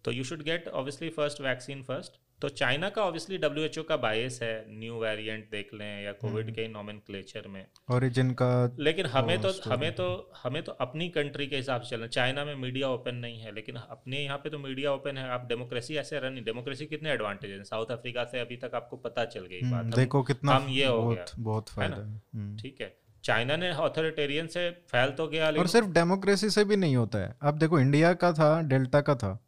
[0.05, 4.39] तो you should get obviously first vaccine first तो चाइना का ऑब्वियसली डब्ल्यू का बायस
[4.43, 9.53] है न्यू वेरिएंट देख लें या कोविड के नॉमेनक्लेचर में। ओरिजिन का लेकिन हमें तो
[9.65, 10.07] हमें तो
[10.43, 13.77] हमें तो अपनी कंट्री के हिसाब से चलना चाइना में मीडिया ओपन नहीं है लेकिन
[13.77, 17.51] अपने यहाँ पे तो मीडिया ओपन है। आप डेमोक्रेसी ऐसे रन नहीं डेमोक्रेसी कितने एडवांटेज
[17.51, 17.63] है?
[17.65, 20.87] साउथ अफ्रीका से अभी तक आपको पता चल गई हम्म, बात। देखो कितना हम ये
[20.87, 25.67] हो गया। बहुत फ़ायदा हम्म। ठीक है। चाइना ने ऑथोरिटेरियन से फैल तो गया और
[25.67, 29.39] सिर्फ़ डेमोक्रेसी से भी नहीं होता है। अब देखो इंडिया का था डेल्टा का था।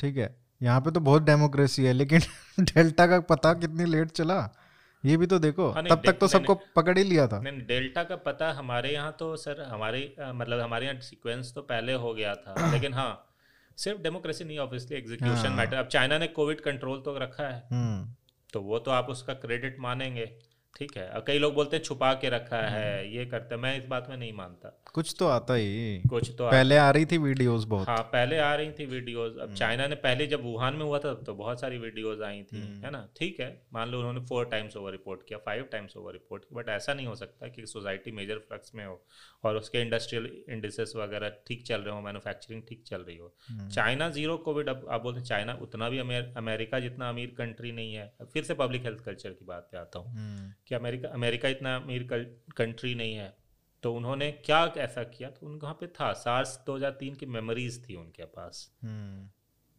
[0.00, 0.41] ठीक है?
[0.62, 2.20] यहाँ पे तो बहुत डेमोक्रेसी है लेकिन
[2.60, 4.38] डेल्टा का पता कितनी लेट चला
[5.04, 8.02] ये भी तो देखो। हाँ, तब तक तो सबको पकड़ ही लिया था। नहीं डेल्टा
[8.04, 12.34] का पता हमारे यहाँ तो सर हमारे मतलब हमारे यहाँ सीक्वेंस तो पहले हो गया
[12.34, 13.12] था लेकिन हाँ
[13.78, 18.14] सिर्फ़ डेमोक्रेसी नहीं ऑब्वियसली एग्जीक्यूशन। मैटर अब चाइना ने कोविड कंट्रोल तो रखा है। हम्म।
[18.52, 20.30] तो वो तो आप उसका क्रेडिट मानेंगे।
[20.76, 23.84] ठीक है। और कई लोग बोलते हैं छुपा के रखा है ये करते मैं इस
[23.86, 27.64] बात में नहीं मानता। कुछ तो आता ही। कुछ तो पहले आ रही थी वीडियोस
[27.64, 30.98] बहुत। हाँ पहले आ रही थी वीडियोस। अब चाइना ने पहले जब वुहान में हुआ
[30.98, 33.06] था तो बहुत सारी वीडियोस आई थी है ना?
[33.18, 36.60] ठीक है। मान लो उन्होंने फोर टाइम्स ओवर रिपोर्ट किया फाइव टाइम्स ओवर रिपोर्ट किया
[36.60, 39.00] बट ऐसा नहीं हो सकता कि सोसाइटी मेजर फ्लक्स में हो
[39.44, 43.32] और उसके इंडस्ट्रियल इंडिसेस वगैरह ठीक चल रहे हो मैन्युफैक्चरिंग ठीक चल रही हो।
[43.68, 48.10] चाइना ज़ीरो कोविड अब आप बोलते चाइना उतना भी अमेरिका जितना अमीर कंट्री नहीं है।
[48.32, 52.08] फिर से पब्लिक हेल्थ कल्चर की बात पे आता हूँ। कि अमेरिका अमेरिका इतना अमीर
[52.56, 53.32] कंट्री नहीं है।
[53.82, 55.30] तो उन्होंने क्या ऐसा किया?
[55.30, 58.68] तो उन वहाँ पे था सार्स 2003 की मेमोरीज थी उनके पास।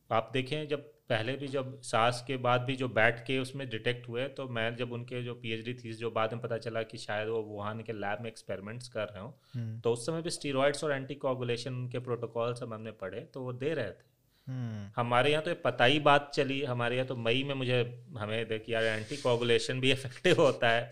[0.09, 4.07] आप देखें जब पहले भी जब सास के बाद भी जो बैठ के उसमें डिटेक्ट
[4.09, 7.27] हुए तो मैं जब उनके जो पीएचडी थी जो बाद में पता चला कि शायद
[7.27, 10.91] वो वुहान के लैब में एक्सपेरिमेंट्स कर रहे हो तो उस समय भी स्टीरोइड्स और
[10.91, 14.11] एंटी कोगुलेशन के प्रोटोकॉल्स सब हमने पढ़े तो वो दे रहे थे।
[14.95, 18.47] हमारे यहाँ तो ये पता ही बात चली हमारे यहाँ तो मई में मुझे हमें
[18.47, 20.91] देखिए यार एंटी कोगुलेशन भी इफ़ेक्टिव होता है।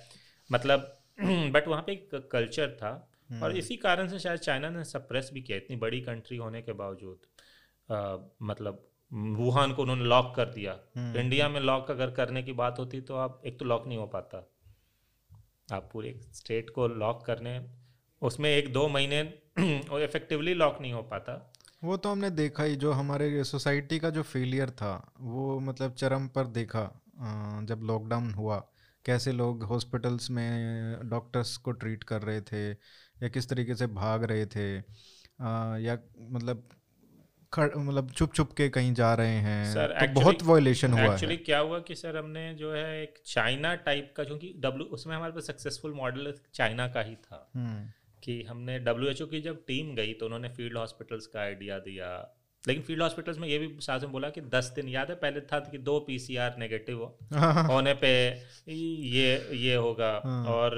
[0.52, 4.84] मतलब बट वहाँ पे एक कल्चर था। और हम्म। इसी कारण से शायद चाइना ने
[4.84, 7.18] सप्रेस भी किया इतनी बड़ी कंट्री होने के बावजूद।
[8.41, 12.80] मतलब वुहान को उन्होंने लॉक कर दिया। इंडिया हम्म। में लॉक अगर करने की बात
[12.80, 14.52] होती तो आप एक तो लॉक नहीं हो पाता।
[15.74, 17.62] आप पूरे स्टेट को लॉक करने
[18.22, 19.22] उसमें एक दो महीने
[19.91, 21.54] और इफेक्टिवली लॉक नहीं हो पाता।
[21.84, 26.28] वो तो हमने देखा ही जो हमारे सोसाइटी का जो फेलियर था वो मतलब चरम
[26.28, 27.02] पर देखा
[27.64, 28.68] जब लॉकडाउन हुआ।
[29.06, 32.72] कैसे लोग हॉस्पिटल्स में डॉक्टर्स को ट्रीट कर रहे थे
[33.24, 34.78] या किस तरीके से भाग रहे थे
[35.86, 36.70] या मतलब
[37.54, 41.14] खड़- मतलब छुप छुप के कहीं जा रहे हैं सर तो actually- बहुत वायलेशन हुआ
[41.14, 45.16] एक्चुअली क्या हुआ कि सर हमने जो है एक चाइना टाइप का क्योंकि डब्ल्यू उसमें
[45.16, 47.90] हमारे पास सक्सेसफुल मॉडल चाइना का ही था। हम्म।
[48.24, 52.84] कि हमने डब्ल्यू की जब टीम गई तो उन्होंने फ़ील्ड हॉस्पिटल्स का आइडिया दिया। लेकिन
[52.84, 55.59] फ़ील्ड हॉस्पिटल्स में ये भी साथ में बोला कि दस दिन याद है पहले था
[55.59, 57.19] कि दो पीसीआर नेगेटिव हो।
[57.74, 58.30] होने पे
[58.72, 60.72] ये ये होगा। हाँ। और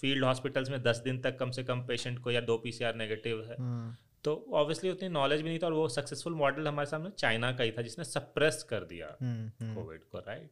[0.00, 3.44] फ़ील्ड हॉस्पिटल्स में दस दिन तक कम से कम पेशेंट को या दो पीसीआर नेगेटिव
[3.44, 7.10] है। हाँ। तो ऑब्वियसली उतनी नॉलेज भी नहीं था और वो सक्सेसफुल मॉडल हमारे सामने
[7.10, 10.50] चाइना का ही था जिसने सप्रेस कर दिया कोविड हम्म, हम्म। को राइट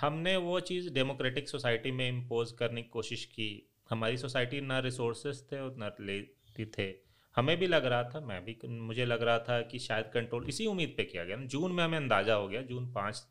[0.00, 5.52] हमने वो चीज़ डेमोक्रेटिक सोसाइटी में इम्पोज करने की कोशिश की। हमारी सोसाइटी ना रिसोर्सेज
[5.52, 6.26] थे और ना न
[6.78, 7.04] थे।
[7.36, 10.66] हमें भी लग रहा था मैं भी मुझे लग रहा था कि शायद कंट्रोल इसी
[10.66, 13.26] उम्मीद पे किया गया जून में हमें अंदाज़ा हो गया जून पाँच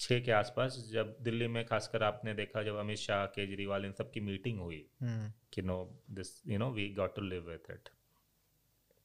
[0.00, 4.10] छः के आसपास जब दिल्ली में खासकर आपने देखा जब अमित शाह केजरीवाल इन सब
[4.10, 7.88] की मीटिंग हुई हम्म। कि no this you know we got to live with it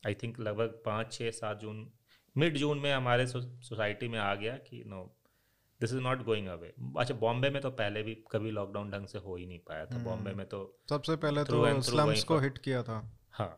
[0.06, 1.92] I think लगभग पाँच छः सात जून
[2.38, 5.17] मिड जून में हमारे सोसाइटी में आ गया कि no
[5.82, 9.20] this is not going away अच्छा बॉम्बे में तो पहले भी कभी लॉकडाउन ढंग से
[9.20, 12.58] हो ही नहीं पाया था। बॉम्बे हम्म। में तो सबसे पहले तो स्लम्स को हिट
[12.58, 13.00] किया था।
[13.32, 13.52] हाँ।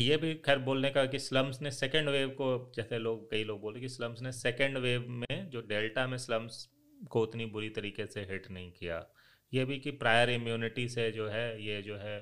[0.00, 3.60] ये भी खैर बोलने का कि स्लम्स ने सेकेंड वेव को जैसे लोग कई लोग
[3.60, 6.68] बोले कि स्लम्स ने सेकेंड वेव में जो डेल्टा में स्लम्स
[7.10, 9.06] को उतनी बुरी तरीके से हिट नहीं किया।
[9.52, 12.18] ये भी कि प्रायर इम्यूनिटी से जो है ये जो है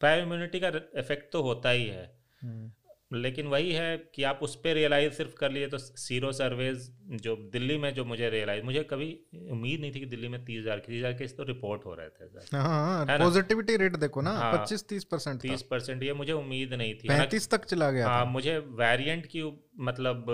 [0.00, 0.68] प्रायर इम्यूनिटी का
[0.98, 2.04] इफ़ेक्ट तो होता ही है।
[2.42, 2.72] हम्म।
[3.10, 6.90] लेकिन वही है कि आप उस पर रियलाइज़ सिर्फ़ कर लिए तो सीरो सर्वेज
[7.22, 9.10] जो दिल्ली में जो मुझे रियलाइज़ मुझे कभी
[9.50, 12.08] उम्मीद नहीं थी कि दिल्ली में तीस हज़ार तीस हज़ार केस तो रिपोर्ट हो रहे
[12.08, 16.94] थे पॉजिटिविटी रेट देखो ना हाँ। पच्चीस तीस परसेंट तीस परसेंट ये मुझे उम्मीद नहीं
[16.94, 19.42] थी पैंतीस तक चला गया हाँ मुझे वेरियंट की
[19.80, 20.26] मतलब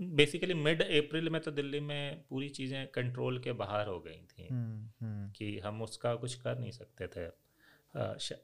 [0.00, 4.48] बेसिकली मिड अप्रैल में तो दिल्ली में पूरी चीज़ें कंट्रोल के बाहर हो गई थी
[4.50, 7.26] हम्म, हम्म। कि हम उसका कुछ कर नहीं सकते थे।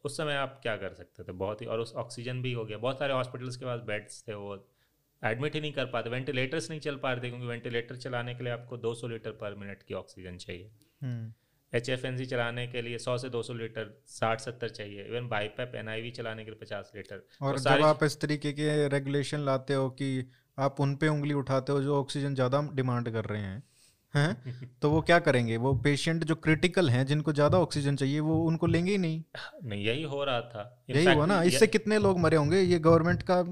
[0.05, 1.33] उस समय आप क्या कर सकते थे?
[1.35, 4.35] बहुत ही और उस ऑक्सीजन भी हो गया। बहुत सारे हॉस्पिटल्स के पास बेड्स थे
[4.35, 4.55] वो।
[5.23, 8.45] एडमिट ही नहीं कर पाते। वेंटिलेटर्स नहीं चल पा रहे थे क्योंकि वेंटिलेटर चलाने के
[8.45, 10.71] लिए आपको 200 लीटर पर मिनट की ऑक्सीजन चाहिए।
[11.73, 15.29] एच एफ़ एन सी चलाने के लिए 100 से 200 लीटर 60 70 चाहिए। Even
[15.29, 18.53] BiPAP N I V चलाने के लिए 50 लीटर। और तो जब आप इस तरीके
[18.53, 20.09] के रेगुलेशन लाते हो कि
[20.59, 23.63] आप उन पे उंगली उठाते हो जो ऑक्सीजन ज़्यादा डिमांड कर रहे हैं
[24.17, 24.37] हैं?
[24.83, 25.57] तो वो क्या करेंगे?
[25.57, 29.23] वो पेशेंट जो क्रिटिकल हैं जिनको ज़्यादा ऑक्सीजन चाहिए वो उनको लेंगे ही नहीं।
[29.65, 31.43] नहीं यही हो रहा था। In यही हुआ ना?
[31.43, 32.61] इससे कितने लोग मरे होंगे?
[32.61, 33.45] ये गवर्नमेंट का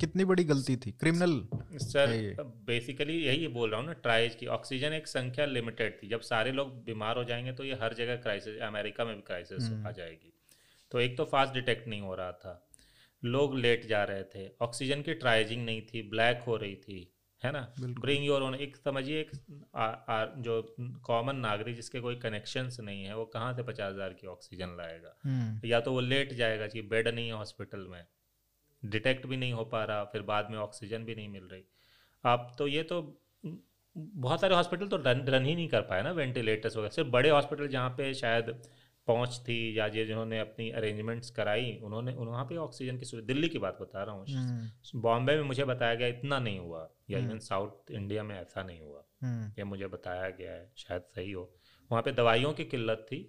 [0.00, 0.90] कितनी बड़ी गलती थी?
[0.90, 6.08] क्रिमिनल सर बेसिकली यही बोल रहा हूँ ना ट्राइज की। ऑक्सीजन एक संख्या लिमिटेड थी।
[6.08, 9.62] जब सारे लोग बीमार हो जाएँगे तो ये हर जगह क्राइसिस अमेरिका में भी क्राइसिस
[9.62, 10.32] हम्म। आ जाएगी।
[10.90, 12.68] तो एक तो फास्ट डिटेक्ट नहीं हो रहा था।
[13.24, 17.11] लोग लेट जा रहे थे। ऑक्सीजन की ट्राइजिंग नहीं थी। ब्लैक हो रही थी।
[17.42, 17.60] है ना?
[17.80, 19.30] ब्रिंग योर ओन एक समझिए एक
[19.76, 20.60] आ, आ, जो
[21.04, 25.16] कॉमन नागरिक जिसके कोई कनेक्शंस नहीं है वो कहाँ से पचास हज़ार की ऑक्सीजन लाएगा?
[25.24, 28.04] हम्म। या तो वो लेट जाएगा कि बेड नहीं है हॉस्पिटल में
[28.82, 31.64] डिटेक्ट भी नहीं हो पा रहा फिर बाद में ऑक्सीजन भी नहीं मिल रही।
[32.24, 33.00] आप तो ये तो
[33.96, 37.30] बहुत सारे हॉस्पिटल तो रन रन ही नहीं कर पाए ना वेंटिलेटर्स वगैरह। सिर्फ़ बड़े
[37.30, 38.50] हॉस्पिटल जहाँ पे शायद
[39.08, 43.58] पहुँच थी या जिन्होंने अपनी अरेंजमेंट्स कराई उन्होंने वहाँ पे ऑक्सीजन की सुविधा दिल्ली की
[43.58, 47.38] बात बता रहा हूँ हम्म। बॉम्बे में मुझे बताया गया इतना नहीं हुआ या इवन
[47.40, 51.50] साउथ इंडिया में ऐसा नहीं हुआ हम्म। ये मुझे बताया गया है शायद सही हो
[51.90, 53.20] वहाँ पे दवाइयों की किल्लत थी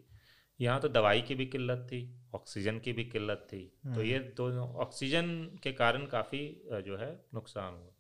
[0.59, 2.01] यहाँ तो दवाई की भी किल्लत थी
[2.36, 5.32] ऑक्सीजन की भी किल्लत थी तो हम्म। ये दोनों ऑक्सीजन
[5.63, 6.45] के कारण काफ़ी
[6.86, 7.93] जो है नुकसान हुआ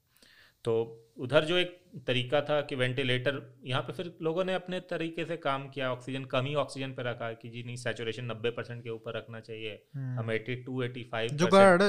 [0.63, 5.25] तो उधर जो एक तरीका था कि वेंटिलेटर यहाँ पे फिर लोगों ने अपने तरीके
[5.25, 8.83] से काम किया ऑक्सीजन कम ही ऑक्सीजन पे रखा कि जी नहीं सैचुरेशन नब्बे परसेंट
[8.83, 11.81] के ऊपर रखना चाहिए। हम एटी टू एटी फाइव हम्म। जुगाड़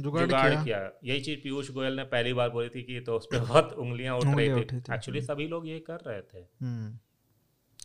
[0.00, 3.26] जुगाड़ किया। किया। यही चीज़ पीयूष गोयल ने पहली बार बोली थी कि तो उस
[3.26, 6.98] पर बहुत उंगलियाँ उठ रही थी। एक्चुअली सभी लोग ये कर रहे थे। हम्म,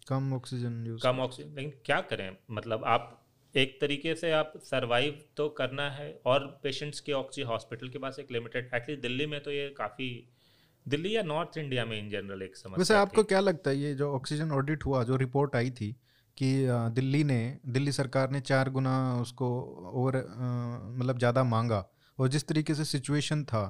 [0.08, 2.38] कम ऑक्सीजन कम ऑक्सीजन लेकिन क्या करें?
[2.52, 3.21] मतलब आप
[3.56, 8.20] एक तरीके से आप सरवाइव तो करना है और पेशेंट्स के ऑक्सी हॉस्पिटल के पास
[8.20, 10.08] एक लिमिटेड एटलीस्ट दिल्ली में तो ये काफ़ी
[10.86, 13.94] दिल्ली या नॉर्थ इंडिया में इन जनरल एक समस्या वैसे आपको क्या लगता है ये
[13.96, 15.92] जो ऑक्सीजन ऑडिट हुआ जो रिपोर्ट आई थी
[16.38, 16.54] कि
[16.96, 19.50] दिल्ली ने दिल्ली सरकार ने चार गुना उसको
[19.96, 20.18] और
[20.98, 21.86] मतलब ज़्यादा मांगा
[22.20, 23.64] और जिस तरीके से सिचुएशन था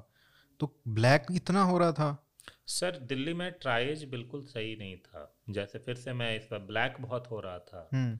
[0.59, 2.27] तो ब्लैक इतना हो रहा था।
[2.67, 6.95] सर दिल्ली में ट्राइज बिल्कुल सही नहीं था। जैसे फिर से मैं इस पर ब्लैक
[7.01, 8.17] बहुत हो रहा था। हम्म।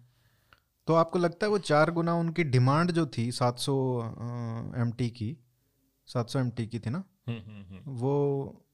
[0.87, 3.75] तो आपको लगता है वो चार गुना उनकी डिमांड जो थी 700
[4.81, 5.37] एमटी की
[6.07, 7.03] 700 एमटी की थी ना?
[7.27, 8.65] हम्म, हम्म, हम्म। वो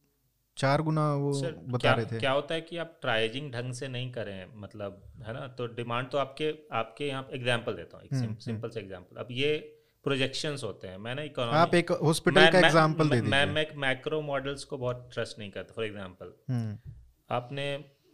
[0.58, 3.74] चार गुना वो सर बता क्या रहे थे। क्या होता है कि आप ट्राइजिंग ढंग
[3.74, 5.48] से नहीं करें मतलब है ना?
[5.48, 9.58] तो डिमांड तो आपके आपके यहाँ एग्जांपल देता हूँ एक सिंपल से एग्जांपल अब ये
[10.06, 14.64] प्रोजेक्शंस होते हैं। मैंने आप इकोनॉमी एक हॉस्पिटल का एग्जांपल दे मैं मैं मैक्रो मॉडल्स
[14.64, 16.92] को बहुत ट्रस्ट नहीं करता फॉर एग्जांपल हम्म।
[17.30, 17.66] आपने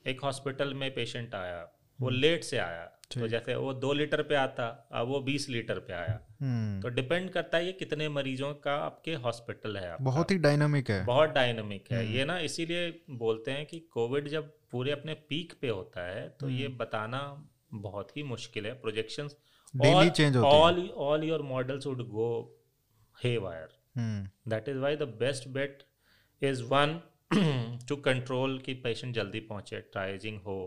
[0.06, 1.62] एक हॉस्पिटल में पेशेंट आया
[2.00, 2.89] वो। लेट से आया
[3.20, 6.89] तो जैसे वो दो लीटर पे आता अब वो बीस लीटर पे आया। हम्म। तो
[6.89, 11.05] डिपेंड करता है ये कितने मरीजों का आपके हॉस्पिटल है आपका। बहुत ही डायनामिक है।
[11.05, 15.53] बहुत डायनामिक है। हम्म। ये ना इसीलिए बोलते हैं कि कोविड जब पूरे अपने पीक
[15.61, 17.22] पे होता है तो ये हम्म। बताना
[17.74, 19.30] बहुत ही मुश्किल है। प्रोजेक्शन
[19.74, 22.30] डेली चेंज होती all all your models would go
[23.38, 23.80] haywire
[24.47, 25.84] that is why the best bet
[26.41, 26.99] is one
[27.89, 30.57] to control कि पेशेंट जल्दी पहुँचे ट्राइजिंग हो।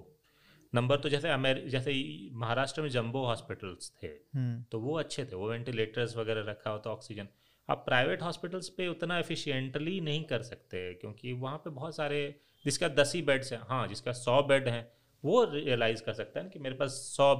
[0.72, 1.92] नंबर तो जैसे अमेर जैसे
[2.34, 6.90] महाराष्ट्र में जंबो हॉस्पिटल्स थे हम्म। तो वो अच्छे थे वो वेंटिलेटर्स वगैरह रखा होता
[6.90, 7.28] ऑक्सीजन।
[7.68, 12.18] आप प्राइवेट हॉस्पिटल्स पे उतना एफिशिएंटली नहीं कर सकते क्योंकि वहाँ पे बहुत सारे
[12.64, 14.86] जिसका दस ही बेड्स हैं हाँ जिसका सौ बेड हैं
[15.24, 17.34] वो रियलाइज़ कर सकता है कि मेरे पास सौ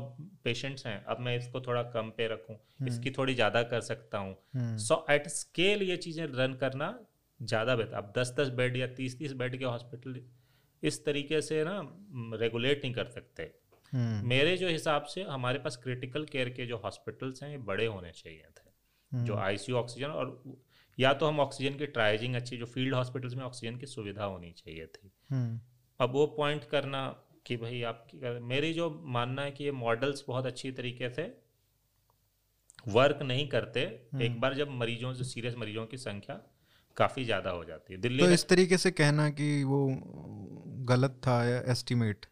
[0.44, 2.56] पेशेंट्स हैं अब मैं इसको थोड़ा कम पे रखूँ
[2.88, 6.88] इसकी थोड़ी ज़्यादा कर सकता हूँ। हम्म। सो एट स्केल ये चीज़ें रन करना
[7.40, 10.20] ज़्यादा बेहतर। अब दस दस बेड या तीस तीस बेड के हॉस्पिटल
[10.82, 11.80] इस तरीके से ना
[12.36, 13.54] रेगुलेट नहीं कर सकते।
[13.92, 17.86] हम्म। मेरे जो हिसाब से हमारे पास क्रिटिकल केयर के जो हॉस्पिटल्स हैं ये बड़े
[17.86, 18.66] होने चाहिए थे।
[19.24, 20.56] जो आईसीयू ऑक्सीजन और
[21.00, 24.52] या तो हम ऑक्सीजन की ट्राइजिंग अच्छी जो फ़ील्ड हॉस्पिटल्स में ऑक्सीजन की सुविधा होनी
[24.52, 25.60] चाहिए थी। हम्म।
[26.00, 30.46] अब वो पॉइंट करना कि भाई आपकी मेरी जो मानना है कि ये मॉडल्स बहुत
[30.46, 31.40] अच्छी तरीके से
[32.88, 33.80] वर्क नहीं करते
[34.22, 36.55] एक बार जब मरीजों जो सीरियस मरीजों की संख्या
[36.96, 39.86] काफ़ी ज़्यादा हो जाती है। दिल्ली तो इस तरीके से कहना कि वो
[40.88, 42.26] गलत था या एस्टिमेट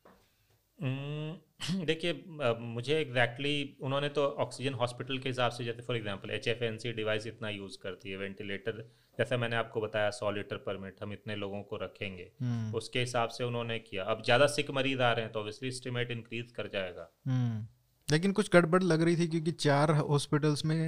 [0.78, 1.34] हम्म,
[1.86, 2.12] देखिए
[2.60, 6.64] मुझे एग्जैक्टली exactly, उन्होंने तो ऑक्सीजन हॉस्पिटल के हिसाब से जैसे for example H F
[6.64, 8.80] N C device इतना यूज़ करती है वेंटिलेटर
[9.18, 13.00] जैसे मैंने आपको बताया सौ लीटर पर मिनट हम इतने लोगों को रखेंगे। हम्म। उसके
[13.00, 16.50] हिसाब से उन्होंने किया। अब ज़्यादा सिक मरीज़ आ रहे हैं तो ऑब्वियसली एस्टिमेट इंक्रीज
[16.52, 17.66] कर जाएगा। हम्म।
[18.08, 20.80] लेकिन कुछ गड़बड़ लग रही थी क्योंकि चार हॉस्पिटल्स में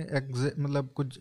[0.59, 1.21] मतलब कुछ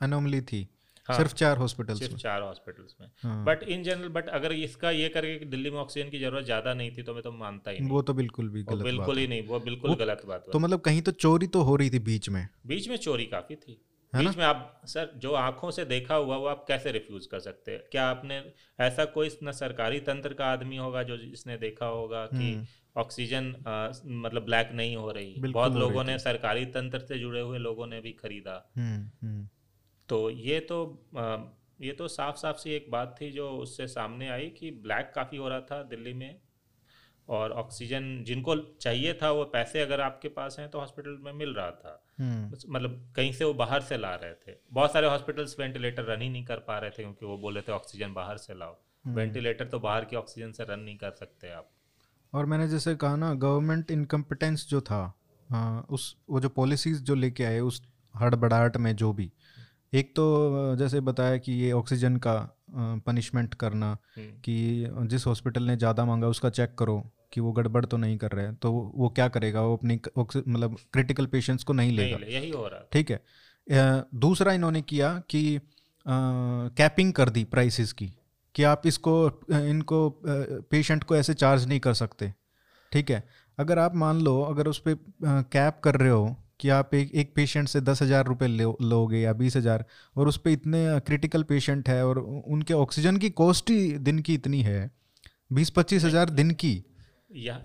[0.00, 0.68] अनोमली थी।
[1.08, 4.90] हाँ, सिर्फ़ चार हॉस्पिटल सिर्फ़ चार हॉस्पिटल्स में। हाँ। बट इन जनरल बट अगर इसका
[4.90, 7.70] ये करके कि दिल्ली में ऑक्सीजन की ज़रूरत ज़्यादा नहीं थी तो मैं तो मानता
[7.70, 10.58] ही नहीं। वो तो बिल्कुल भी गलत बिल्कुल ही नहीं वो बिल्कुल गलत बात तो
[10.58, 13.82] मतलब कहीं तो चोरी तो हो रही थी बीच में। बीच में चोरी काफ़ी थी।
[14.12, 17.72] बीच में आप सर जो आँखों से देखा हुआ वो आप कैसे रिफ्यूज कर सकते
[17.72, 17.80] हैं?
[17.92, 18.42] क्या आपने
[18.80, 22.48] ऐसा कोई न सरकारी तंत्र का आदमी होगा जो जिसने देखा होगा कि
[22.96, 23.54] ऑक्सीजन
[24.20, 25.34] मतलब ब्लैक नहीं हो रही?
[25.40, 29.48] बहुत लोगों ने सरकारी तंत्र से जुड़े हुए लोगों ने भी खरीदा। हम्म हम्म।
[30.08, 30.78] तो ये तो
[31.80, 35.38] ये तो साफ़ साफ़ सी एक बात थी जो उससे सामने आई कि ब्लैक काफ़ी
[35.38, 36.40] हो रहा था दिल्ली में
[37.28, 41.54] और ऑक्सीजन जिनको चाहिए था वो पैसे अगर आपके पास हैं तो हॉस्पिटल में मिल
[41.54, 45.58] रहा था। हम्म। मतलब कहीं से वो बाहर से ला रहे थे। बहुत सारे हॉस्पिटल्स
[45.60, 48.54] वेंटिलेटर रन ही नहीं कर पा रहे थे क्योंकि वो बोले थे ऑक्सीजन बाहर से
[48.54, 48.76] लाओ।
[49.06, 51.70] वेंटिलेटर तो बाहर की ऑक्सीजन से रन नहीं कर सकते आप।
[52.32, 55.02] और मैंने जैसे कहा ना गवर्नमेंट इनकम्पिटेंस जो था
[55.50, 57.82] आ, उस वो जो पॉलिसीज़ जो लेके आए उस
[58.14, 59.30] हड़बड़ाहट में जो भी
[59.94, 62.34] एक तो जैसे बताया कि ये ऑक्सीजन का
[63.06, 63.86] पनिशमेंट करना
[64.16, 68.18] हम्म, कि जिस हॉस्पिटल ने ज़्यादा मांगा उसका चेक करो कि वो गड़बड़ तो नहीं
[68.18, 69.62] कर रहे हैं तो वो क्या करेगा?
[69.62, 70.00] वो अपनी
[70.48, 73.20] मतलब क्रिटिकल पेशेंट्स को नहीं लेगा। ले- यही हो रहा ठीक है।
[74.14, 75.60] दूसरा इन्होंने किया कि
[76.06, 78.12] कैपिंग कर दी प्राइसेस की
[78.54, 80.10] कि आप इसको इनको
[80.70, 82.32] पेशेंट को ऐसे चार्ज नहीं कर सकते।
[82.92, 83.22] ठीक है।
[83.58, 87.32] अगर आप मान लो अगर उस पर कैप कर रहे हो कि आप एक एक
[87.34, 89.84] पेशेंट से दस हज़ार रुपये लो, लोगे या बीस हज़ार
[90.16, 94.34] और उस पर इतने क्रिटिकल पेशेंट है और उनके ऑक्सीजन की कॉस्ट ही दिन की
[94.34, 94.90] इतनी है।
[95.52, 96.74] बीस पच्चीस हज़ार दिन की।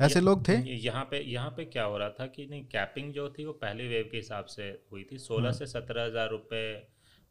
[0.02, 0.54] ऐसे लोग थे?
[0.78, 3.88] यहाँ पे यहाँ पे क्या हो रहा था कि नहीं कैपिंग जो थी वो पहली
[3.88, 6.74] वेव के हिसाब से हुई थी। सोलह हाँ। से सत्रह हज़ार रुपये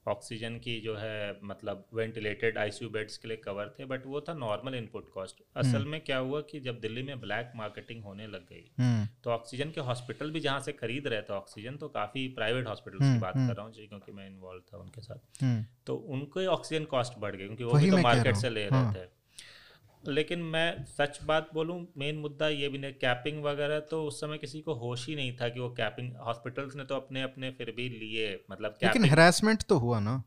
[0.09, 4.35] ऑक्सीजन की जो है मतलब वेंटिलेटेड आईसीयू बेड्स के लिए कवर थे बट वो था
[4.35, 8.40] नॉर्मल इनपुट कॉस्ट असल में क्या हुआ कि जब दिल्ली में ब्लैक मार्केटिंग होने लग
[8.40, 12.28] गई हम्म। तो ऑक्सीजन के हॉस्पिटल भी जहाँ से खरीद रहे थे ऑक्सीजन तो काफ़ी
[12.28, 15.43] प्राइवेट हॉस्पिटल की हम्म, बात हम्म। कर रहा हूँ क्योंकि मैं इन्वॉल्व था उनके साथ।
[15.43, 18.93] हम्म। तो उनके ऑक्सीजन कॉस्ट बढ़ गई क्योंकि वो भी तो मार्केट से ले हाँ।
[18.93, 19.20] रहे थे।
[20.09, 24.39] लेकिन मैं सच बात बोलूँ मेन मुद्दा ये भी नहीं कैपिंग वगैरह तो उस समय
[24.39, 27.72] किसी को होश ही नहीं था कि वो कैपिंग हॉस्पिटल्स ने तो अपने अपने फिर
[27.77, 30.22] भी लिए मतलब लेकिन हेरासमेंट तो हुआ ना।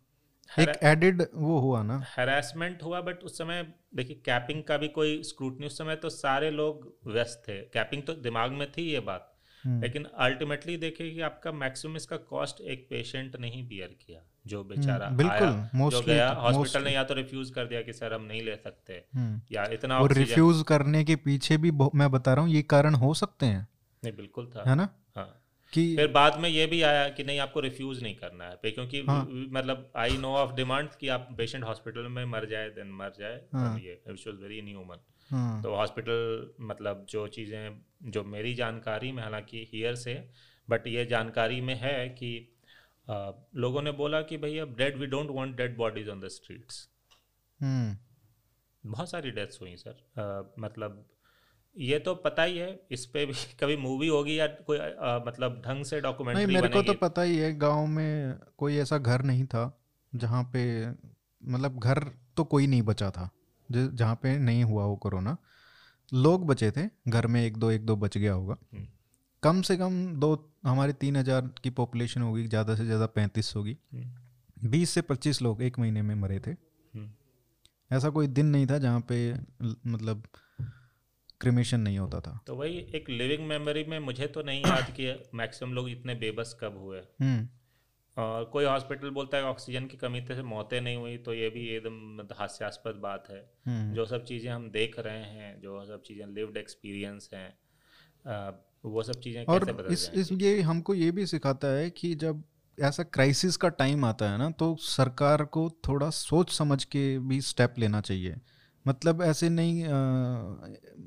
[0.52, 3.64] एक एडेड वो हुआ ना। हरासमेंट हुआ बट उस समय
[3.96, 8.14] देखिए कैपिंग का भी कोई स्क्रूटनी उस समय तो सारे लोग व्यस्त थे। कैपिंग तो
[8.14, 9.30] दिमाग में थी ये बात
[9.64, 14.22] हम्म, लेकिन अल्टीमेटली देखिए कि आपका मैक्सिमम इसका कॉस्ट एक पेशेंट ने ही बियर किया।
[14.48, 17.82] जो बेचारा हम्म, बिल्कुल, आया जो गया तो- हॉस्पिटल ने या तो रिफ्यूज कर दिया
[17.82, 21.72] कि सर हम नहीं ले सकते। हम्म। या इतना और रिफ्यूज करने के पीछे भी
[21.72, 23.68] मैं बता रहा हूँ ये कारण हो सकते हैं।
[24.04, 24.90] नहीं बिल्कुल था। है ना?
[25.16, 25.40] हाँ।
[25.74, 29.02] कि फिर बाद में ये भी आया कि नहीं आपको रिफ्यूज नहीं करना है। क्योंकि
[29.02, 33.14] हाँ। मतलब आई नो ऑफ़ डिमांड कि आप पेशेंट हॉस्पिटल में मर जाए देन मर
[33.20, 34.98] जाए। हाँ। ये विच वाज वेरी न्यूमन
[35.30, 40.30] हाँ, तो हॉस्पिटल मतलब जो चीज़ें जो मेरी जानकारी में हालाँकि हियर से
[40.70, 42.58] बट ये जानकारी में है कि
[43.56, 46.90] लोगों ने बोला कि भैया dead we don't want dead bodies on the streets
[47.62, 47.98] हम्म,
[48.92, 51.06] बहुत सारी डेथ्स हुई सर मतलब
[51.78, 55.62] ये तो पता ही है इस पे भी कभी मूवी होगी या कोई आ, मतलब
[55.66, 59.22] ढंग से नहीं डॉक्यूमेंट्री मेरे को तो पता ही है गाँव में कोई ऐसा घर
[59.22, 59.80] नहीं था
[60.16, 60.90] जहाँ पे
[61.44, 63.30] मतलब घर तो कोई नहीं बचा था
[63.72, 65.38] जहाँ पे नहीं हुआ वो कोरोना।
[66.14, 68.88] लोग बचे थे घर में एक दो एक दो बच गया होगा। हम्म।
[69.44, 70.34] कम से कम दो
[70.66, 75.42] हमारे तीन हज़ार की पॉपुलेशन होगी ज़्यादा से ज़्यादा पैंतीस होगी। हम्म, बीस से पच्चीस
[75.42, 77.10] लोग एक महीने में मरे थे। हम्म।
[77.92, 79.18] ऐसा कोई दिन नहीं था जहाँ पे
[79.88, 80.24] मतलब
[81.42, 85.14] क्रिमेशन नहीं होता था। तो वही एक लिविंग मेमोरी में मुझे तो नहीं याद कि
[85.36, 87.48] मैक्सिमम लोग इतने बेबस कब हुए। हम्म।
[88.18, 91.68] और कोई हॉस्पिटल बोलता है ऑक्सीजन की कमी से मौतें नहीं हुई तो ये भी
[91.68, 96.26] एकदम मतलब हास्यास्पद बात है। जो सब चीज़ें हम देख रहे हैं जो सब चीज़ें
[96.28, 97.50] लिव्ड एक्सपीरियंस हैं
[98.86, 102.44] वो सब चीज़ें और कैसे इस इस ये हमको ये भी सिखाता है कि जब
[102.80, 107.42] ऐसा क्राइसिस का टाइम आता है ना तो सरकार को थोड़ा सोच समझ के भी
[107.42, 108.36] स्टेप लेना चाहिए।
[108.88, 109.92] मतलब ऐसे नहीं अ,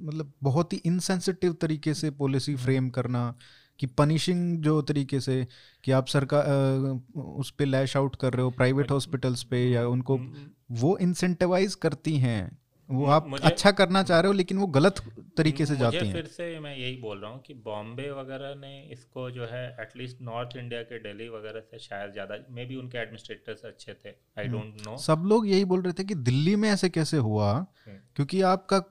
[0.02, 3.34] मतलब बहुत ही इनसेंसिटिव तरीके से पॉलिसी फ्रेम करना
[3.78, 5.46] कि पनिशिंग जो तरीके से
[5.84, 6.44] कि आप सरकार
[7.16, 10.20] उस पर लैश आउट कर रहे हो प्राइवेट हॉस्पिटल्स पे या उनको
[10.70, 12.58] वो इंसेंटिवाइज करती हैं
[12.88, 15.00] वो आप मुझे- अच्छा करना चाह रहे हो लेकिन वो गलत
[15.36, 18.70] तरीके से जाते हैं। फिर से मैं यही बोल रहा हूँ कि बॉम्बे वगैरह ने
[18.92, 22.98] इसको जो है एटलीस्ट नॉर्थ इंडिया के दिल्ली वगैरह से शायद ज़्यादा मे बी उनके
[22.98, 26.68] एडमिनिस्ट्रेटर्स अच्छे थे आई डोंट नो सब लोग यही बोल रहे थे कि दिल्ली में
[26.70, 28.82] ऐसे कैसे हुआ हम्म। क्योंकि आपका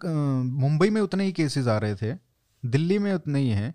[0.60, 2.14] मुंबई में उतने ही केसेस आ रहे थे
[2.64, 3.74] दिल्ली में उतने ही हैं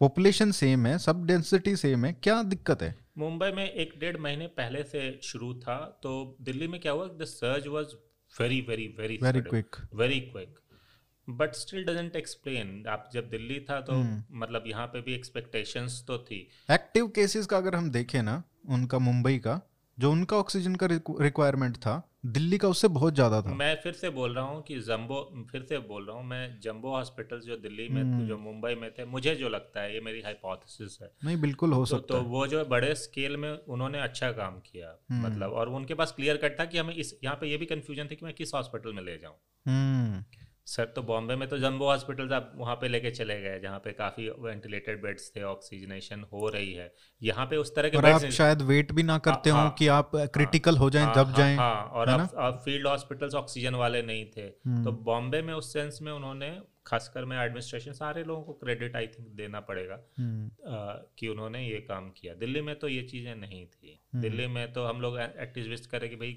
[0.00, 2.94] पॉपुलेशन सेम है सब डेंसिटी सेम है क्या दिक्कत है?
[3.18, 7.24] मुंबई में एक डेढ़ महीने पहले से शुरू था तो दिल्ली में क्या हुआ the
[7.24, 7.94] surge was
[8.40, 10.58] very very very very quick very quick
[11.30, 16.04] but still doesn't explain आप जब दिल्ली था तो हम्म। मतलब यहाँ पे भी एक्सपेक्टेशंस
[16.08, 19.60] तो थी। एक्टिव केसेस का अगर हम देखें ना उनका मुंबई का
[19.98, 20.86] जो उनका ऑक्सीजन का
[21.20, 24.78] रिक्वायरमेंट था दिल्ली का उससे बहुत ज़्यादा था। मैं फिर से बोल रहा हूँ कि
[24.80, 25.20] जम्बो
[25.52, 28.90] फिर से बोल रहा हूँ मैं जम्बो हॉस्पिटल जो दिल्ली में हम्म। जो मुंबई में
[28.90, 32.20] थे मुझे जो लगता है ये मेरी हाइपोथेसिस है। नहीं बिल्कुल हो तो, सकता तो
[32.20, 36.12] है। वो जो बड़े स्केल में उन्होंने अच्छा काम किया हम्म। मतलब और उनके पास
[36.12, 38.54] क्लियर कट था कि हमें इस यहाँ पे ये भी कंफ्यूजन थी कि मैं किस
[38.54, 39.34] हॉस्पिटल में ले जाऊँ।
[39.66, 40.24] हम्म।
[40.70, 43.92] सर तो बॉम्बे में तो जम्बो हॉस्पिटल आप वहाँ पे लेके चले गए जहाँ पे
[43.92, 46.92] काफ़ी वेंटिलेटेड बेड्स थे ऑक्सीजनेशन हो रही है।
[47.22, 49.86] यहाँ पे उस तरह के और आप शायद वेट भी ना करते हो हाँ, कि
[49.88, 53.74] आप क्रिटिकल हो जाएँ हाँ, दब हाँ, जाएँ हाँ। और है अब फ़ील्ड हॉस्पिटल्स ऑक्सीजन
[53.74, 56.56] वाले नहीं थे। हम्म। तो बॉम्बे में उस सेंस में उन्होंने
[56.86, 60.50] खासकर मैं एडमिनिस्ट्रेशन सारे लोगों को क्रेडिट आई थिंक देना पड़ेगा हम्म,
[61.18, 64.72] कि उन्होंने ये काम किया। दिल्ली में तो ये चीज़ें नहीं थी। हम्म। दिल्ली में
[64.72, 66.36] तो हम लोग एक्टिविस्ट करें कि भाई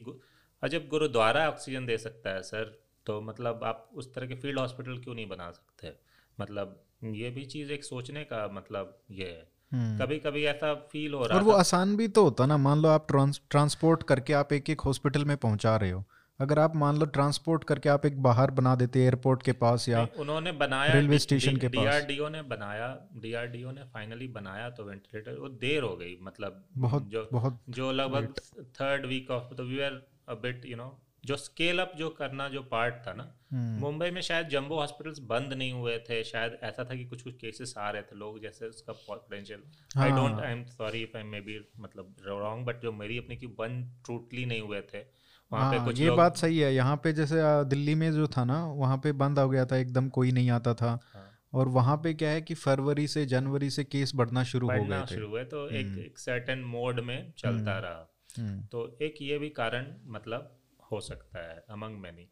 [0.63, 4.97] अजब गुरुद्वारा ऑक्सीजन दे सकता है सर। तो मतलब आप उस तरह के फ़ील्ड हॉस्पिटल
[4.97, 5.93] क्यों नहीं बना सकते?
[6.37, 11.13] मतलब ये भी चीज़ एक सोचने का मतलब ये है। हम्म। कभी कभी ऐसा फील
[11.13, 14.33] हो रहा और वो आसान भी तो होता ना मान लो आप ट्रांस ट्रांसपोर्ट करके
[14.33, 16.03] आप एक एक हॉस्पिटल में पहुँचा रहे हो।
[16.39, 20.07] अगर आप मान लो ट्रांसपोर्ट करके आप एक बाहर बना देते एयरपोर्ट के पास या
[20.19, 25.37] उन्होंने बनाया रेलवे स्टेशन के पास। डीआरडीओ ने बनाया डीआरडीओ ने फाइनली बनाया तो वेंटिलेटर
[25.39, 28.33] वो देर हो गई मतलब बहुत जो बहुत जो लगभग
[28.81, 30.89] थर्ड वीक ऑफ़ तो we are a bit you know
[31.23, 35.19] जो स्केल अप जो करना जो पार्ट था ना हम्म, मुंबई में शायद जंबो हॉस्पिटल्स
[35.19, 38.41] बंद नहीं हुए थे शायद ऐसा था कि कुछ कुछ केसेस आ रहे थे लोग
[38.41, 39.63] जैसे उसका potential
[39.97, 43.35] I. Don't I am sorry if I may be मतलब रॉन्ग बट जो मेरी अपनी
[43.35, 45.05] की बंद टोटली नहीं हुए थे
[45.51, 47.35] वहाँ पे हाँ कुछ ये बात सही है यहाँ पे जैसे
[47.65, 50.73] दिल्ली में जो था ना वहाँ पे बंद हो गया था एकदम कोई नहीं आता
[50.73, 54.71] था हाँ। और वहाँ पे क्या है कि फरवरी से जनवरी से केस बढ़ना शुरू
[54.71, 58.61] हो गए थे शुरू हुए तो एक हम्म। सर्टेन मोड में चलता हम्म। रहा हम्म,
[58.61, 60.51] तो एक ये भी कारण मतलब
[60.93, 62.29] हो सकता है अमंग मैनी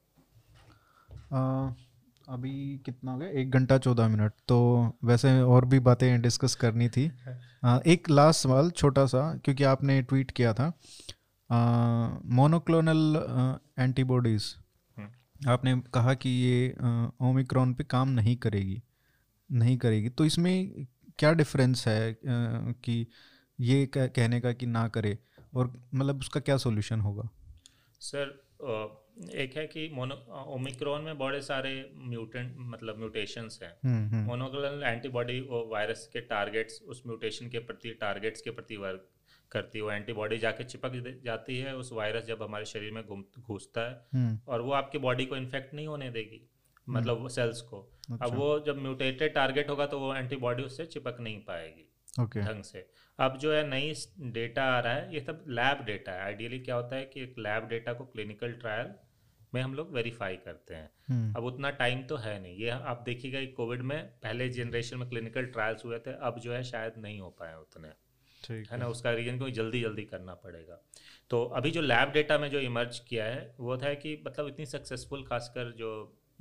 [2.30, 3.30] अभी कितना हो गया?
[3.30, 7.12] एक घंटा चौदह मिनट। तो वैसे और भी बातें डिस्कस करनी थी।
[7.64, 10.74] आ, एक लास्ट सवाल छोटा सा क्योंकि आपने ट्वीट किया था।
[12.26, 13.24] मोनोक्लोनल
[13.80, 14.56] एंटीबॉडीज़
[14.98, 16.76] हम्म। आपने कहा कि ये
[17.22, 18.84] ओमिक्रॉन पे काम नहीं करेगी।
[19.52, 22.20] नहीं करेगी। तो इसमें क्या डिफरेंस है
[22.72, 23.08] कि
[23.60, 25.20] ये कह- कहने का कि ना करे?
[25.56, 27.30] और मतलब उसका क्या सॉल्यूशन होगा?
[28.00, 28.41] सर
[29.36, 34.84] एक है कि मोनो ओमिक्रॉन में बड़े सारे म्यूटेंट मतलब म्यूटेशंस हैं। हम्म हम्म। मोनोक्लोनल
[34.84, 39.10] एंटीबॉडी वो वायरस के टारगेट्स उस म्यूटेशन के प्रति टारगेट्स के प्रति वर्क
[39.52, 43.40] करती है। वो एंटीबॉडी जाके चिपक जाती है उस वायरस जब हमारे शरीर में घुम-
[43.40, 46.50] घुसता है हम्म। और वो आपकी बॉडी को इन्फेक्ट नहीं होने देगी
[46.90, 51.18] मतलब सेल्स को। अच्छा। अब वो जब म्यूटेटेड टारगेट होगा तो वो एंटीबॉडी उससे चिपक
[51.20, 51.88] नहीं पाएगी
[52.42, 52.90] ढंग से।
[53.22, 53.94] अब जो है नई
[54.32, 57.36] डेटा आ रहा है ये सब लैब डेटा है। आइडियली क्या होता है कि एक
[57.40, 58.94] लैब डेटा को क्लिनिकल ट्रायल
[59.54, 63.02] में हम लोग वेरीफाई करते हैं। हम्म। अब उतना टाइम तो है नहीं। ये आप
[63.06, 66.94] देखिएगा कि कोविड में पहले जनरेशन में क्लिनिकल ट्रायल्स हुए थे अब जो है शायद
[66.98, 67.90] नहीं हो पाए उतने।
[68.42, 68.88] ठीक है ना?
[68.88, 70.80] उसका रीजन क्योंकि जल्दी जल्दी करना पड़ेगा।
[71.30, 74.66] तो अभी जो लैब डेटा में जो इमर्ज किया है वो था कि मतलब इतनी
[74.66, 75.92] सक्सेसफुल खासकर जो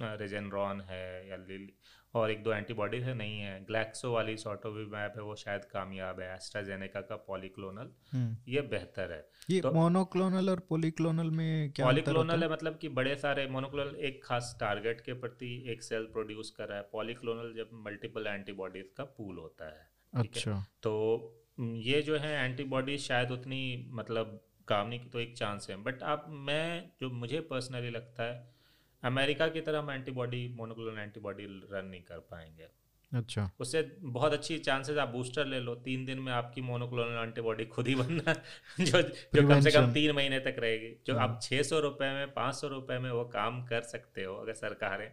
[0.00, 1.72] रेजेनरॉन है या लिली
[2.14, 6.34] और एक दो एंटीबॉडीज है नहीं है। ग्लैक्सो वाली सॉटोविमैब है वो शायद कामयाब है।
[6.34, 12.42] एस्ट्राजेनेका का पॉलीक्लोनल हम्म। ये बेहतर है। ये तो- मोनोक्लोनल और पॉलीक्लोनल में क्या पॉलीक्लोनल
[12.42, 12.52] है?
[12.52, 16.78] मतलब कि बड़े सारे मोनोक्लोनल एक खास टारगेट के प्रति एक सेल प्रोड्यूस कर रहा
[16.78, 21.26] है। पॉलीक्लोनल जब मल्टीपल एंटीबॉडीज का पूल होता है ठीक है। अच्छा। तो
[21.60, 26.02] ये जो है एंटीबॉडी शायद उतनी मतलब काम नहीं की तो एक चांस है। बट
[26.02, 28.59] आप मैं जो मुझे पर्सनली लगता है
[29.04, 32.68] अमेरिका की तरह हम एंटीबॉडी मोनोक्लोनल एंटीबॉडी रन नहीं कर पाएँगे।
[33.12, 37.64] अच्छा। उससे बहुत अच्छी चांसेस आप बूस्टर ले लो। तीन दिन में आपकी मोनोक्लोनल एंटीबॉडी
[37.64, 38.32] खुद ही बनना
[38.80, 42.12] जो जो कम से कम तीन महीने तक रहेगी। जो हाँ। आप छः सौ रुपये
[42.12, 45.10] में पाँच सौ रुपये में वो काम कर सकते हो अगर सरकारें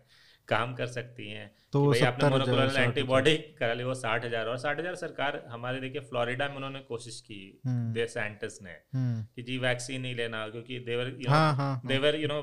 [0.50, 4.48] काम कर सकती हैं। तो कि भाई आपने मोनोक्लोनल एंटीबॉडी करा ली वो साठ हज़ार।
[4.48, 8.76] और साठ हज़ार सरकार हमारे देखिए फ्लोरिडा में उन्होंने कोशिश की हम्म। दे साइंटिस्ट ने
[8.94, 12.40] हम्म। कि जी वैक्सीन नहीं लेना क्योंकि देवर हाँ हाँ हाँ, देवर यू नो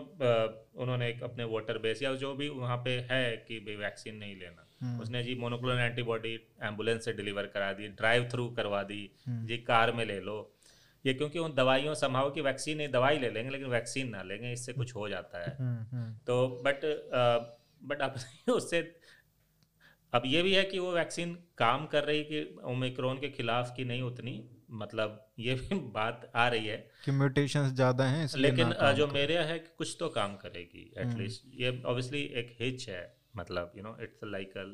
[0.76, 4.36] उन्होंने एक अपने वोटर बेस या जो भी वहाँ पे है कि भाई वैक्सीन नहीं
[4.36, 9.10] लेना। हम्म, उसने जी मोनोक्लोनल एंटीबॉडी एंबुलेंस से डिलीवर करा दी ड्राइव थ्रू करवा दी
[9.26, 10.36] हम्म। जी कार में ले लो।
[11.04, 14.52] ये क्योंकि उन दवाइयों संभाव की वैक्सीन नहीं दवाई ले लेंगे लेकिन वैक्सीन ना लेंगे
[14.52, 16.84] इससे कुछ हो जाता है। हम्म, हम्म, तो बट
[17.84, 18.14] बट अब
[18.48, 18.80] उससे
[20.12, 23.84] अब ये भी है कि वो वैक्सीन काम कर रही कि ओमिक्रॉन के खिलाफ की
[23.84, 24.34] नहीं उतनी
[24.70, 29.58] मतलब ये भी बात आ रही है। कि म्यूटेशंस ज़्यादा हैं लेकिन जो मेरे है
[29.58, 33.02] कि कुछ तो काम करेगी हम्म। एटलीस्ट ये ऑब्वियसली एक हिच है
[33.36, 34.64] मतलब you know it's like a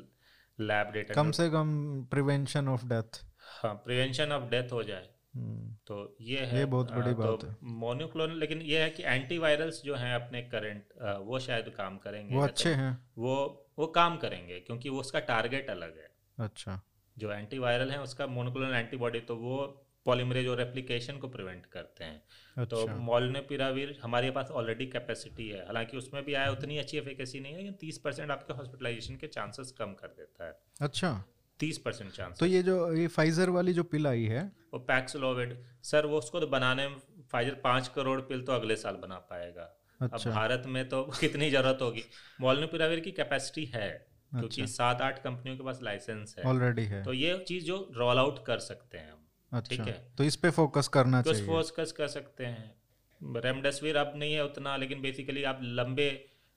[0.59, 1.73] lab data कम से कम
[2.11, 3.23] प्रिवेंशन ऑफ़ डेथ
[3.53, 7.47] हाँ प्रिवेंशन ऑफ़ डेथ हो जाए। तो ये है ये बहुत बड़ी अ, बात तो
[7.47, 10.93] है। मोनोक्लोनल लेकिन ये है कि एंटीवायरल्स जो हैं अपने करंट
[11.25, 13.35] वो शायद काम करेंगे। वो अच्छे हैं। वो
[13.79, 16.81] वो काम करेंगे क्योंकि वो उसका टारगेट अलग है। अच्छा।
[17.17, 19.57] जो एंटीवायरल है उसका मोनोक्लोनल एंटीबॉडी तो वो
[20.05, 22.21] पॉलीमरेज और रेप्लिकेशन को प्रिवेंट करते हैं।
[22.57, 26.97] अच्छा। तो अच्छा। मोलनेपिराविर हमारे पास ऑलरेडी कैपेसिटी है। हालाँकि उसमें भी आया उतनी अच्छी
[26.97, 31.23] एफिकेसी नहीं है लेकिन तीस परसेंट आपके हॉस्पिटलाइजेशन के चांसेस कम कर देता है। अच्छा।
[31.61, 34.43] तीस परसेंट चांस तो ये जो ये फाइजर वाली जो पिल आई है।
[34.73, 36.95] वो पैक्सलोविड सर वो उसको तो बनाने में
[37.31, 41.49] फाइजर पाँच करोड़ पिल तो अगले साल बना पाएगा। अच्छा। अब भारत में तो कितनी
[41.51, 42.03] ज़रूरत होगी?
[42.41, 43.89] मोलनुपिराविर की कैपेसिटी है
[44.31, 47.91] क्योंकि अच्छा। सात आठ कंपनियों के पास लाइसेंस है। ऑलरेडी है। तो ये चीज़ जो
[47.97, 51.33] रोल आउट कर सकते हैं हम अच्छा। ठीक है। तो इस पे फोकस करना कुछ
[51.33, 52.81] चाहिए। फोकस कर सकते हैं।
[53.21, 56.09] रेमडेसिविर अब नहीं है उतना लेकिन बेसिकली आप लंबे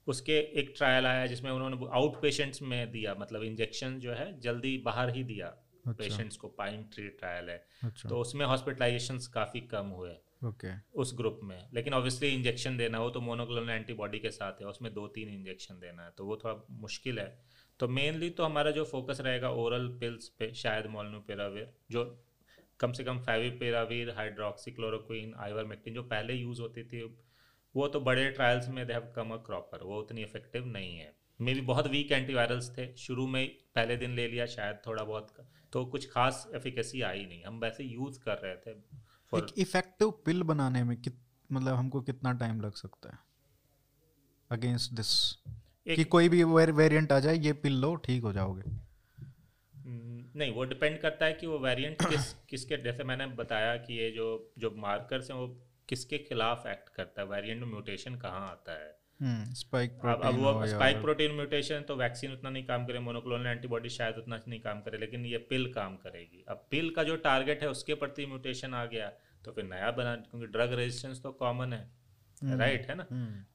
[0.07, 4.77] उसके एक ट्रायल आया जिसमें उन्होंने आउट पेशेंट्स में दिया मतलब इंजेक्शन जो है जल्दी
[4.79, 9.61] बाहर ही दिया अच्छा। पेशेंट्स को पाइन ट्री ट्रायल है। अच्छा। तो उसमें हॉस्पिटलाइजेशन काफ़ी
[9.61, 10.15] कम हुए
[10.45, 14.67] ओके। उस ग्रुप में। लेकिन ऑब्वियसली इंजेक्शन देना हो तो मोनोक्लोनल एंटीबॉडी के साथ है
[14.67, 17.29] उसमें दो तीन इंजेक्शन देना है तो वो थोड़ा मुश्किल है।
[17.81, 22.05] तो मेनली तो हमारा जो फोकस रहेगा ओरल पिल्स पे शायद मोलनुपिराविर जो
[22.81, 27.01] कम से कम फेविपिराविर हाइड्रोक्सीक्लोरोक्विन आइवरमेक्टिन जो पहले यूज़ होती थी
[27.77, 31.17] वो तो बड़े ट्रायल्स में they have come a cropper वो उतनी इफ़ेक्टिव नहीं है।
[31.41, 35.49] मे भी बहुत वीक एंटीवायरल्स थे शुरू में पहले दिन ले लिया शायद थोड़ा बहुत
[35.73, 40.11] तो कुछ खास एफिकेसी आई नहीं। हम वैसे यूज़ कर रहे थे for- एक इफ़ेक्टिव
[40.11, 41.19] पिल बनाने में कित
[41.53, 43.19] मतलब हमको कितना टाइम लग सकता है?
[44.51, 45.39] अगेंस्ट दिस
[45.87, 48.71] एक- कि कोई भी वेरिएंट आ जाए ये पिल लो ठीक हो जाओगे।
[49.75, 53.95] हम्म, नहीं वो डिपेंड करता है कि वो वेरिएंट किस किसके जैसे मैंने बताया कि
[53.95, 57.29] ये जो जो मार्कर्स हैं वो किसके खिलाफ एक्ट करता है?
[57.29, 58.93] वेरिएंट म्यूटेशन कहाँ आता है?
[59.55, 63.47] स्पाइक अब प्रोटीन अब वो स्पाइक प्रोटीन म्यूटेशन तो वैक्सीन उतना नहीं काम करे मोनोक्लोनल
[63.49, 67.17] एंटीबॉडी शायद उतना नहीं काम करे लेकिन ये पिल काम करेगी। अब पिल का जो
[67.27, 69.09] टारगेट है उसके प्रति म्यूटेशन आ गया
[69.45, 71.85] तो फिर नया बना क्योंकि ड्रग रेजिस्टेंस तो कॉमन है।
[72.51, 73.07] राइट है ना?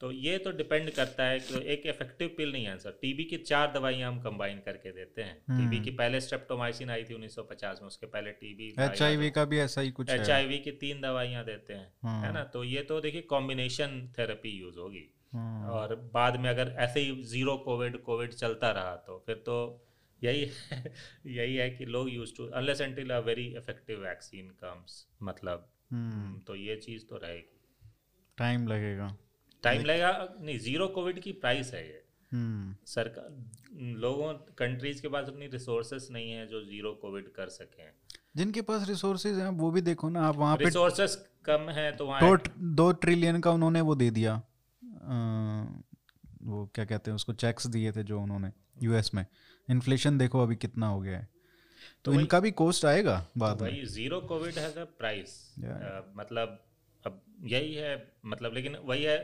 [0.01, 3.37] तो ये तो डिपेंड करता है कि एक इफ़ेक्टिव पिल नहीं है आंसर टीबी की
[3.37, 7.87] चार दवाइयाँ हम कंबाइन करके देते हैं। टीबी की पहले स्ट्रेप्टोमाइसिन आई थी 1950 में
[7.87, 8.99] उसके पहले टीबी एच
[9.33, 10.27] का भी ऐसा ही कुछ एच
[10.63, 11.93] की तीन दवाइयाँ देते हैं
[12.23, 12.43] है। ना?
[12.43, 15.15] तो ये तो देखिए कॉम्बिनेशन थेरेपी यूज़ होगी।
[15.63, 19.85] और बाद में अगर ऐसे ही ज़ीरो कोविड कोविड चलता रहा तो फिर तो
[20.23, 20.93] यही है
[21.27, 25.69] यही है कि लोग use to unless until a very effective vaccine comes मतलब
[26.47, 27.58] तो ये चीज़ तो रहेगी।
[28.39, 29.15] टाइम लगेगा।
[29.63, 32.03] टाइम लगेगा नहीं ज़ीरो कोविड की प्राइस है ये।
[32.87, 33.29] सरकार
[33.99, 37.87] लोगों कंट्रीज़ के पास अपनी रिसोर्सेस नहीं है जो ज़ीरो कोविड कर सके।
[38.35, 42.05] जिनके पास रिसोर्सेज हैं वो भी देखो ना आप वहाँ पे रिसोर्सेस कम है तो
[42.05, 42.37] वहाँ दो,
[42.75, 44.41] दो ट्रिलियन का उन्होंने वो दे दिया। आ,
[46.43, 48.51] वो क्या कहते हैं उसको चेक्स दिए थे जो उन्होंने
[48.83, 49.25] यूएस में।
[49.69, 51.27] इन्फ्लेशन देखो अभी कितना हो गया है।
[52.05, 55.55] तो, तो इनका भी कॉस्ट आएगा बाद तो में। ज़ीरो कोविड अ प्राइस
[56.17, 56.65] मतलब
[57.05, 57.91] अब यही है
[58.25, 59.17] मतलब लेकिन वही है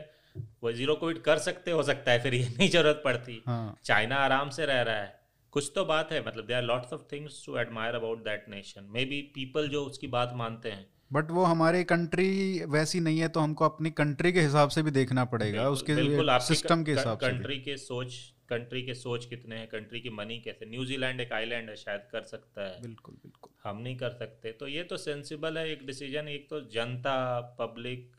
[0.62, 3.76] वो ज़ीरो कोविड कर सकते हो सकता है फिर ये नहीं ज़रूरत पड़ती। हाँ.
[3.84, 5.14] चाइना आराम से रह रहा है।
[5.52, 8.88] कुछ तो बात है मतलब they are lots of things to admire about that nation
[8.90, 13.28] may be people जो उसकी बात मानते हैं। बट वो हमारे कंट्री वैसी नहीं है
[13.28, 16.92] तो हमको अपनी कंट्री के हिसाब से भी देखना पड़ेगा बिल्कुल, उसके बिल्कुल सिस्टम के
[16.92, 18.14] हिसाब से कंट्री के सोच
[18.48, 22.22] कंट्री के सोच कितने हैं कंट्री की मनी कैसे न्यूजीलैंड एक आइलैंड है शायद कर
[22.24, 26.28] सकता है। बिल्कुल बिल्कुल। हम नहीं कर सकते। तो ये तो सेंसिबल है एक डिसीज़न
[26.28, 28.12] एक तो जनता पब्लिक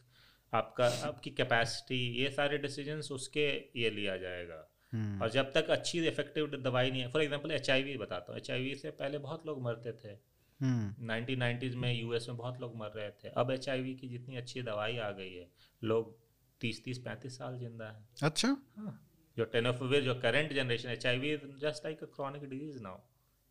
[0.54, 6.06] आपका आपकी कैपेसिटी ये सारे डिसीज़न उसके ये लिया जाएगा। हम्म। और जब तक अच्छी
[6.08, 9.92] इफ़ेक्टिव दवाई नहीं है फॉर एग्ज़ाम्पल एच बताता हूँ। एच से पहले बहुत लोग मरते
[9.94, 10.16] थे।
[10.60, 14.62] नाइनटीन नाइन्टीज में यूएस में बहुत लोग मर रहे थे। अब एचआईवी की जितनी अच्छी
[14.64, 15.48] दवाई आ गई है
[15.82, 16.16] लोग
[16.62, 18.48] तीस तीस पैंतीस साल ज़िंदा है। अच्छा?
[18.78, 19.00] हाँ।
[19.38, 22.98] जो टेनोफिविर जो current generation H I V just like a chronic disease now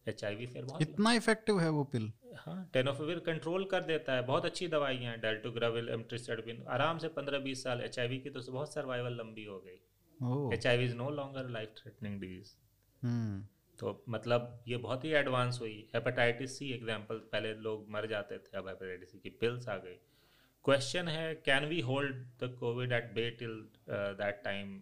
[0.06, 4.44] H फिर बहुत इतना इफ़ेक्टिव है वो पिल हाँ टेनोफिविर कंट्रोल कर देता है। बहुत
[4.44, 8.40] अच्छी दवाइयाँ हैं डेल्टोग्राविल एमट्रिसडबिन आराम से पंद्रह बीस साल एच आई वी की तो
[8.52, 12.52] बहुत सर्वाइवल लंबी हो गई। H I V is no longer life threatening disease
[13.78, 18.56] तो मतलब ये बहुत ही एडवांस हुई। हेपेटाइटिस सी एग्ज़ाम्पल पहले लोग मर जाते थे
[18.58, 19.98] अब हेपेटाइटिस सी की पिल्स आ गई।
[20.64, 23.58] क्वेश्चन है can we hold the Covid at bay till
[23.90, 24.78] that time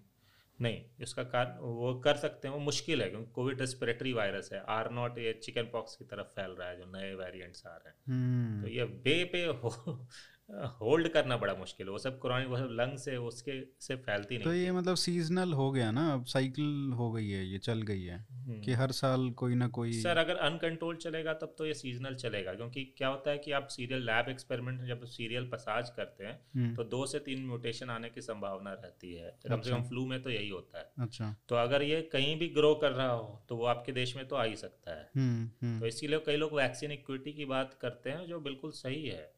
[0.62, 4.62] नहीं इसका कारण वो कर सकते हैं वो मुश्किल है क्योंकि कोविड रेस्पिरेटरी वायरस है
[4.68, 7.89] आर नॉट ये चिकन पॉक्स की तरफ़ फैल रहा है जो नए वेरिएंट्स आ रहे
[7.89, 8.62] हैं hmm.
[8.62, 10.06] तो ये बे पे हो
[10.48, 14.34] होल्ड करना बड़ा मुश्किल है। वो सब क्रॉनिक वो सब लंग से उसके से फैलती
[14.34, 17.82] नहीं तो ये मतलब सीजनल हो गया ना अब साइकिल हो गई है ये चल
[17.82, 21.66] गई है हम्म। कि हर साल कोई ना कोई सर अगर अनकंट्रोल चलेगा तब तो
[21.66, 25.90] ये सीजनल चलेगा क्योंकि क्या होता है कि आप सीरियल लैब एक्सपेरिमेंट जब सीरियल पसाज
[25.90, 29.70] करते हैं हम्म। तो दो से तीन म्यूटेशन आने की संभावना रहती है। कम से
[29.70, 32.74] कम फ्लू अच्छा। में तो यही होता है। अच्छा। तो अगर ये कहीं भी ग्रो
[32.74, 35.86] कर रहा हो तो वो आपके देश में तो आ ही सकता है। हम्म, तो
[35.86, 39.32] इसीलिए कई लोग वैक्सीन इक्विटी की बात करते हैं जो बिल्कुल सही है।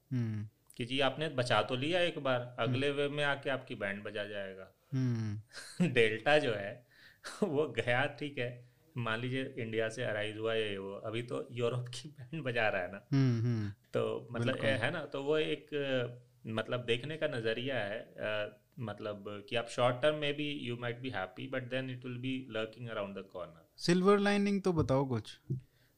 [0.77, 4.25] कि जी आपने बचा तो लिया एक बार अगले वे में आके आपकी बैंड बजा
[4.25, 4.73] जाएगा।
[5.83, 6.87] डेल्टा हम्म। जो है
[7.43, 8.51] वो गया ठीक है
[8.97, 12.83] मान लीजिए इंडिया से अराइज हुआ है वो अभी तो यूरोप की बैंड बजा रहा
[12.83, 15.69] है ना। हम्म, हम्म। तो मतलब है ना तो वो एक
[16.47, 18.47] मतलब देखने का नज़रिया है आ,
[18.79, 22.19] मतलब कि आप शॉर्ट टर्म में भी you might be happy but then it will
[22.19, 25.39] be lurking around the corner silver lining तो बताओ कुछ।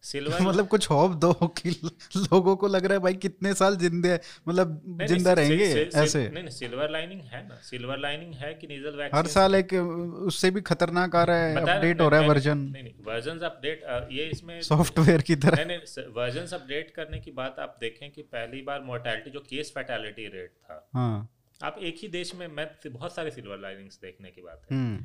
[0.04, 0.40] सिल्वर?
[0.40, 1.70] मतलब कुछ होप दो कि
[2.16, 4.14] लोगों को लग रहा है भाई कितने साल जिंदे
[4.48, 5.64] मतलब ज़िंदा रहेंगे
[5.96, 9.54] ऐसे। नहीं नहीं सिल्वर लाइनिंग है ना। सिल्वर लाइनिंग है कि नीजल वैक्सीन हर साल
[9.54, 9.74] एक
[10.26, 13.84] उससे भी खतरनाक आ रहा है अपडेट हो रहा है वर्जन। नहीं नहीं वर्जन अपडेट
[14.12, 18.22] ये इसमें सॉफ्टवेयर की तरह। नहीं नहीं वर्जन अपडेट करने की बात आप देखें कि
[18.24, 21.28] पहली बार मोर्टेलिटी जो केस फैटेलिटी रेट था। हाँ।
[21.60, 24.96] आप एक ही देश में मैं बहुत सारे सिल्वर लाइनिंग्स देखने की बात है। हम्म।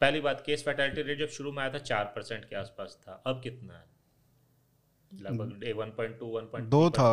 [0.00, 3.22] पहली बात केस फैटेलिटी रेट जब शुरू में आया था चार परसेंट के आसपास था।
[3.26, 3.84] अब कितना है?
[5.12, 7.08] लगभग दो था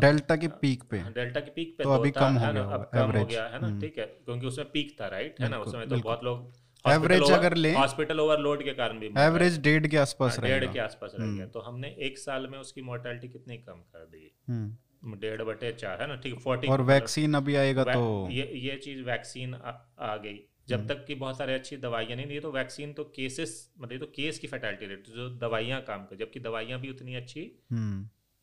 [0.00, 3.18] डेल्टा की पीक पे। डेल्टा की पीक पे तो अभी कम हो गया अब कम
[3.18, 3.66] हो गया है ना?
[3.66, 5.58] हम्म। ठीक है क्योंकि उसमें पीक था राइट है ना?
[5.58, 6.52] उसमें तो बहुत लोग
[6.84, 10.78] एवरेज अगर ले हॉस्पिटल ओवरलोड के कारण भी एवरेज डेढ़ के आसपास हाँ, डेढ़ के
[10.78, 14.30] आसपास रह गया। हम्म। तो हमने एक साल में उसकी मोर्टेलिटी कितनी कम कर दी?
[14.48, 16.16] हम्म। डेढ़ बटे चार है ना?
[16.16, 20.38] ठीक फोर्टी और वैक्सीन अभी आएगा तो ये ये चीज़ वैक्सीन आ गई।
[20.70, 24.00] जब हम्म। तक कि बहुत सारे अच्छी दवाइयाँ नहीं ये तो वैक्सीन तो केसेस मतलब
[24.00, 27.42] तो केस की फैटलिटी रेट जो दवाइयाँ काम कर जबकि दवाइयाँ भी उतनी अच्छी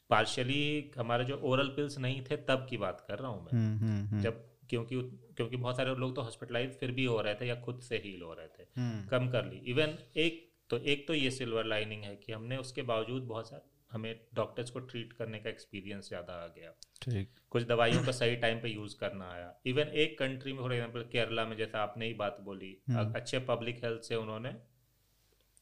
[0.09, 3.51] पार्शियली हम्म। हमारे जो ओरल पिल्स नहीं थे तब की बात कर रहा हूँ मैं।
[3.53, 5.01] हम्म, जब क्योंकि
[5.37, 8.21] क्योंकि बहुत सारे लोग तो हॉस्पिटलाइज फिर भी हो रहे थे या खुद से हील
[8.21, 8.65] हो रहे थे।
[9.09, 12.81] कम कर ली। इवन एक तो एक तो ये सिल्वर लाइनिंग है कि हमने उसके
[12.81, 17.63] बावजूद बहुत सारे हमें डॉक्टर्स को ट्रीट करने का एक्सपीरियंस ज़्यादा आ गया। ठीक। कुछ
[17.63, 21.45] दवाइयों का सही टाइम पे यूज़ करना आया। इवन एक कंट्री में फॉर एग्जांपल केरला
[21.45, 24.49] में जैसा आपने ही बात बोली हम्म। अच्छे पब्लिक हेल्थ से उन्होंने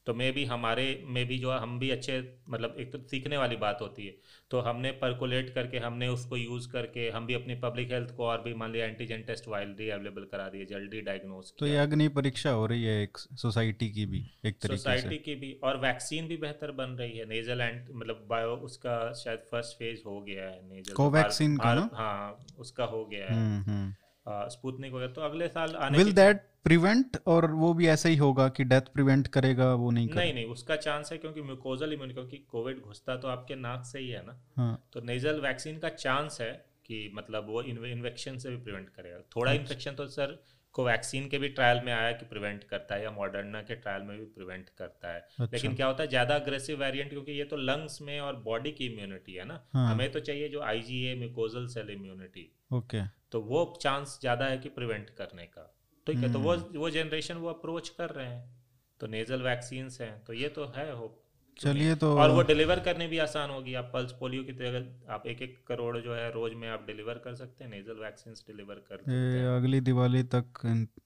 [0.06, 2.18] तो मे भी हमारे में भी जो है हम भी अच्छे
[2.48, 4.14] मतलब एक तो सीखने वाली बात होती है।
[4.50, 8.42] तो हमने परकोलेट करके हमने उसको यूज़ करके हम भी अपनी पब्लिक हेल्थ को और
[8.42, 12.50] भी मान लिया एंटीजन टेस्ट वाइल्डली अवेलेबल करा दिए जल्दी डायग्नोज तो ये अग्नि परीक्षा
[12.50, 16.36] हो रही है एक सोसाइटी की भी एक तरीके सोसाइटी की भी और वैक्सीन भी
[16.36, 20.60] बेहतर बन रही है। नेजल एंड मतलब बायो उसका शायद फ़र्स्ट फ़ेज़ हो गया है
[20.68, 23.94] नेजल कोवैक्सीन का हाँ उसका हो गया है। हम्म हम्म।
[24.28, 28.48] स्पुतनिक वगैरह। तो अगले साल आने विल दैट प्रिवेंट और वो भी ऐसा ही होगा
[28.48, 30.22] कि डेथ प्रिवेंट करेगा वो नहीं करेगा?
[30.22, 33.98] नहीं नहीं उसका चांस है क्योंकि म्यूकोजल इम्यून क्योंकि कोविड घुसता तो आपके नाक से
[33.98, 36.52] ही है ना। हाँ। तो नेजल वैक्सीन का चांस है
[36.86, 40.38] कि मतलब वो इन्फेक्शन से भी प्रिवेंट करेगा। थोड़ा अच्छा। इन्फेक्शन तो सर
[40.76, 44.16] कोवैक्सीन के भी ट्रायल में आया कि प्रिवेंट करता है या मॉडर्ना के ट्रायल में
[44.18, 47.56] भी प्रिवेंट करता है। अच्छा। लेकिन क्या होता है ज़्यादा अग्रेसिव वेरिएंट क्योंकि ये तो
[47.58, 51.66] लंग्स में और बॉडी की इम्यूनिटी है ना। हाँ। हमें तो चाहिए जो IgA mucosal
[51.68, 53.02] cell immunity okay.
[53.32, 55.72] तो वो चांस ज़्यादा है कि प्रिवेंट करने का।
[56.06, 58.54] ठीक है तो वो हम्म। वो जनरेशन वो अप्रोच कर रहे हैं।
[59.00, 61.22] तो नेजल वैक्सीन हैं तो ये तो है होप
[61.58, 65.26] चलिए तो और वो डिलीवर करने भी आसान होगी। आप पल्स पोलियो की तरह आप
[65.26, 68.74] एक एक करोड़ जो है रोज में आप डिलीवर कर सकते हैं नेजल वैक्सीन डिलीवर
[68.74, 70.44] कर ये हैं। अगली दिवाली तक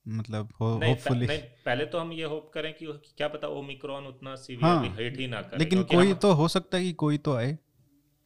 [0.09, 2.87] मतलब हो नहीं, प- होपफुली नहीं पहले तो हम ये होप करें कि
[3.17, 6.49] क्या पता ओमिक्रॉन उतना सीवियर हाँ, सीवियर हिट ही ना करे लेकिन कोई तो हो
[6.49, 7.59] सकता है कि कोई तो आए।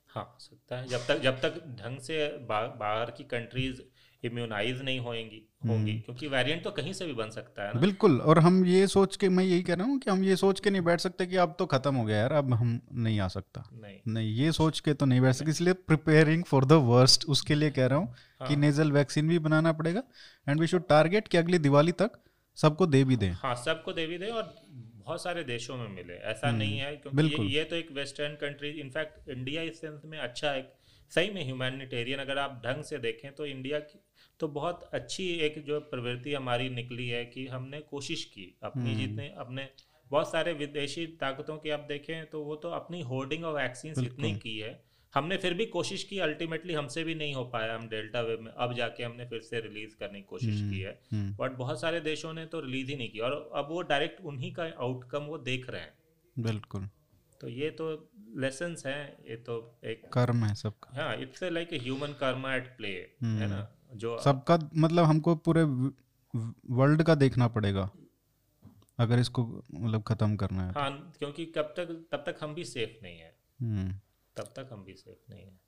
[0.09, 3.83] हाँ सकता है। जब तक जब तक ढंग से बाहर की कंट्रीज़
[4.25, 7.81] इम्यूनाइज नहीं होंगी होंगी हम्म। क्योंकि वेरिएंट तो कहीं से भी बन सकता है ना
[7.81, 10.61] बिल्कुल और हम ये सोच के मैं यही कह रहा हूँ कि हम ये सोच
[10.61, 13.29] के नहीं बैठ सकते कि अब तो खत्म हो गया यार अब हम नहीं आ
[13.29, 17.25] सकता नहीं नहीं ये सोच के तो नहीं बैठ सकते इसलिए प्रिपेयरिंग फॉर द वर्स्ट
[17.29, 20.03] उसके लिए कह रहा हूँ हाँ। कि हाँ। नेजल वैक्सीन भी बनाना पड़ेगा
[20.47, 22.21] एंड वी शुड टारगेट कि अगली दिवाली तक
[22.59, 24.55] सबको दे भी दें हाँ सबको दे भी दे और
[24.99, 28.35] बहुत सारे देशों में मिले ऐसा नहीं है क्योंकि हम्म। ये, ये तो एक western
[28.37, 30.73] country in fact India इस सेंस में अच्छा एक
[31.13, 33.99] सही में ह्यूमैनिटेरियन अगर आप ढंग से देखें तो इंडिया की
[34.45, 39.01] तो बहुत अच्छी एक जो प्रवृत्ति हमारी निकली है कि हमने कोशिश की अपनी हम्म।
[39.01, 39.69] जितने अपने
[40.11, 44.33] बहुत सारे विदेशी ताकतों की आप देखें तो वो तो अपनी होर्डिंग ऑफ़ वैक्सीन इतनी
[44.37, 44.73] की है।
[45.15, 48.51] हमने फिर भी कोशिश की अल्टीमेटली हमसे भी नहीं हो पाया हम डेल्टा वेव में।
[48.53, 52.01] अब जाके हमने फिर से रिलीज़ करने की कोशिश की है। हम्म, बट बहुत सारे
[52.01, 55.39] देशों ने तो रिलीज़ ही नहीं की और अब वो डायरेक्ट उन्हीं का आउटकम वो
[55.39, 55.95] देख रहे हैं।
[56.37, 56.89] बिल्कुल।
[57.41, 57.87] तो ये तो
[58.39, 58.99] लेसन है
[59.29, 59.55] ये तो
[59.85, 63.71] एक कर्म है सबका। हाँ it's like a human karma at play है हम्म। ना?
[63.95, 65.63] जो सबका मतलब हमको पूरे
[66.75, 67.91] वर्ल्ड का देखना पड़ेगा
[68.99, 72.65] अगर इसको मतलब खत्म करना है तो। हाँ क्योंकि कब तक तब तक हम भी
[72.65, 73.93] सेफ़ नहीं है। हम्म,
[74.37, 75.61] तब तक हम भी सेफ़ नहीं है।